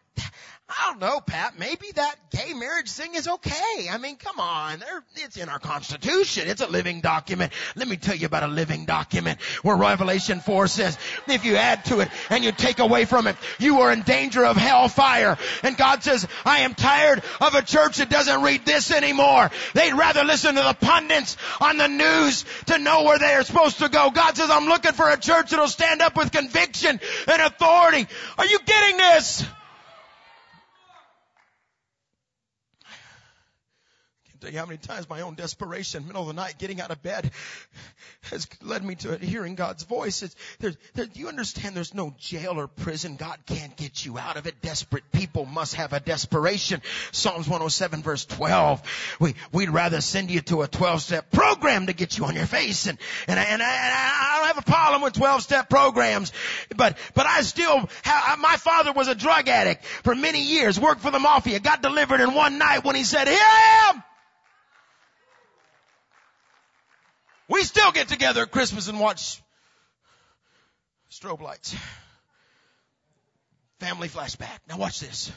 I 0.76 0.90
don't 0.90 1.00
know, 1.00 1.20
Pat. 1.20 1.58
Maybe 1.58 1.86
that 1.94 2.16
gay 2.30 2.52
marriage 2.52 2.90
thing 2.90 3.14
is 3.14 3.28
okay. 3.28 3.88
I 3.90 3.98
mean, 3.98 4.16
come 4.16 4.40
on. 4.40 4.82
It's 5.16 5.36
in 5.36 5.48
our 5.48 5.58
Constitution. 5.58 6.48
It's 6.48 6.60
a 6.60 6.66
living 6.66 7.00
document. 7.00 7.52
Let 7.76 7.86
me 7.86 7.96
tell 7.96 8.16
you 8.16 8.26
about 8.26 8.42
a 8.42 8.48
living 8.48 8.84
document 8.84 9.40
where 9.62 9.76
Revelation 9.76 10.40
4 10.40 10.66
says, 10.66 10.98
if 11.28 11.44
you 11.44 11.56
add 11.56 11.84
to 11.86 12.00
it 12.00 12.08
and 12.30 12.44
you 12.44 12.50
take 12.50 12.80
away 12.80 13.04
from 13.04 13.26
it, 13.26 13.36
you 13.58 13.80
are 13.80 13.92
in 13.92 14.02
danger 14.02 14.44
of 14.44 14.56
hellfire. 14.56 15.38
And 15.62 15.76
God 15.76 16.02
says, 16.02 16.26
I 16.44 16.60
am 16.60 16.74
tired 16.74 17.22
of 17.40 17.54
a 17.54 17.62
church 17.62 17.98
that 17.98 18.10
doesn't 18.10 18.42
read 18.42 18.66
this 18.66 18.90
anymore. 18.90 19.50
They'd 19.74 19.94
rather 19.94 20.24
listen 20.24 20.56
to 20.56 20.62
the 20.62 20.76
pundits 20.80 21.36
on 21.60 21.78
the 21.78 21.88
news 21.88 22.44
to 22.66 22.78
know 22.78 23.04
where 23.04 23.18
they 23.18 23.34
are 23.34 23.44
supposed 23.44 23.78
to 23.78 23.88
go. 23.88 24.10
God 24.10 24.36
says, 24.36 24.50
I'm 24.50 24.66
looking 24.66 24.92
for 24.92 25.08
a 25.08 25.18
church 25.18 25.50
that'll 25.50 25.68
stand 25.68 26.02
up 26.02 26.16
with 26.16 26.32
conviction 26.32 26.98
and 27.28 27.42
authority. 27.42 28.06
Are 28.38 28.46
you 28.46 28.58
getting 28.66 28.96
this? 28.96 29.44
Tell 34.44 34.52
you 34.52 34.58
how 34.58 34.66
many 34.66 34.78
times 34.78 35.08
my 35.08 35.22
own 35.22 35.34
desperation, 35.34 36.06
middle 36.06 36.22
of 36.22 36.28
the 36.28 36.34
night, 36.34 36.56
getting 36.58 36.80
out 36.80 36.90
of 36.90 37.02
bed, 37.02 37.30
has 38.30 38.46
led 38.62 38.84
me 38.84 38.94
to 38.96 39.16
hearing 39.16 39.54
God's 39.54 39.84
voice. 39.84 40.22
It's, 40.22 40.36
there's, 40.58 40.76
there, 40.94 41.06
you 41.14 41.28
understand 41.28 41.74
there's 41.74 41.94
no 41.94 42.14
jail 42.18 42.60
or 42.60 42.68
prison? 42.68 43.16
God 43.16 43.38
can't 43.46 43.74
get 43.76 44.04
you 44.04 44.18
out 44.18 44.36
of 44.36 44.46
it. 44.46 44.60
Desperate 44.60 45.10
people 45.12 45.46
must 45.46 45.76
have 45.76 45.92
a 45.92 46.00
desperation. 46.00 46.82
Psalms 47.12 47.48
107 47.48 48.02
verse 48.02 48.26
12. 48.26 48.82
We, 49.20 49.34
we'd 49.52 49.70
rather 49.70 50.00
send 50.00 50.30
you 50.30 50.40
to 50.42 50.62
a 50.62 50.68
12 50.68 51.00
step 51.00 51.30
program 51.30 51.86
to 51.86 51.94
get 51.94 52.18
you 52.18 52.26
on 52.26 52.34
your 52.34 52.46
face. 52.46 52.86
And, 52.86 52.98
and, 53.26 53.38
and, 53.38 53.62
I, 53.62 53.74
and 53.74 53.94
I 53.94 54.38
don't 54.38 54.46
have 54.48 54.58
a 54.58 54.70
problem 54.70 55.02
with 55.02 55.14
12 55.14 55.42
step 55.42 55.70
programs, 55.70 56.32
but, 56.76 56.98
but 57.14 57.26
I 57.26 57.40
still 57.42 57.88
have, 58.02 58.38
my 58.38 58.56
father 58.56 58.92
was 58.92 59.08
a 59.08 59.14
drug 59.14 59.48
addict 59.48 59.84
for 59.84 60.14
many 60.14 60.42
years, 60.42 60.78
worked 60.78 61.00
for 61.00 61.10
the 61.10 61.18
mafia, 61.18 61.60
got 61.60 61.80
delivered 61.80 62.20
in 62.20 62.34
one 62.34 62.58
night 62.58 62.84
when 62.84 62.94
he 62.94 63.04
said, 63.04 63.26
here 63.28 64.04
We 67.48 67.62
still 67.62 67.92
get 67.92 68.08
together 68.08 68.42
at 68.42 68.50
Christmas 68.50 68.88
and 68.88 68.98
watch 68.98 69.42
strobe 71.10 71.40
lights. 71.40 71.76
Family 73.80 74.08
flashback. 74.08 74.60
Now 74.68 74.78
watch 74.78 75.00
this. 75.00 75.30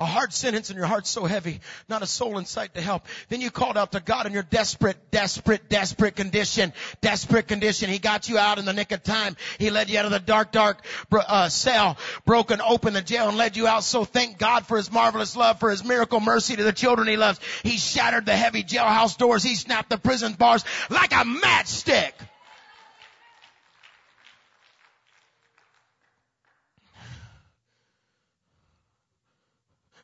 A 0.00 0.06
hard 0.06 0.32
sentence 0.32 0.70
and 0.70 0.76
your 0.76 0.86
heart's 0.86 1.10
so 1.10 1.24
heavy, 1.24 1.58
not 1.88 2.02
a 2.02 2.06
soul 2.06 2.38
in 2.38 2.44
sight 2.44 2.72
to 2.74 2.80
help. 2.80 3.04
Then 3.30 3.40
you 3.40 3.50
called 3.50 3.76
out 3.76 3.90
to 3.92 4.00
God 4.00 4.26
in 4.26 4.32
your 4.32 4.44
desperate, 4.44 4.96
desperate, 5.10 5.68
desperate 5.68 6.14
condition. 6.14 6.72
Desperate 7.00 7.48
condition. 7.48 7.90
He 7.90 7.98
got 7.98 8.28
you 8.28 8.38
out 8.38 8.60
in 8.60 8.64
the 8.64 8.72
nick 8.72 8.92
of 8.92 9.02
time. 9.02 9.36
He 9.58 9.70
led 9.70 9.90
you 9.90 9.98
out 9.98 10.04
of 10.04 10.12
the 10.12 10.20
dark, 10.20 10.52
dark 10.52 10.84
uh, 11.10 11.48
cell, 11.48 11.96
broken 12.24 12.60
open 12.60 12.92
the 12.92 13.02
jail 13.02 13.28
and 13.28 13.36
led 13.36 13.56
you 13.56 13.66
out. 13.66 13.82
So 13.82 14.04
thank 14.04 14.38
God 14.38 14.66
for 14.66 14.76
His 14.76 14.92
marvelous 14.92 15.34
love, 15.34 15.58
for 15.58 15.68
His 15.68 15.82
miracle 15.82 16.20
mercy 16.20 16.54
to 16.54 16.62
the 16.62 16.72
children 16.72 17.08
He 17.08 17.16
loves. 17.16 17.40
He 17.64 17.76
shattered 17.76 18.24
the 18.24 18.36
heavy 18.36 18.62
jailhouse 18.62 19.18
doors. 19.18 19.42
He 19.42 19.56
snapped 19.56 19.90
the 19.90 19.98
prison 19.98 20.34
bars 20.34 20.64
like 20.90 21.10
a 21.10 21.24
matchstick. 21.24 22.12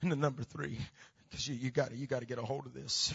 And 0.11 0.12
the 0.12 0.16
number 0.16 0.42
three, 0.42 0.76
because 1.30 1.48
you, 1.48 1.55
you 1.55 1.70
got 1.70 1.96
you 1.96 2.07
got 2.07 2.20
to 2.20 2.26
get 2.26 2.36
a 2.36 2.42
hold 2.42 2.66
of 2.66 2.74
this 2.74 3.14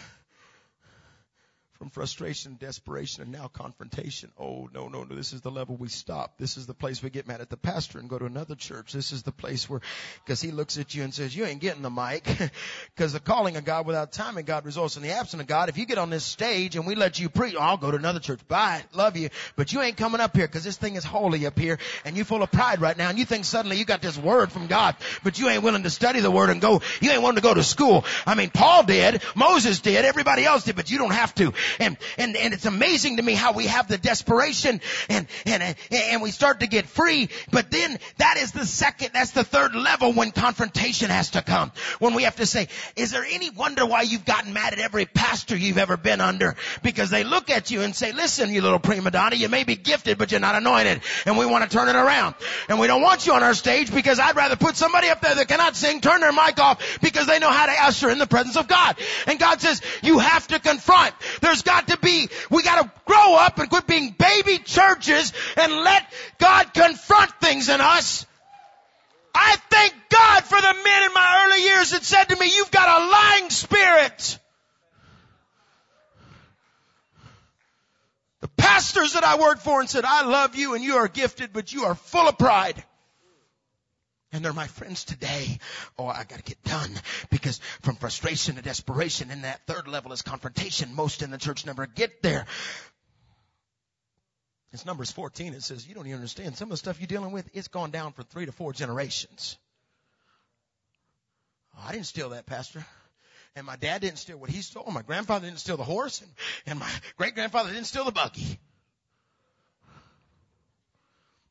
from 1.80 1.90
frustration, 1.90 2.58
desperation, 2.60 3.24
and 3.24 3.32
now 3.32 3.48
confrontation. 3.48 4.30
Oh, 4.38 4.70
no, 4.74 4.90
no, 4.90 5.04
no. 5.06 5.16
This 5.16 5.32
is 5.32 5.40
the 5.40 5.50
level 5.50 5.78
we 5.78 5.88
stop. 5.88 6.38
This 6.38 6.58
is 6.58 6.68
the 6.68 6.74
place 6.74 7.02
we 7.02 7.10
get 7.10 7.26
mad 7.26 7.40
at 7.40 7.50
the 7.50 7.56
pastor 7.56 8.00
and 8.00 8.10
go 8.10 8.20
to 8.20 8.26
another 8.26 8.56
church. 8.56 8.92
This 8.92 9.14
is 9.14 9.24
the 9.24 9.32
place 9.32 9.70
where, 9.70 9.80
because 10.26 10.42
he 10.42 10.52
looks 10.52 10.78
at 10.78 10.94
you 10.94 11.04
and 11.04 11.14
says, 11.14 11.34
you 11.34 11.46
ain't 11.46 11.62
getting 11.62 11.82
the 11.82 11.90
mic. 11.90 12.28
Because 12.96 13.14
the 13.14 13.20
calling 13.22 13.56
of 13.56 13.64
God 13.64 13.86
without 13.86 14.12
timing, 14.12 14.44
God 14.44 14.66
results 14.66 14.98
in 14.98 15.04
the 15.04 15.12
absence 15.12 15.42
of 15.42 15.48
God. 15.48 15.70
If 15.70 15.78
you 15.78 15.86
get 15.86 15.98
on 15.98 16.10
this 16.10 16.26
stage 16.26 16.76
and 16.76 16.86
we 16.86 16.96
let 16.96 17.18
you 17.18 17.30
preach, 17.30 17.56
oh, 17.58 17.62
I'll 17.62 17.78
go 17.78 17.92
to 17.92 17.98
another 17.98 18.20
church. 18.20 18.46
Bye. 18.46 18.82
Love 18.94 19.16
you. 19.16 19.30
But 19.56 19.72
you 19.72 19.82
ain't 19.82 19.96
coming 19.96 20.20
up 20.20 20.36
here 20.36 20.46
because 20.46 20.66
this 20.66 20.76
thing 20.76 20.96
is 20.96 21.06
holy 21.06 21.46
up 21.46 21.58
here 21.58 21.80
and 22.04 22.18
you 22.18 22.26
full 22.26 22.44
of 22.44 22.52
pride 22.52 22.82
right 22.82 22.98
now 22.98 23.10
and 23.10 23.18
you 23.18 23.24
think 23.24 23.46
suddenly 23.46 23.78
you 23.78 23.86
got 23.86 24.02
this 24.02 24.18
word 24.18 24.52
from 24.52 24.68
God, 24.68 24.98
but 25.24 25.40
you 25.40 25.48
ain't 25.48 25.64
willing 25.64 25.84
to 25.84 25.90
study 25.90 26.20
the 26.20 26.32
word 26.32 26.50
and 26.50 26.60
go, 26.60 26.82
you 27.00 27.12
ain't 27.12 27.22
willing 27.22 27.38
to 27.38 27.42
go 27.42 27.54
to 27.54 27.64
school. 27.64 28.04
I 28.26 28.36
mean, 28.36 28.50
Paul 28.50 28.84
did, 28.84 29.22
Moses 29.36 29.80
did, 29.80 30.04
everybody 30.04 30.44
else 30.44 30.66
did, 30.66 30.76
but 30.76 30.92
you 30.92 30.98
don't 30.98 31.14
have 31.14 31.34
to. 31.36 31.54
And, 31.80 31.98
and, 32.18 32.36
and 32.36 32.54
it's 32.54 32.66
amazing 32.66 33.18
to 33.18 33.24
me 33.24 33.34
how 33.34 33.54
we 33.54 33.68
have 33.68 33.88
the 33.88 33.98
desperation 33.98 34.82
and, 35.10 35.28
and, 35.46 35.76
and 35.92 36.22
we 36.22 36.32
start 36.32 36.62
to 36.62 36.68
get 36.68 36.86
free. 36.86 37.30
But 37.52 37.72
then 37.72 37.98
that 38.18 38.38
is 38.38 38.52
the 38.52 38.66
second, 38.66 39.12
that's 39.14 39.32
the 39.32 39.44
third 39.44 39.76
level 39.76 40.14
when 40.14 40.32
confrontation 40.32 41.10
has 41.10 41.32
to 41.32 41.42
come. 41.42 41.72
When 42.00 42.14
we 42.14 42.24
have 42.24 42.38
to 42.38 42.46
say, 42.46 42.68
is 42.96 43.12
there 43.12 43.24
any 43.24 43.50
wonder 43.50 43.86
why 43.86 44.04
you've 44.04 44.26
gotten 44.26 44.54
mad 44.54 44.74
at 44.74 44.80
every 44.80 45.06
pastor 45.06 45.56
you've 45.56 45.78
ever 45.78 45.98
been 45.98 46.22
under? 46.22 46.56
Because 46.84 47.10
they 47.10 47.24
look 47.24 47.50
at 47.50 47.72
you 47.72 47.82
and 47.82 47.96
say, 47.96 48.12
listen, 48.12 48.54
you 48.54 48.62
little 48.62 48.80
prima 48.80 49.12
donna, 49.12 49.36
you 49.36 49.50
may 49.50 49.64
be 49.64 49.76
gifted, 49.76 50.18
but 50.18 50.32
you're 50.32 50.40
not 50.40 50.56
anointed. 50.56 51.02
And 51.26 51.38
we 51.38 51.46
want 51.46 51.70
to 51.70 51.76
turn 51.76 51.88
it 51.88 51.96
around. 51.96 52.36
And 52.68 52.80
we 52.80 52.88
don't 52.88 53.02
want 53.02 53.26
you 53.26 53.34
on 53.34 53.44
our 53.44 53.54
stage 53.54 53.94
because 53.94 54.20
I'd 54.20 54.36
rather 54.36 54.56
put 54.56 54.76
somebody 54.76 55.10
up 55.10 55.22
there 55.22 55.36
that 55.36 55.48
cannot 55.48 55.76
sing, 55.76 56.02
turn 56.02 56.22
their 56.22 56.32
mic 56.32 56.60
off 56.60 57.00
because 57.02 57.28
they 57.28 57.40
know 57.40 57.52
how 57.52 57.66
to 57.66 57.74
usher 57.84 58.10
in 58.10 58.18
the 58.18 58.28
presence 58.28 58.56
of 58.56 58.68
God. 58.68 58.98
And 59.28 59.40
God 59.40 59.62
says, 59.62 59.82
you 60.02 60.20
have 60.20 60.48
to 60.48 60.60
confront. 60.60 61.14
There's 61.42 61.59
got 61.62 61.88
to 61.88 61.98
be, 61.98 62.30
we 62.50 62.64
gotta 62.64 62.92
grow 63.06 63.36
up 63.36 63.60
and 63.60 63.70
quit 63.70 63.88
being 63.88 64.16
baby 64.18 64.58
churches 64.60 65.34
and 65.58 65.72
let 65.72 66.04
God 66.38 66.74
confront 66.74 67.32
things 67.42 67.70
in 67.70 67.82
us. 67.82 68.26
I 69.34 69.56
thank 69.70 69.94
God 70.10 70.44
for 70.44 70.60
the 70.60 70.74
men 70.84 71.04
in 71.04 71.14
my 71.14 71.46
early 71.46 71.64
years 71.64 71.92
that 71.92 72.04
said 72.04 72.26
to 72.26 72.36
me, 72.36 72.52
you've 72.56 72.72
got 72.72 73.02
a 73.02 73.10
lying 73.10 73.50
spirit. 73.50 74.40
The 78.42 78.48
pastors 78.50 79.14
that 79.14 79.24
I 79.24 79.38
worked 79.38 79.62
for 79.62 79.80
and 79.80 79.90
said, 79.90 80.06
I 80.06 80.26
love 80.26 80.56
you 80.56 80.74
and 80.74 80.84
you 80.84 80.96
are 80.96 81.08
gifted, 81.08 81.52
but 81.54 81.72
you 81.74 81.86
are 81.86 81.96
full 81.96 82.28
of 82.28 82.38
pride. 82.38 82.84
And 84.32 84.46
they're 84.46 84.54
my 84.54 84.68
friends 84.68 85.06
today. 85.06 85.58
Oh, 85.98 86.06
I 86.06 86.24
gotta 86.24 86.44
get 86.44 86.64
done. 86.64 86.92
Because 87.32 87.60
from 87.82 87.96
frustration 87.96 88.56
to 88.56 88.62
desperation, 88.62 89.32
and 89.32 89.44
that 89.44 89.66
third 89.66 89.88
level 89.88 90.14
is 90.14 90.22
confrontation. 90.22 90.94
Most 90.94 91.24
in 91.24 91.32
the 91.32 91.38
church 91.38 91.66
never 91.66 91.88
get 91.88 92.22
there. 92.22 92.46
It's 94.72 94.86
Numbers 94.86 95.12
14. 95.12 95.54
It 95.54 95.64
says, 95.64 95.88
you 95.88 95.96
don't 95.96 96.06
even 96.06 96.18
understand. 96.18 96.56
Some 96.56 96.68
of 96.68 96.72
the 96.72 96.78
stuff 96.78 97.00
you're 97.00 97.08
dealing 97.08 97.32
with, 97.32 97.50
it's 97.54 97.70
gone 97.70 97.90
down 97.90 98.14
for 98.14 98.22
three 98.22 98.46
to 98.46 98.52
four 98.52 98.72
generations. 98.72 99.58
Oh, 101.76 101.84
I 101.88 101.92
didn't 101.92 102.06
steal 102.06 102.30
that, 102.30 102.46
Pastor. 102.46 102.86
And 103.56 103.66
my 103.66 103.78
dad 103.78 104.02
didn't 104.02 104.20
steal 104.20 104.38
what 104.38 104.52
he 104.52 104.62
stole. 104.62 104.90
My 104.92 105.02
grandfather 105.02 105.48
didn't 105.48 105.60
steal 105.60 105.78
the 105.78 105.84
horse. 105.84 106.22
And, 106.22 106.32
and 106.68 106.80
my 106.80 106.90
great 107.18 107.34
grandfather 107.34 107.72
didn't 107.72 107.88
steal 107.88 108.06
the 108.06 108.12
buggy. 108.12 108.60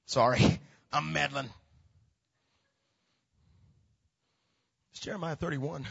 Sorry. 0.07 0.61
I'm 0.93 1.12
meddling. 1.12 1.51
Jeremiah 5.01 5.37
31. 5.37 5.87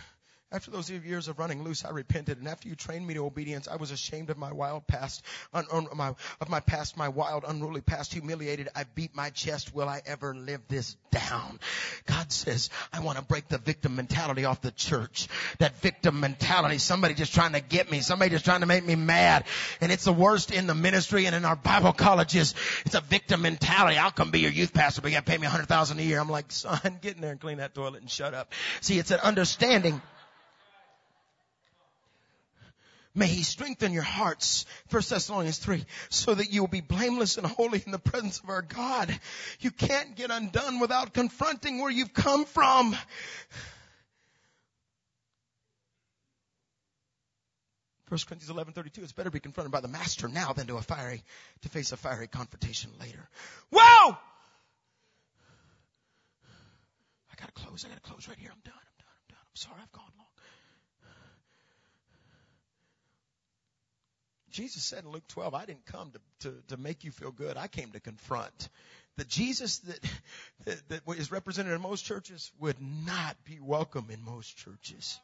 After 0.50 0.72
those 0.72 0.90
years 0.90 1.28
of 1.28 1.40
running 1.40 1.66
loose, 1.66 1.84
I 1.84 1.90
repented, 1.90 2.38
and 2.38 2.48
after 2.48 2.70
you 2.70 2.76
trained 2.76 3.06
me 3.06 3.16
to 3.16 3.26
obedience, 3.26 3.68
I 3.68 3.76
was 3.76 3.92
ashamed 3.92 4.30
of 4.30 4.38
my 4.38 4.54
wild 4.54 4.88
past, 4.88 5.22
un, 5.54 5.66
un, 5.70 5.88
my, 5.94 6.16
of 6.40 6.48
my 6.48 6.62
past, 6.62 6.96
my 6.96 7.10
wild, 7.10 7.44
unruly 7.46 7.82
past, 7.82 8.14
humiliated. 8.14 8.70
I 8.74 8.86
beat 8.96 9.14
my 9.14 9.30
chest. 9.30 9.76
Will 9.76 9.90
I 9.90 10.02
ever 10.06 10.34
live 10.34 10.62
this 10.70 10.96
down? 11.12 11.60
God 12.06 12.32
says, 12.32 12.70
I 12.94 13.02
want 13.02 13.18
to 13.18 13.26
break 13.26 13.50
the 13.50 13.58
victim 13.58 13.98
mentality 13.98 14.46
off 14.46 14.62
the 14.62 14.72
church. 14.72 15.28
That 15.60 15.76
victim 15.82 16.22
mentality, 16.22 16.78
somebody 16.78 17.14
just 17.14 17.34
trying 17.34 17.52
to 17.52 17.60
get 17.60 17.92
me, 17.92 18.00
somebody 18.00 18.32
just 18.32 18.46
trying 18.46 18.62
to 18.62 18.68
make 18.68 18.86
me 18.86 18.96
mad, 18.96 19.44
and 19.82 19.92
it's 19.92 20.06
the 20.06 20.14
worst 20.14 20.52
in 20.52 20.66
the 20.66 20.76
ministry 20.76 21.26
and 21.26 21.36
in 21.36 21.44
our 21.44 21.58
Bible 21.58 21.92
colleges. 21.92 22.56
It's 22.86 22.96
a 22.96 23.02
victim 23.02 23.42
mentality. 23.42 23.98
I'll 23.98 24.12
come 24.12 24.32
be 24.32 24.40
your 24.40 24.52
youth 24.52 24.74
pastor, 24.74 25.02
but 25.02 25.12
you 25.12 25.18
got 25.18 25.26
to 25.26 25.32
pay 25.32 25.38
me 25.38 25.48
a 25.48 25.50
hundred 25.50 25.68
thousand 25.68 26.00
a 26.00 26.04
year. 26.04 26.22
I'm 26.22 26.30
like, 26.30 26.54
son, 26.54 27.00
get 27.02 27.16
in 27.16 27.22
there 27.22 27.32
and 27.32 27.42
clean 27.42 27.58
that 27.58 27.76
toilet 27.76 28.00
and 28.00 28.10
shut 28.10 28.34
up. 28.34 28.54
See, 28.80 28.98
it's 28.98 29.12
an 29.12 29.20
understanding. 29.20 30.02
May 33.18 33.26
he 33.26 33.42
strengthen 33.42 33.94
your 33.94 34.04
hearts, 34.04 34.68
1 34.92 35.02
Thessalonians 35.10 35.58
3, 35.58 35.84
so 36.10 36.36
that 36.36 36.52
you 36.54 36.62
will 36.62 36.68
be 36.68 36.82
blameless 36.82 37.38
and 37.38 37.48
holy 37.48 37.82
in 37.84 37.92
the 37.92 37.98
presence 37.98 38.40
of 38.42 38.50
our 38.50 38.62
God. 38.62 39.12
You 39.60 39.72
can't 39.72 40.16
get 40.16 40.30
undone 40.30 40.80
without 40.80 41.16
confronting 41.16 41.82
where 41.82 41.90
you've 41.90 42.14
come 42.14 42.46
from. 42.46 42.96
First 48.06 48.28
Corinthians 48.28 48.52
eleven 48.52 48.74
thirty 48.74 48.92
two. 48.92 49.02
It's 49.02 49.12
better 49.12 49.30
to 49.30 49.34
be 49.34 49.40
confronted 49.40 49.72
by 49.72 49.82
the 49.82 49.88
master 49.88 50.28
now 50.28 50.54
than 50.54 50.68
to 50.68 50.78
a 50.78 50.82
fiery 50.84 51.24
to 51.64 51.70
face 51.70 51.92
a 51.92 51.98
fiery 51.98 52.28
confrontation 52.28 52.92
later. 53.02 53.28
Whoa! 53.72 54.16
I 57.32 57.36
gotta 57.36 57.52
close. 57.52 57.84
I 57.84 57.90
gotta 57.90 58.02
close 58.02 58.28
right 58.30 58.38
here. 58.38 58.52
I'm 58.54 58.62
done. 58.64 58.74
I'm 58.76 58.98
done. 59.00 59.10
I'm 59.10 59.28
done. 59.28 59.40
I'm 59.42 59.56
sorry. 59.56 59.82
I've 59.82 59.92
gone 59.92 60.12
long. 60.18 60.28
Jesus 64.58 64.84
said 64.84 65.04
in 65.04 65.12
Luke 65.12 65.28
12, 65.28 65.54
I 65.54 65.66
didn't 65.66 65.86
come 65.86 66.10
to, 66.10 66.50
to, 66.50 66.56
to 66.70 66.78
make 66.78 67.04
you 67.04 67.12
feel 67.12 67.30
good. 67.30 67.58
I 67.58 67.68
came 67.68 67.92
to 67.92 68.00
confront. 68.00 68.70
The 69.16 69.24
Jesus 69.24 69.78
that, 69.80 70.00
that, 70.66 70.90
that 71.06 71.20
is 71.20 71.32
represented 71.32 71.74
in 71.74 71.80
most 71.80 72.06
churches 72.06 72.52
would 72.60 72.78
not 72.82 73.38
be 73.46 73.60
welcome 73.62 74.08
in 74.10 74.26
most 74.26 74.58
churches. 74.58 75.20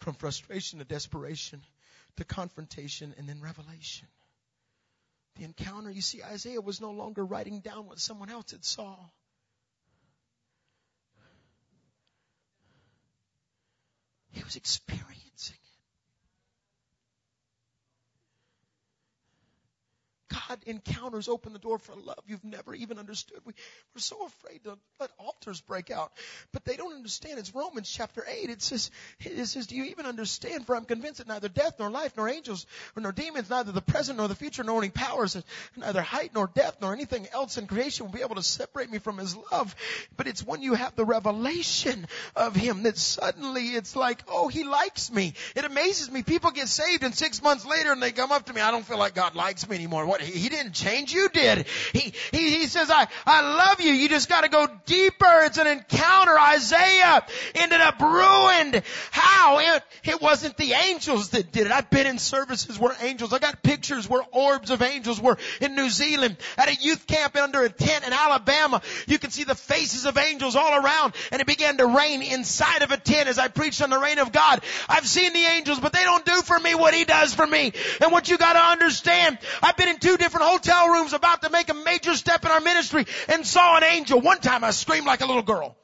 From 0.00 0.14
frustration 0.14 0.80
to 0.80 0.84
desperation 0.84 1.62
to 2.16 2.24
confrontation 2.24 3.14
and 3.18 3.28
then 3.28 3.40
revelation. 3.40 4.08
The 5.36 5.44
encounter, 5.44 5.92
you 5.92 6.02
see, 6.02 6.24
Isaiah 6.24 6.60
was 6.60 6.80
no 6.80 6.90
longer 6.90 7.24
writing 7.24 7.60
down 7.60 7.86
what 7.86 8.00
someone 8.00 8.30
else 8.30 8.50
had 8.50 8.64
saw. 8.64 8.96
He 14.32 14.42
was 14.42 14.56
experiencing 14.56 15.56
God 20.48 20.58
encounters 20.66 21.28
open 21.28 21.52
the 21.52 21.58
door 21.58 21.78
for 21.78 21.94
love 21.94 22.18
you've 22.26 22.44
never 22.44 22.74
even 22.74 22.98
understood. 22.98 23.38
We, 23.44 23.52
we're 23.94 24.00
so 24.00 24.26
afraid 24.26 24.64
to 24.64 24.76
let 25.00 25.10
altars 25.18 25.60
break 25.60 25.90
out, 25.90 26.12
but 26.52 26.64
they 26.64 26.76
don't 26.76 26.94
understand. 26.94 27.38
It's 27.38 27.54
Romans 27.54 27.90
chapter 27.90 28.24
8. 28.26 28.50
It 28.50 28.62
says, 28.62 28.90
it 29.20 29.46
says, 29.46 29.66
do 29.66 29.76
you 29.76 29.84
even 29.84 30.06
understand? 30.06 30.66
For 30.66 30.76
I'm 30.76 30.84
convinced 30.84 31.18
that 31.18 31.28
neither 31.28 31.48
death 31.48 31.74
nor 31.78 31.90
life 31.90 32.12
nor 32.16 32.28
angels 32.28 32.66
nor 32.96 33.12
demons, 33.12 33.50
neither 33.50 33.72
the 33.72 33.80
present 33.80 34.18
nor 34.18 34.28
the 34.28 34.34
future 34.34 34.64
nor 34.64 34.78
any 34.78 34.90
powers, 34.90 35.40
neither 35.76 36.02
height 36.02 36.32
nor 36.34 36.46
depth 36.46 36.80
nor 36.80 36.92
anything 36.92 37.26
else 37.32 37.58
in 37.58 37.66
creation 37.66 38.06
will 38.06 38.12
be 38.12 38.22
able 38.22 38.34
to 38.34 38.42
separate 38.42 38.90
me 38.90 38.98
from 38.98 39.18
his 39.18 39.36
love. 39.52 39.74
But 40.16 40.26
it's 40.26 40.44
when 40.44 40.62
you 40.62 40.74
have 40.74 40.96
the 40.96 41.04
revelation 41.04 42.06
of 42.34 42.54
him 42.54 42.82
that 42.84 42.98
suddenly 42.98 43.68
it's 43.68 43.96
like, 43.96 44.22
oh, 44.28 44.48
he 44.48 44.64
likes 44.64 45.10
me. 45.12 45.34
It 45.54 45.64
amazes 45.64 46.10
me. 46.10 46.22
People 46.22 46.50
get 46.50 46.68
saved 46.68 47.02
and 47.02 47.14
six 47.14 47.42
months 47.42 47.64
later 47.64 47.92
and 47.92 48.02
they 48.02 48.12
come 48.12 48.32
up 48.32 48.46
to 48.46 48.52
me, 48.52 48.60
I 48.60 48.70
don't 48.70 48.84
feel 48.84 48.98
like 48.98 49.14
God 49.14 49.34
likes 49.34 49.68
me 49.68 49.76
anymore. 49.76 50.06
What? 50.06 50.20
He, 50.26 50.48
didn't 50.48 50.72
change. 50.72 51.12
You 51.12 51.28
did. 51.28 51.66
He, 51.92 52.12
he, 52.32 52.58
he 52.58 52.66
says, 52.66 52.90
I, 52.90 53.06
I 53.24 53.40
love 53.40 53.80
you. 53.80 53.92
You 53.92 54.08
just 54.08 54.28
gotta 54.28 54.48
go 54.48 54.66
deeper. 54.86 55.42
It's 55.44 55.58
an 55.58 55.66
encounter. 55.66 56.38
Isaiah 56.38 57.24
ended 57.54 57.80
up 57.80 58.00
ruined. 58.00 58.82
How? 59.10 59.58
It, 59.58 59.82
it 60.04 60.22
wasn't 60.22 60.56
the 60.56 60.72
angels 60.72 61.30
that 61.30 61.52
did 61.52 61.66
it. 61.66 61.72
I've 61.72 61.90
been 61.90 62.06
in 62.06 62.18
services 62.18 62.78
where 62.78 62.94
angels, 63.00 63.32
I 63.32 63.38
got 63.38 63.62
pictures 63.62 64.08
where 64.08 64.22
orbs 64.32 64.70
of 64.70 64.82
angels 64.82 65.20
were 65.20 65.38
in 65.60 65.74
New 65.74 65.90
Zealand 65.90 66.36
at 66.56 66.68
a 66.68 66.74
youth 66.74 67.06
camp 67.06 67.36
under 67.36 67.62
a 67.62 67.68
tent 67.68 68.06
in 68.06 68.12
Alabama. 68.12 68.82
You 69.06 69.18
can 69.18 69.30
see 69.30 69.44
the 69.44 69.54
faces 69.54 70.06
of 70.06 70.18
angels 70.18 70.56
all 70.56 70.84
around 70.84 71.14
and 71.32 71.40
it 71.40 71.46
began 71.46 71.76
to 71.78 71.86
rain 71.86 72.22
inside 72.22 72.82
of 72.82 72.90
a 72.90 72.96
tent 72.96 73.28
as 73.28 73.38
I 73.38 73.48
preached 73.48 73.82
on 73.82 73.90
the 73.90 73.98
reign 73.98 74.18
of 74.18 74.32
God. 74.32 74.62
I've 74.88 75.06
seen 75.06 75.32
the 75.32 75.44
angels, 75.44 75.80
but 75.80 75.92
they 75.92 76.04
don't 76.04 76.24
do 76.24 76.42
for 76.42 76.58
me 76.58 76.74
what 76.74 76.94
he 76.94 77.04
does 77.04 77.34
for 77.34 77.46
me. 77.46 77.72
And 78.00 78.12
what 78.12 78.28
you 78.28 78.38
gotta 78.38 78.60
understand, 78.60 79.38
I've 79.62 79.76
been 79.76 79.88
in 79.88 79.98
two 79.98 80.15
different 80.16 80.46
hotel 80.46 80.88
rooms 80.88 81.12
about 81.12 81.42
to 81.42 81.50
make 81.50 81.68
a 81.68 81.74
major 81.74 82.14
step 82.14 82.44
in 82.44 82.50
our 82.50 82.60
ministry 82.60 83.06
and 83.28 83.46
saw 83.46 83.76
an 83.76 83.84
angel. 83.84 84.20
One 84.20 84.40
time 84.40 84.64
I 84.64 84.70
screamed 84.70 85.06
like 85.06 85.20
a 85.20 85.26
little 85.26 85.42
girl. 85.42 85.76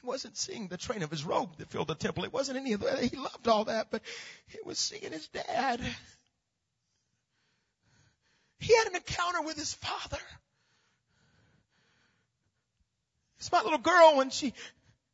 He 0.00 0.06
wasn't 0.06 0.36
seeing 0.36 0.66
the 0.66 0.76
train 0.76 1.02
of 1.02 1.10
his 1.10 1.24
robe 1.24 1.56
that 1.58 1.70
filled 1.70 1.88
the 1.88 1.94
temple. 1.94 2.24
It 2.24 2.32
wasn't 2.32 2.58
any 2.58 2.72
of 2.72 2.80
that. 2.80 3.02
He 3.02 3.16
loved 3.16 3.46
all 3.46 3.64
that, 3.66 3.88
but 3.90 4.02
he 4.48 4.58
was 4.64 4.78
seeing 4.78 5.12
his 5.12 5.28
dad. 5.28 5.80
He 8.58 8.76
had 8.76 8.88
an 8.88 8.96
encounter 8.96 9.42
with 9.42 9.56
his 9.56 9.74
father. 9.74 10.18
It's 13.38 13.50
my 13.50 13.60
little 13.62 13.78
girl 13.78 14.16
when 14.16 14.30
she 14.30 14.54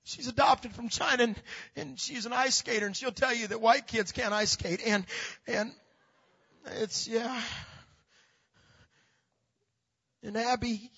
she's 0.08 0.28
adopted 0.28 0.72
from 0.72 0.88
China 0.88 1.22
and, 1.22 1.36
and 1.76 2.00
she's 2.00 2.26
an 2.26 2.32
ice 2.32 2.56
skater 2.56 2.86
and 2.86 2.96
she'll 2.96 3.12
tell 3.12 3.34
you 3.34 3.46
that 3.48 3.60
white 3.60 3.86
kids 3.86 4.12
can't 4.12 4.32
ice 4.32 4.52
skate 4.52 4.80
and 4.86 5.04
and 5.46 5.72
it's 6.80 7.06
yeah. 7.06 7.40
And 10.22 10.36
Abby 10.36 10.90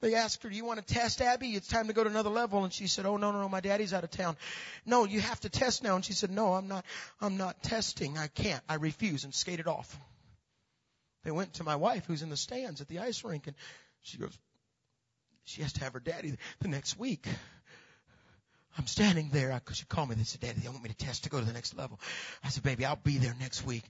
they 0.00 0.14
asked 0.14 0.42
her, 0.42 0.48
do 0.48 0.56
you 0.56 0.64
want 0.64 0.84
to 0.84 0.94
test 0.94 1.20
Abby? 1.20 1.48
It's 1.48 1.68
time 1.68 1.88
to 1.88 1.92
go 1.92 2.02
to 2.02 2.08
another 2.08 2.30
level. 2.30 2.64
And 2.64 2.72
she 2.72 2.86
said, 2.86 3.04
oh 3.04 3.18
no, 3.18 3.32
no, 3.32 3.42
no, 3.42 3.48
my 3.48 3.60
daddy's 3.60 3.92
out 3.92 4.02
of 4.02 4.10
town. 4.10 4.36
No, 4.86 5.04
you 5.04 5.20
have 5.20 5.40
to 5.40 5.50
test 5.50 5.82
now. 5.82 5.94
And 5.94 6.04
she 6.04 6.14
said, 6.14 6.30
no, 6.30 6.54
I'm 6.54 6.68
not, 6.68 6.86
I'm 7.20 7.36
not 7.36 7.62
testing. 7.62 8.16
I 8.16 8.28
can't. 8.28 8.62
I 8.66 8.76
refuse 8.76 9.24
and 9.24 9.34
skated 9.34 9.66
off. 9.66 9.94
They 11.22 11.30
went 11.30 11.54
to 11.54 11.64
my 11.64 11.76
wife 11.76 12.06
who's 12.06 12.22
in 12.22 12.30
the 12.30 12.36
stands 12.36 12.80
at 12.80 12.88
the 12.88 13.00
ice 13.00 13.22
rink 13.24 13.46
and 13.46 13.54
she 14.00 14.16
goes, 14.16 14.36
she 15.44 15.60
has 15.62 15.74
to 15.74 15.84
have 15.84 15.92
her 15.92 16.00
daddy 16.00 16.34
the 16.60 16.68
next 16.68 16.98
week. 16.98 17.26
I'm 18.78 18.86
standing 18.86 19.30
there 19.30 19.52
because 19.52 19.78
she 19.78 19.84
called 19.84 20.08
me. 20.08 20.14
They 20.14 20.24
said, 20.24 20.40
Daddy, 20.40 20.60
they 20.60 20.68
want 20.68 20.82
me 20.82 20.90
to 20.90 20.96
test 20.96 21.24
to 21.24 21.30
go 21.30 21.38
to 21.40 21.44
the 21.44 21.52
next 21.52 21.76
level. 21.76 21.98
I 22.44 22.48
said, 22.48 22.62
Baby, 22.62 22.84
I'll 22.84 22.96
be 22.96 23.18
there 23.18 23.34
next 23.40 23.66
week. 23.66 23.84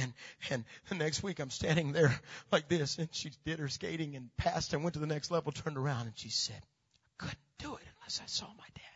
And 0.00 0.12
and 0.50 0.64
the 0.88 0.96
next 0.96 1.22
week 1.22 1.38
I'm 1.38 1.50
standing 1.50 1.92
there 1.92 2.18
like 2.50 2.68
this, 2.68 2.98
and 2.98 3.08
she 3.12 3.30
did 3.44 3.58
her 3.60 3.68
skating 3.68 4.16
and 4.16 4.30
passed 4.36 4.72
and 4.72 4.82
went 4.82 4.94
to 4.94 5.00
the 5.00 5.06
next 5.06 5.30
level, 5.30 5.52
turned 5.52 5.76
around, 5.76 6.06
and 6.06 6.18
she 6.18 6.30
said, 6.30 6.60
I 6.60 7.24
couldn't 7.24 7.38
do 7.58 7.74
it 7.74 7.82
unless 7.98 8.20
I 8.22 8.26
saw 8.26 8.46
my 8.46 8.66
dad. 8.74 8.93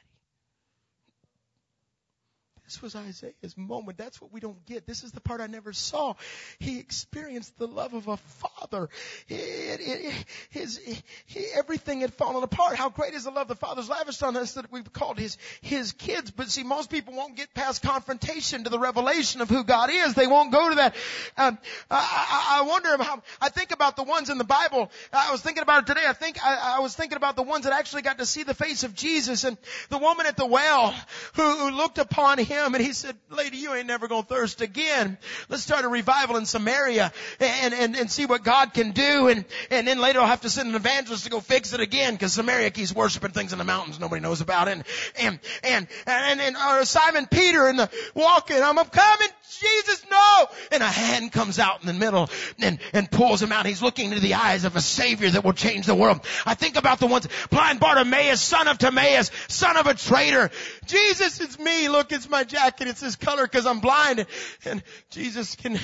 This 2.68 2.82
was 2.82 2.94
Isaiah's 2.94 3.56
moment. 3.56 3.96
That's 3.96 4.20
what 4.20 4.30
we 4.30 4.40
don't 4.40 4.66
get. 4.66 4.86
This 4.86 5.02
is 5.02 5.10
the 5.10 5.22
part 5.22 5.40
I 5.40 5.46
never 5.46 5.72
saw. 5.72 6.12
He 6.58 6.78
experienced 6.78 7.58
the 7.58 7.66
love 7.66 7.94
of 7.94 8.08
a 8.08 8.18
father. 8.18 8.90
It, 9.26 9.80
it, 9.80 10.24
his, 10.50 10.78
he, 11.24 11.46
everything 11.54 12.02
had 12.02 12.12
fallen 12.12 12.42
apart. 12.42 12.76
How 12.76 12.90
great 12.90 13.14
is 13.14 13.24
the 13.24 13.30
love 13.30 13.48
the 13.48 13.54
Father's 13.54 13.88
lavished 13.88 14.22
on 14.22 14.36
us 14.36 14.52
that 14.52 14.70
we've 14.70 14.92
called 14.92 15.18
his, 15.18 15.38
his 15.62 15.92
kids. 15.92 16.30
But 16.30 16.50
see, 16.50 16.62
most 16.62 16.90
people 16.90 17.14
won't 17.14 17.36
get 17.36 17.54
past 17.54 17.80
confrontation 17.80 18.64
to 18.64 18.70
the 18.70 18.78
revelation 18.78 19.40
of 19.40 19.48
who 19.48 19.64
God 19.64 19.88
is. 19.90 20.12
They 20.12 20.26
won't 20.26 20.52
go 20.52 20.68
to 20.68 20.74
that. 20.74 20.94
Um, 21.38 21.56
I, 21.90 22.60
I, 22.60 22.62
wonder 22.68 23.02
how, 23.02 23.22
I 23.40 23.48
think 23.48 23.70
about 23.70 23.96
the 23.96 24.02
ones 24.02 24.28
in 24.28 24.36
the 24.36 24.44
Bible. 24.44 24.90
I 25.10 25.32
was 25.32 25.40
thinking 25.40 25.62
about 25.62 25.84
it 25.84 25.86
today. 25.86 26.04
I 26.06 26.12
think, 26.12 26.36
I, 26.44 26.76
I 26.76 26.80
was 26.80 26.94
thinking 26.94 27.16
about 27.16 27.34
the 27.34 27.42
ones 27.42 27.64
that 27.64 27.72
actually 27.72 28.02
got 28.02 28.18
to 28.18 28.26
see 28.26 28.42
the 28.42 28.52
face 28.52 28.84
of 28.84 28.94
Jesus 28.94 29.44
and 29.44 29.56
the 29.88 29.96
woman 29.96 30.26
at 30.26 30.36
the 30.36 30.44
well 30.44 30.94
who, 31.32 31.42
who 31.42 31.70
looked 31.70 31.96
upon 31.96 32.36
him 32.36 32.57
him 32.64 32.74
and 32.74 32.84
he 32.84 32.92
said, 32.92 33.16
lady, 33.30 33.58
you 33.58 33.74
ain't 33.74 33.86
never 33.86 34.08
gonna 34.08 34.22
thirst 34.22 34.60
again. 34.60 35.18
Let's 35.48 35.62
start 35.62 35.84
a 35.84 35.88
revival 35.88 36.36
in 36.36 36.46
Samaria 36.46 37.12
and, 37.40 37.74
and, 37.74 37.96
and 37.96 38.10
see 38.10 38.26
what 38.26 38.44
God 38.44 38.74
can 38.74 38.92
do. 38.92 39.28
And, 39.28 39.44
and 39.70 39.86
then 39.86 39.98
later 39.98 40.20
I'll 40.20 40.26
have 40.26 40.42
to 40.42 40.50
send 40.50 40.68
an 40.68 40.74
evangelist 40.74 41.24
to 41.24 41.30
go 41.30 41.40
fix 41.40 41.72
it 41.72 41.80
again 41.80 42.14
because 42.14 42.32
Samaria 42.32 42.70
keeps 42.70 42.94
worshiping 42.94 43.32
things 43.32 43.52
in 43.52 43.58
the 43.58 43.64
mountains 43.64 44.00
nobody 44.00 44.20
knows 44.20 44.40
about. 44.40 44.68
And, 44.68 44.84
and, 45.20 45.38
and, 45.62 45.86
and, 46.06 46.40
and, 46.40 46.56
or 46.56 46.84
Simon 46.84 47.26
Peter 47.26 47.68
in 47.68 47.76
the 47.76 47.90
walking, 48.14 48.62
I'm 48.62 48.76
coming, 48.76 49.28
Jesus, 49.60 50.04
no! 50.10 50.46
And 50.72 50.82
a 50.82 50.86
hand 50.86 51.32
comes 51.32 51.58
out 51.58 51.80
in 51.80 51.86
the 51.86 51.92
middle 51.92 52.30
and, 52.60 52.78
and 52.92 53.10
pulls 53.10 53.42
him 53.42 53.52
out. 53.52 53.66
He's 53.66 53.82
looking 53.82 54.06
into 54.10 54.20
the 54.20 54.34
eyes 54.34 54.64
of 54.64 54.76
a 54.76 54.80
savior 54.80 55.30
that 55.30 55.44
will 55.44 55.52
change 55.52 55.86
the 55.86 55.94
world. 55.94 56.20
I 56.46 56.54
think 56.54 56.76
about 56.76 57.00
the 57.00 57.06
ones, 57.06 57.26
blind 57.50 57.80
Bartimaeus, 57.80 58.40
son 58.40 58.68
of 58.68 58.78
Timaeus, 58.78 59.30
son 59.48 59.76
of 59.76 59.86
a 59.86 59.94
traitor. 59.94 60.50
Jesus, 60.86 61.40
it's 61.40 61.58
me. 61.58 61.88
Look, 61.88 62.12
it's 62.12 62.28
my 62.28 62.44
jacket. 62.48 62.88
It's 62.88 63.00
this 63.00 63.16
color 63.16 63.44
because 63.44 63.66
I'm 63.66 63.80
blind. 63.80 64.26
And 64.64 64.82
Jesus 65.10 65.54
can, 65.56 65.78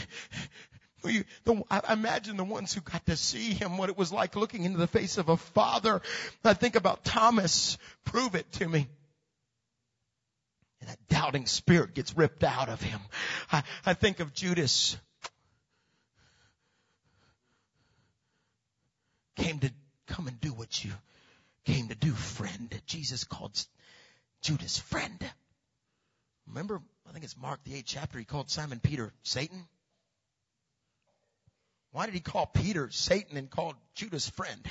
you, 1.05 1.25
the, 1.45 1.63
I 1.71 1.93
imagine 1.93 2.37
the 2.37 2.45
ones 2.45 2.73
who 2.73 2.81
got 2.81 3.07
to 3.07 3.17
see 3.17 3.53
him, 3.53 3.77
what 3.77 3.89
it 3.89 3.97
was 3.97 4.13
like 4.13 4.37
looking 4.37 4.65
into 4.65 4.79
the 4.79 4.87
face 4.87 5.19
of 5.19 5.29
a 5.29 5.37
father. 5.37 6.03
I 6.45 6.55
think 6.55 6.77
about 6.77 7.05
Thomas. 7.05 7.79
Prove 8.05 8.35
it 8.35 8.51
to 8.53 8.69
me. 8.69 8.89
And 10.81 10.91
that 10.91 10.99
doubting 11.09 11.47
spirit 11.47 11.95
gets 11.95 12.17
ripped 12.17 12.45
out 12.45 12.69
of 12.69 12.83
him. 12.83 13.01
I, 13.51 13.63
I 13.87 13.95
think 13.95 14.21
of 14.21 14.35
Judas. 14.35 14.97
Came 19.37 19.59
to 19.61 19.71
come 20.07 20.29
and 20.29 20.41
do 20.41 20.53
what 20.53 20.85
you 20.85 20.93
came 21.65 21.89
to 21.89 21.95
do, 21.95 22.13
friend. 22.13 22.71
Jesus 22.87 23.25
called 23.25 23.59
Judas 24.43 24.79
friend. 24.79 25.25
Remember, 26.47 26.81
I 27.09 27.13
think 27.13 27.25
it's 27.25 27.37
Mark 27.37 27.61
the 27.65 27.75
eighth 27.75 27.87
chapter, 27.87 28.19
he 28.19 28.25
called 28.25 28.51
Simon 28.51 28.81
Peter 28.81 29.13
Satan. 29.23 29.67
Why 31.93 32.07
did 32.07 32.15
he 32.15 32.21
call 32.21 32.47
Peter 32.47 32.91
Satan 32.91 33.37
and 33.37 33.49
call 33.49 33.75
Judas 33.95 34.29
friend? 34.29 34.69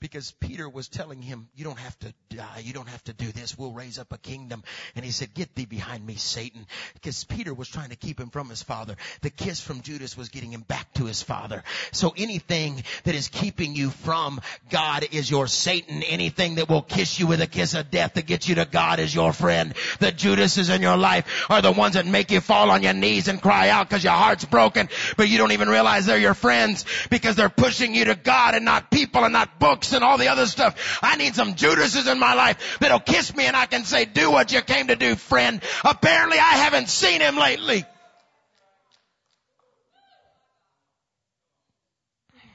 Because 0.00 0.32
Peter 0.40 0.68
was 0.68 0.88
telling 0.88 1.20
him, 1.20 1.48
you 1.54 1.64
don't 1.64 1.78
have 1.78 1.98
to 2.00 2.14
die. 2.30 2.62
You 2.62 2.72
don't 2.72 2.88
have 2.88 3.02
to 3.04 3.12
do 3.12 3.32
this. 3.32 3.58
We'll 3.58 3.72
raise 3.72 3.98
up 3.98 4.12
a 4.12 4.18
kingdom. 4.18 4.62
And 4.94 5.04
he 5.04 5.10
said, 5.10 5.34
get 5.34 5.54
thee 5.54 5.66
behind 5.66 6.06
me, 6.06 6.14
Satan. 6.14 6.66
Because 6.94 7.24
Peter 7.24 7.52
was 7.52 7.68
trying 7.68 7.90
to 7.90 7.96
keep 7.96 8.20
him 8.20 8.30
from 8.30 8.48
his 8.48 8.62
father. 8.62 8.96
The 9.22 9.30
kiss 9.30 9.60
from 9.60 9.80
Judas 9.80 10.16
was 10.16 10.28
getting 10.28 10.52
him 10.52 10.60
back 10.60 10.92
to 10.94 11.04
his 11.04 11.22
father. 11.22 11.64
So 11.92 12.14
anything 12.16 12.82
that 13.04 13.14
is 13.14 13.28
keeping 13.28 13.74
you 13.74 13.90
from 13.90 14.40
God 14.70 15.06
is 15.10 15.30
your 15.30 15.46
Satan. 15.46 16.02
Anything 16.02 16.56
that 16.56 16.68
will 16.68 16.82
kiss 16.82 17.18
you 17.18 17.26
with 17.26 17.40
a 17.40 17.46
kiss 17.46 17.74
of 17.74 17.90
death 17.90 18.14
to 18.14 18.22
get 18.22 18.48
you 18.48 18.56
to 18.56 18.64
God 18.64 19.00
is 19.00 19.14
your 19.14 19.32
friend. 19.32 19.74
The 19.98 20.12
Judases 20.12 20.68
in 20.68 20.80
your 20.80 20.96
life 20.96 21.46
are 21.50 21.62
the 21.62 21.72
ones 21.72 21.94
that 21.94 22.06
make 22.06 22.30
you 22.30 22.40
fall 22.40 22.70
on 22.70 22.82
your 22.82 22.92
knees 22.92 23.28
and 23.28 23.42
cry 23.42 23.68
out 23.70 23.88
because 23.88 24.04
your 24.04 24.12
heart's 24.12 24.44
broken, 24.44 24.88
but 25.16 25.28
you 25.28 25.38
don't 25.38 25.52
even 25.52 25.68
realize 25.68 26.06
they're 26.06 26.18
your 26.18 26.34
friends 26.34 26.84
because 27.10 27.34
they're 27.34 27.48
pushing 27.48 27.94
you 27.94 28.04
to 28.06 28.14
God 28.14 28.54
and 28.54 28.64
not 28.64 28.90
people 28.90 29.24
and 29.24 29.32
not 29.32 29.58
books 29.58 29.87
and 29.92 30.04
all 30.04 30.18
the 30.18 30.28
other 30.28 30.46
stuff. 30.46 30.98
I 31.02 31.16
need 31.16 31.34
some 31.34 31.54
Judases 31.54 32.06
in 32.06 32.18
my 32.18 32.34
life 32.34 32.78
that'll 32.80 33.00
kiss 33.00 33.34
me 33.34 33.46
and 33.46 33.56
I 33.56 33.66
can 33.66 33.84
say, 33.84 34.04
do 34.04 34.30
what 34.30 34.52
you 34.52 34.60
came 34.62 34.88
to 34.88 34.96
do, 34.96 35.14
friend. 35.14 35.62
Apparently 35.84 36.38
I 36.38 36.56
haven't 36.56 36.88
seen 36.88 37.20
him 37.20 37.36
lately. 37.36 37.84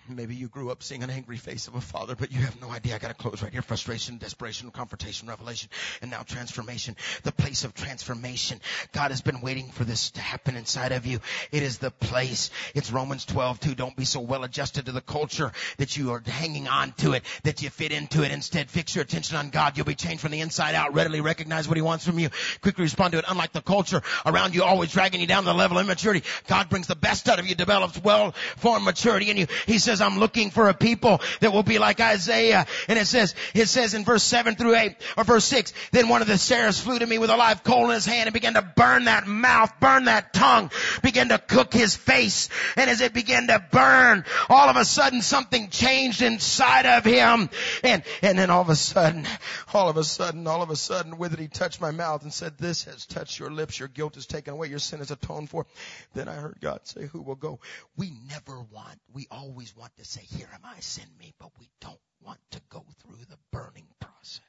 Maybe 0.09 0.35
you 0.35 0.49
grew 0.49 0.69
up 0.69 0.83
seeing 0.83 1.01
an 1.01 1.09
angry 1.09 1.37
face 1.37 1.67
of 1.67 1.75
a 1.75 1.81
father, 1.81 2.15
but 2.15 2.31
you 2.31 2.39
have 2.39 2.59
no 2.59 2.69
idea. 2.69 2.95
I 2.95 2.97
gotta 2.97 3.13
close 3.13 3.41
right 3.41 3.51
here. 3.51 3.61
Frustration, 3.61 4.17
desperation, 4.17 4.69
confrontation, 4.69 5.29
revelation, 5.29 5.69
and 6.01 6.11
now 6.11 6.23
transformation. 6.23 6.97
The 7.23 7.31
place 7.31 7.63
of 7.63 7.73
transformation. 7.73 8.59
God 8.91 9.11
has 9.11 9.21
been 9.21 9.39
waiting 9.39 9.69
for 9.69 9.85
this 9.85 10.11
to 10.11 10.21
happen 10.21 10.57
inside 10.57 10.91
of 10.91 11.05
you. 11.05 11.19
It 11.51 11.63
is 11.63 11.77
the 11.77 11.91
place. 11.91 12.49
It's 12.75 12.91
Romans 12.91 13.23
12 13.25 13.59
too. 13.61 13.75
Don't 13.75 13.95
be 13.95 14.03
so 14.03 14.19
well 14.19 14.43
adjusted 14.43 14.87
to 14.87 14.91
the 14.91 15.01
culture 15.01 15.51
that 15.77 15.95
you 15.95 16.11
are 16.11 16.21
hanging 16.25 16.67
on 16.67 16.91
to 16.97 17.13
it, 17.13 17.23
that 17.43 17.61
you 17.61 17.69
fit 17.69 17.93
into 17.93 18.23
it. 18.23 18.31
Instead, 18.31 18.69
fix 18.69 18.95
your 18.95 19.03
attention 19.03 19.37
on 19.37 19.51
God. 19.51 19.77
You'll 19.77 19.85
be 19.85 19.95
changed 19.95 20.21
from 20.21 20.31
the 20.31 20.41
inside 20.41 20.75
out. 20.75 20.93
Readily 20.93 21.21
recognize 21.21 21.67
what 21.67 21.77
He 21.77 21.81
wants 21.81 22.05
from 22.05 22.19
you. 22.19 22.29
Quickly 22.61 22.83
respond 22.83 23.13
to 23.13 23.19
it. 23.19 23.25
Unlike 23.27 23.53
the 23.53 23.61
culture 23.61 24.01
around 24.25 24.53
you 24.53 24.63
always 24.63 24.91
dragging 24.91 25.21
you 25.21 25.27
down 25.27 25.43
to 25.43 25.49
the 25.49 25.53
level 25.53 25.77
of 25.77 25.85
immaturity, 25.85 26.23
God 26.47 26.69
brings 26.69 26.87
the 26.87 26.95
best 26.95 27.29
out 27.29 27.39
of 27.39 27.47
you, 27.47 27.55
develops 27.55 28.01
well-formed 28.03 28.83
maturity 28.83 29.29
in 29.29 29.37
you. 29.37 29.47
He 29.65 29.79
says, 29.79 29.92
I'm 30.01 30.19
looking 30.19 30.51
for 30.51 30.69
a 30.69 30.73
people 30.73 31.21
that 31.39 31.53
will 31.53 31.63
be 31.63 31.79
like 31.79 31.99
Isaiah. 31.99 32.65
And 32.87 32.99
it 32.99 33.07
says, 33.07 33.35
it 33.53 33.67
says 33.67 33.93
in 33.93 34.03
verse 34.03 34.23
7 34.23 34.55
through 34.55 34.75
8, 34.75 34.95
or 35.17 35.23
verse 35.23 35.45
6, 35.45 35.73
then 35.91 36.09
one 36.09 36.21
of 36.21 36.27
the 36.27 36.37
seraphs 36.37 36.79
flew 36.79 36.99
to 36.99 37.05
me 37.05 37.17
with 37.17 37.29
a 37.29 37.37
live 37.37 37.63
coal 37.63 37.85
in 37.85 37.91
his 37.91 38.05
hand 38.05 38.27
and 38.27 38.33
began 38.33 38.53
to 38.53 38.61
burn 38.61 39.05
that 39.05 39.27
mouth, 39.27 39.71
burn 39.79 40.05
that 40.05 40.33
tongue, 40.33 40.71
began 41.01 41.29
to 41.29 41.37
cook 41.37 41.73
his 41.73 41.95
face. 41.95 42.49
And 42.75 42.89
as 42.89 43.01
it 43.01 43.13
began 43.13 43.47
to 43.47 43.63
burn, 43.71 44.25
all 44.49 44.69
of 44.69 44.75
a 44.75 44.85
sudden 44.85 45.21
something 45.21 45.69
changed 45.69 46.21
inside 46.21 46.85
of 46.85 47.03
him. 47.03 47.49
And, 47.83 48.03
and 48.21 48.37
then 48.37 48.49
all 48.49 48.61
of 48.61 48.69
a 48.69 48.75
sudden, 48.75 49.27
all 49.73 49.89
of 49.89 49.97
a 49.97 50.03
sudden, 50.03 50.47
all 50.47 50.61
of 50.61 50.69
a 50.69 50.75
sudden, 50.75 51.17
with 51.17 51.33
it 51.33 51.39
he 51.39 51.47
touched 51.47 51.81
my 51.81 51.91
mouth 51.91 52.23
and 52.23 52.33
said, 52.33 52.57
this 52.57 52.85
has 52.85 53.05
touched 53.05 53.39
your 53.39 53.51
lips, 53.51 53.79
your 53.79 53.89
guilt 53.89 54.17
is 54.17 54.25
taken 54.25 54.53
away, 54.53 54.67
your 54.67 54.79
sin 54.79 55.01
is 55.01 55.11
atoned 55.11 55.49
for. 55.49 55.65
Then 56.13 56.27
I 56.27 56.35
heard 56.35 56.57
God 56.61 56.81
say, 56.83 57.07
who 57.07 57.21
will 57.21 57.35
go? 57.35 57.59
We 57.97 58.11
never 58.29 58.59
want, 58.71 58.99
we 59.13 59.27
always 59.29 59.75
want 59.75 59.82
to 59.97 60.05
say, 60.05 60.21
here 60.21 60.49
am 60.53 60.61
I, 60.63 60.79
send 60.79 61.09
me, 61.19 61.33
but 61.39 61.49
we 61.59 61.69
don't 61.81 61.99
want 62.21 62.39
to 62.51 62.61
go 62.69 62.85
through 63.01 63.25
the 63.29 63.37
burning 63.51 63.87
process. 63.99 64.41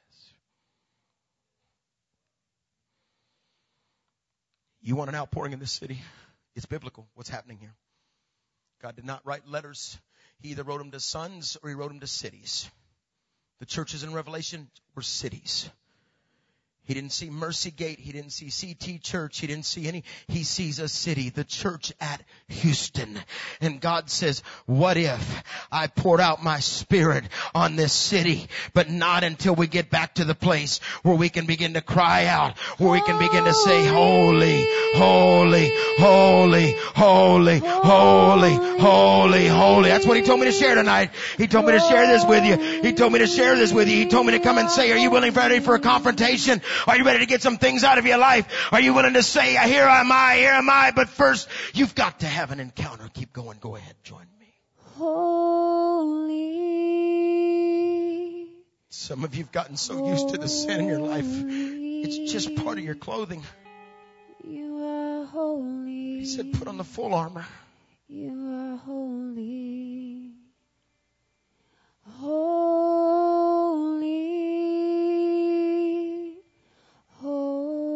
You 4.81 4.95
want 4.95 5.09
an 5.09 5.15
outpouring 5.15 5.53
in 5.53 5.59
this 5.59 5.71
city? 5.71 6.01
It's 6.55 6.65
biblical. 6.65 7.07
What's 7.15 7.29
happening 7.29 7.57
here? 7.57 7.73
God 8.81 8.95
did 8.95 9.05
not 9.05 9.25
write 9.25 9.47
letters. 9.47 9.97
He 10.39 10.49
either 10.49 10.63
wrote 10.63 10.77
them 10.77 10.91
to 10.91 10.99
sons 10.99 11.57
or 11.63 11.69
he 11.69 11.75
wrote 11.75 11.89
them 11.89 12.01
to 12.01 12.07
cities. 12.07 12.69
The 13.59 13.65
churches 13.65 14.03
in 14.03 14.13
Revelation 14.13 14.69
were 14.95 15.01
cities. 15.01 15.69
He 16.85 16.93
didn't 16.93 17.11
see 17.11 17.29
Mercy 17.29 17.71
Gate. 17.71 17.99
He 17.99 18.11
didn't 18.11 18.31
see 18.31 18.51
CT 18.51 19.01
Church. 19.01 19.39
He 19.39 19.47
didn't 19.47 19.65
see 19.65 19.87
any. 19.87 20.03
He 20.27 20.43
sees 20.43 20.79
a 20.79 20.87
city, 20.87 21.29
the 21.29 21.43
church 21.43 21.91
at 21.99 22.21
Houston. 22.47 23.19
And 23.59 23.81
God 23.81 24.09
says, 24.09 24.43
what 24.65 24.97
if 24.97 25.43
I 25.71 25.87
poured 25.87 26.21
out 26.21 26.43
my 26.43 26.59
spirit 26.59 27.25
on 27.53 27.75
this 27.75 27.93
city, 27.93 28.47
but 28.73 28.89
not 28.89 29.23
until 29.23 29.55
we 29.55 29.67
get 29.67 29.89
back 29.89 30.15
to 30.15 30.25
the 30.25 30.35
place 30.35 30.79
where 31.03 31.15
we 31.15 31.29
can 31.29 31.45
begin 31.45 31.73
to 31.73 31.81
cry 31.81 32.25
out, 32.25 32.57
where 32.77 32.91
we 32.91 33.01
can 33.01 33.17
begin 33.17 33.45
to 33.45 33.53
say, 33.53 33.85
holy, 33.85 34.67
holy, 34.95 35.71
holy, 35.97 36.75
holy, 36.93 37.59
holy, 37.59 38.53
holy, 38.79 39.47
holy. 39.47 39.89
That's 39.89 40.05
what 40.05 40.17
he 40.17 40.23
told 40.23 40.39
me 40.39 40.45
to 40.45 40.51
share 40.51 40.75
tonight. 40.75 41.11
He 41.37 41.47
told 41.47 41.65
me 41.65 41.71
to 41.71 41.79
share 41.79 42.07
this 42.07 42.25
with 42.25 42.45
you. 42.45 42.81
He 42.81 42.93
told 42.93 43.11
me 43.11 43.19
to 43.19 43.27
share 43.27 43.55
this 43.55 43.73
with 43.73 43.89
you. 43.89 43.97
He 43.97 44.05
told 44.05 44.25
me 44.27 44.33
to 44.33 44.39
come 44.39 44.57
and 44.57 44.69
say, 44.69 44.91
are 44.91 44.97
you 44.97 45.09
willing, 45.09 45.33
ready 45.33 45.59
for 45.59 45.75
a 45.75 45.79
confrontation? 45.79 46.61
Are 46.87 46.97
you 46.97 47.03
ready 47.03 47.19
to 47.19 47.25
get 47.25 47.41
some 47.41 47.57
things 47.57 47.83
out 47.83 47.97
of 47.97 48.05
your 48.05 48.17
life? 48.17 48.47
Are 48.71 48.79
you 48.81 48.93
willing 48.93 49.13
to 49.13 49.23
say, 49.23 49.55
here 49.67 49.83
am 49.83 50.11
I, 50.11 50.35
here 50.37 50.53
am 50.53 50.69
I, 50.69 50.91
but 50.95 51.09
first 51.09 51.47
you've 51.73 51.95
got 51.95 52.19
to 52.21 52.27
have 52.27 52.51
an 52.51 52.59
encounter. 52.59 53.09
Keep 53.13 53.33
going. 53.33 53.57
Go 53.59 53.75
ahead. 53.75 53.95
Join 54.03 54.25
me. 54.39 54.53
Holy. 54.97 56.45
Some 58.89 59.23
of 59.23 59.35
you've 59.35 59.51
gotten 59.51 59.77
so 59.77 60.07
used 60.07 60.29
to 60.29 60.37
the 60.37 60.47
sin 60.47 60.79
in 60.81 60.87
your 60.87 60.99
life. 60.99 61.25
It's 61.27 62.31
just 62.31 62.55
part 62.55 62.77
of 62.77 62.83
your 62.83 62.95
clothing. 62.95 63.43
You 64.43 64.83
are 64.83 65.25
holy. 65.25 66.19
He 66.19 66.25
said, 66.25 66.53
put 66.53 66.67
on 66.67 66.77
the 66.77 66.83
full 66.83 67.13
armor. 67.13 67.45
You 68.07 68.31
are 68.51 68.77
holy. 68.77 70.31
Holy. 72.19 72.85
Holy. 77.21 77.93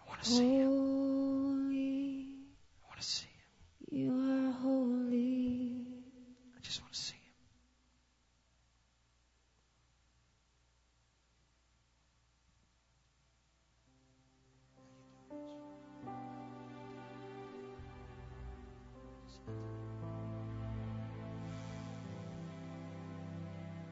I 0.00 0.08
want 0.08 0.21
to 0.21 0.21
see 0.21 0.21
him. 0.21 0.21
Holy. 0.38 2.26
I 2.80 2.88
want 2.88 3.00
to 3.00 3.06
see 3.06 3.26
him. 3.26 3.52
You 3.90 4.12
are 4.12 4.52
holy. 4.52 5.86
I 6.56 6.60
just 6.62 6.80
want 6.80 6.94
to 6.94 7.00
see 7.00 7.14
him. 7.16 7.20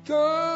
God 0.06 0.49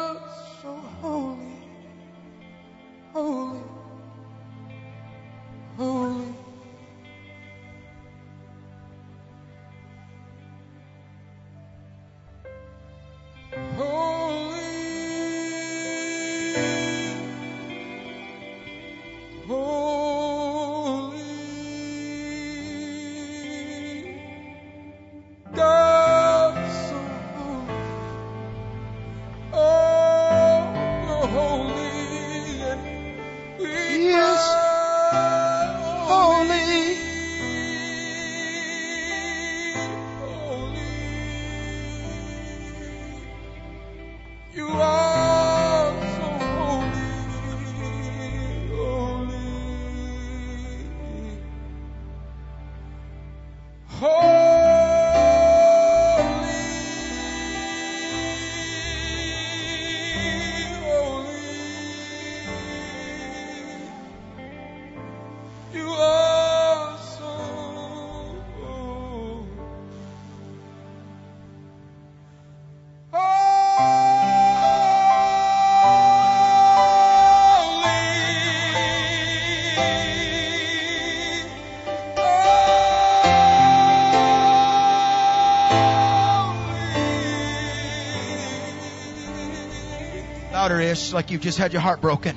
like 91.15 91.31
you've 91.31 91.41
just 91.41 91.57
had 91.57 91.73
your 91.73 91.81
heart 91.81 92.01
broken. 92.01 92.35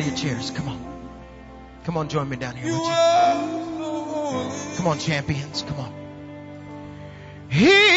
Ears. 0.00 0.50
Come 0.50 0.68
on. 0.68 0.86
Come 1.84 1.96
on, 1.96 2.08
join 2.08 2.28
me 2.28 2.36
down 2.36 2.56
here. 2.56 2.66
You 2.66 2.72
would 2.72 2.86
you? 2.86 2.92
are 2.92 3.34
so 3.78 4.04
holy. 4.04 4.76
Come 4.76 4.86
on, 4.88 4.98
champions. 4.98 5.62
Come 5.62 5.78
on. 5.78 5.92
He 7.48 7.95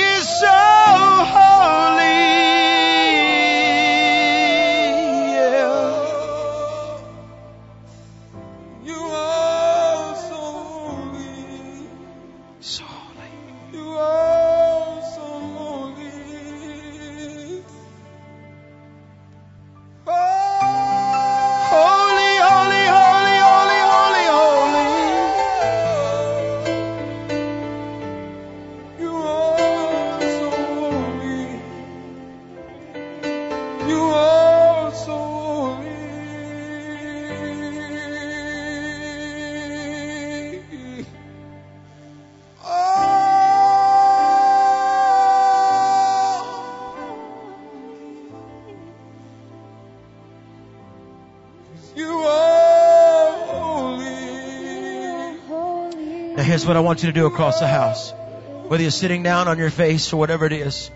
what 56.69 56.77
I 56.77 56.81
want 56.81 57.01
you 57.01 57.07
to 57.07 57.13
do 57.13 57.25
across 57.25 57.59
the 57.59 57.67
house. 57.67 58.13
Whether 58.67 58.83
you're 58.83 58.91
sitting 58.91 59.23
down 59.23 59.47
on 59.47 59.57
your 59.57 59.71
face 59.71 60.13
or 60.13 60.17
whatever 60.17 60.45
it 60.45 60.53
is. 60.53 60.91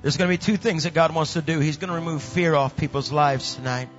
There's 0.00 0.16
going 0.16 0.30
to 0.30 0.32
be 0.32 0.42
two 0.42 0.56
things 0.56 0.84
that 0.84 0.94
God 0.94 1.14
wants 1.14 1.34
to 1.34 1.42
do. 1.42 1.60
He's 1.60 1.76
going 1.76 1.90
to 1.90 1.94
remove 1.94 2.22
fear 2.22 2.54
off 2.54 2.74
people's 2.74 3.12
lives 3.12 3.54
tonight. 3.54 3.90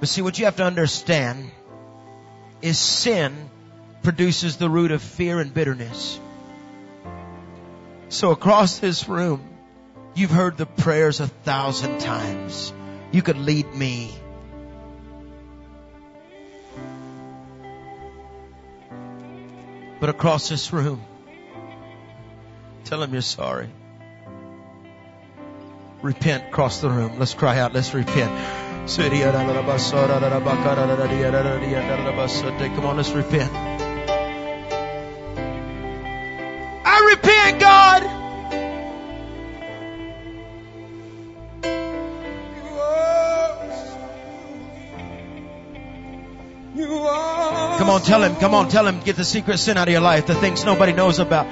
But 0.00 0.08
see, 0.08 0.22
what 0.22 0.38
you 0.38 0.46
have 0.46 0.56
to 0.56 0.64
understand 0.64 1.50
is 2.62 2.78
sin 2.78 3.50
produces 4.02 4.56
the 4.56 4.70
root 4.70 4.92
of 4.92 5.02
fear 5.02 5.38
and 5.38 5.52
bitterness. 5.52 6.18
So 8.08 8.30
across 8.30 8.78
this 8.78 9.10
room, 9.10 9.46
you've 10.14 10.30
heard 10.30 10.56
the 10.56 10.64
prayers 10.64 11.20
a 11.20 11.26
thousand 11.26 12.00
times. 12.00 12.72
You 13.10 13.20
could 13.20 13.36
lead 13.36 13.74
me. 13.74 14.10
But 20.02 20.10
across 20.10 20.48
this 20.48 20.72
room, 20.72 21.00
tell 22.82 23.00
him 23.04 23.12
you're 23.12 23.22
sorry. 23.22 23.68
Repent 26.02 26.48
across 26.48 26.80
the 26.80 26.90
room. 26.90 27.20
Let's 27.20 27.34
cry 27.34 27.60
out. 27.60 27.72
Let's 27.72 27.94
repent. 27.94 28.32
Come 32.74 32.84
on, 32.84 32.96
let's 32.96 33.10
repent. 33.10 33.71
On, 47.92 48.02
tell 48.02 48.22
him. 48.22 48.34
Come 48.36 48.54
on, 48.54 48.68
tell 48.68 48.86
him. 48.86 49.00
Get 49.00 49.16
the 49.16 49.24
secret 49.24 49.58
sin 49.58 49.76
out 49.76 49.88
of 49.88 49.92
your 49.92 50.00
life. 50.00 50.26
The 50.26 50.34
things 50.34 50.64
nobody 50.64 50.92
knows 50.92 51.18
about. 51.18 51.46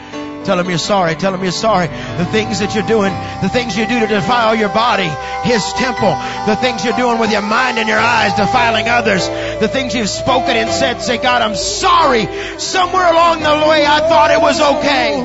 Tell 0.44 0.58
him 0.58 0.68
you're 0.68 0.78
sorry. 0.78 1.14
Tell 1.14 1.34
him 1.34 1.42
you're 1.42 1.52
sorry. 1.52 1.86
The 1.86 2.24
things 2.24 2.60
that 2.60 2.74
you're 2.74 2.86
doing, 2.86 3.12
the 3.42 3.48
things 3.48 3.76
you 3.76 3.86
do 3.86 4.00
to 4.00 4.06
defile 4.06 4.54
your 4.54 4.70
body, 4.70 5.08
his 5.44 5.62
temple, 5.74 6.16
the 6.46 6.56
things 6.56 6.84
you're 6.84 6.96
doing 6.96 7.18
with 7.18 7.30
your 7.30 7.42
mind 7.42 7.78
and 7.78 7.88
your 7.88 7.98
eyes, 7.98 8.34
defiling 8.34 8.88
others, 8.88 9.28
the 9.60 9.68
things 9.68 9.94
you've 9.94 10.08
spoken 10.08 10.56
and 10.56 10.70
said, 10.70 11.02
say, 11.02 11.18
God, 11.18 11.42
I'm 11.42 11.54
sorry. 11.54 12.26
Somewhere 12.58 13.12
along 13.12 13.40
the 13.40 13.68
way 13.68 13.84
I 13.84 14.00
thought 14.08 14.30
it 14.30 14.40
was 14.40 14.60
okay. 14.60 15.20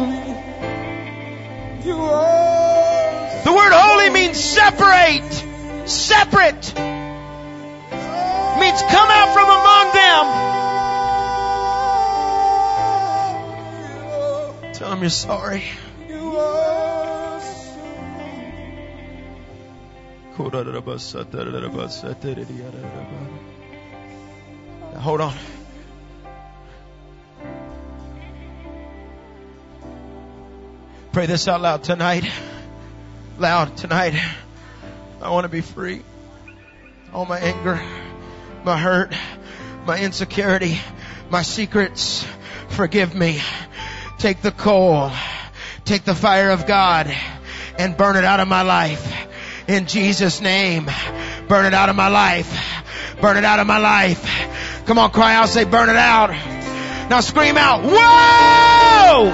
The 3.45 3.53
word 3.53 3.72
holy 3.74 4.09
means 4.09 4.38
separate. 4.38 5.32
Separate. 5.88 6.74
Means 8.59 8.82
come 8.82 9.09
out 9.11 9.34
from 9.34 9.49
among 9.49 9.93
them. 9.93 10.54
Tell 14.76 14.91
him 14.91 14.99
you're 14.99 15.09
sorry. 15.09 15.63
You 16.09 16.36
are. 16.36 17.41
Now, 24.91 24.99
hold 24.99 25.21
on. 25.21 25.34
Pray 31.13 31.26
this 31.26 31.47
out 31.47 31.61
loud 31.61 31.86
tonight. 31.86 32.30
Loud 33.38 33.78
tonight. 33.78 34.21
I 35.21 35.30
want 35.30 35.45
to 35.45 35.49
be 35.49 35.61
free. 35.61 36.01
All 37.13 37.26
my 37.26 37.39
anger, 37.39 37.82
my 38.65 38.78
hurt, 38.78 39.15
my 39.86 39.97
insecurity, 39.99 40.78
my 41.30 41.43
secrets. 41.43 42.28
Forgive 42.67 43.15
me. 43.15 43.39
Take 44.18 44.41
the 44.41 44.51
coal. 44.51 45.11
Take 45.84 46.03
the 46.03 46.16
fire 46.16 46.51
of 46.51 46.66
God 46.66 47.13
and 47.78 47.95
burn 47.95 48.16
it 48.16 48.24
out 48.24 48.39
of 48.39 48.47
my 48.47 48.63
life. 48.63 49.13
In 49.68 49.88
Jesus' 49.88 50.41
name. 50.41 50.89
Burn 51.47 51.66
it 51.66 51.74
out 51.74 51.89
of 51.89 51.95
my 51.95 52.07
life. 52.07 52.84
Burn 53.22 53.38
it 53.38 53.45
out 53.45 53.59
of 53.59 53.68
my 53.68 53.78
life. 53.78 54.24
Come 54.86 54.99
on, 54.99 55.11
cry 55.11 55.36
out, 55.36 55.49
say 55.49 55.63
burn 55.63 55.89
it 55.89 55.95
out. 55.95 56.30
Now 57.09 57.22
scream 57.22 57.57
out, 57.57 57.84
whoa! 57.84 59.26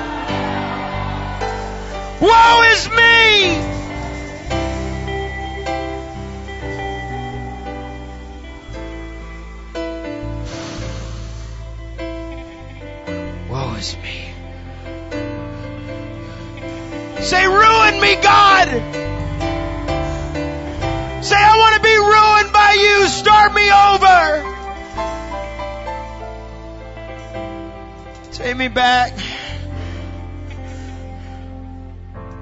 Woe 2.22 2.64
is 2.72 2.90
me! 2.90 3.58
Woe 13.50 13.76
is 13.76 13.98
me. 13.98 14.31
Say, 17.22 17.46
ruin 17.46 18.02
me, 18.02 18.16
God! 18.16 18.68
Say, 21.24 21.36
I 21.36 21.56
want 21.56 21.76
to 21.76 21.82
be 21.82 21.96
ruined 21.96 22.52
by 22.52 22.74
you. 22.74 23.08
Start 23.08 23.54
me 23.54 23.70
over. 23.70 24.52
Take 28.32 28.58
me 28.58 28.70
back 28.70 29.14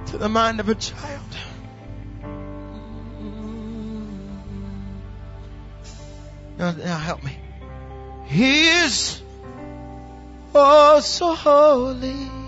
to 0.07 0.17
the 0.17 0.30
mind 0.30 0.61
of 0.61 0.69
a 0.69 0.75
child. 0.75 1.19
Now, 6.57 6.71
now 6.71 6.97
help 6.97 7.21
me. 7.21 7.38
He 8.27 8.69
is 8.69 9.21
oh 10.55 11.01
so 11.01 11.36
holy. 11.36 12.13
Holy 12.13 12.39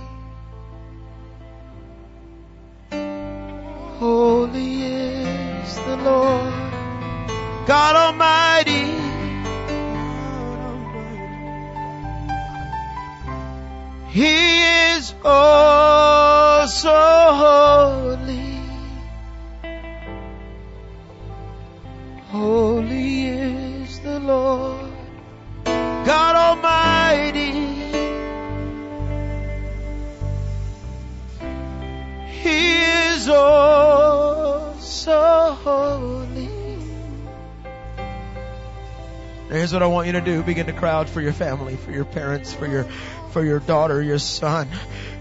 Here's 39.62 39.74
what 39.74 39.84
I 39.84 39.86
want 39.86 40.08
you 40.08 40.14
to 40.14 40.22
do. 40.22 40.42
Begin 40.42 40.66
to 40.66 40.74
cry 40.74 40.90
out 40.90 41.08
for 41.08 41.22
your 41.22 41.34
family, 41.34 41.76
for 41.76 41.92
your 41.92 42.04
parents, 42.04 42.52
for 42.52 42.66
your, 42.66 42.86
for 43.30 43.46
your 43.46 43.60
daughter, 43.60 44.02
your 44.02 44.18
son. 44.18 44.68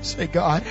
Say, 0.00 0.28
God, 0.28 0.64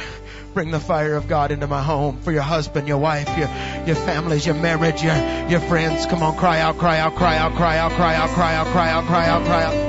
Bring 0.56 0.72
the 0.72 0.80
fire 0.80 1.16
of 1.16 1.28
God 1.28 1.52
into 1.52 1.68
my 1.68 1.84
home 1.84 2.22
for 2.22 2.32
your 2.32 2.42
husband, 2.42 2.88
your 2.88 2.98
wife, 2.98 3.30
your, 3.38 3.48
your 3.86 3.96
families, 3.96 4.48
your 4.48 4.56
marriage, 4.56 5.04
your, 5.04 5.16
your 5.48 5.60
friends. 5.60 6.08
Come 6.08 6.24
on, 6.24 6.36
cry 6.38 6.60
out, 6.60 6.80
cry 6.80 6.98
out, 6.98 7.16
cry 7.16 7.38
out, 7.38 7.54
cry 7.54 7.78
out, 7.78 7.92
cry 7.92 8.16
out, 8.16 8.30
cry 8.30 8.56
out, 8.56 8.68
cry 8.68 8.90
out, 8.90 9.06
cry 9.06 9.28
out, 9.28 9.46
cry 9.46 9.64
out. 9.64 9.89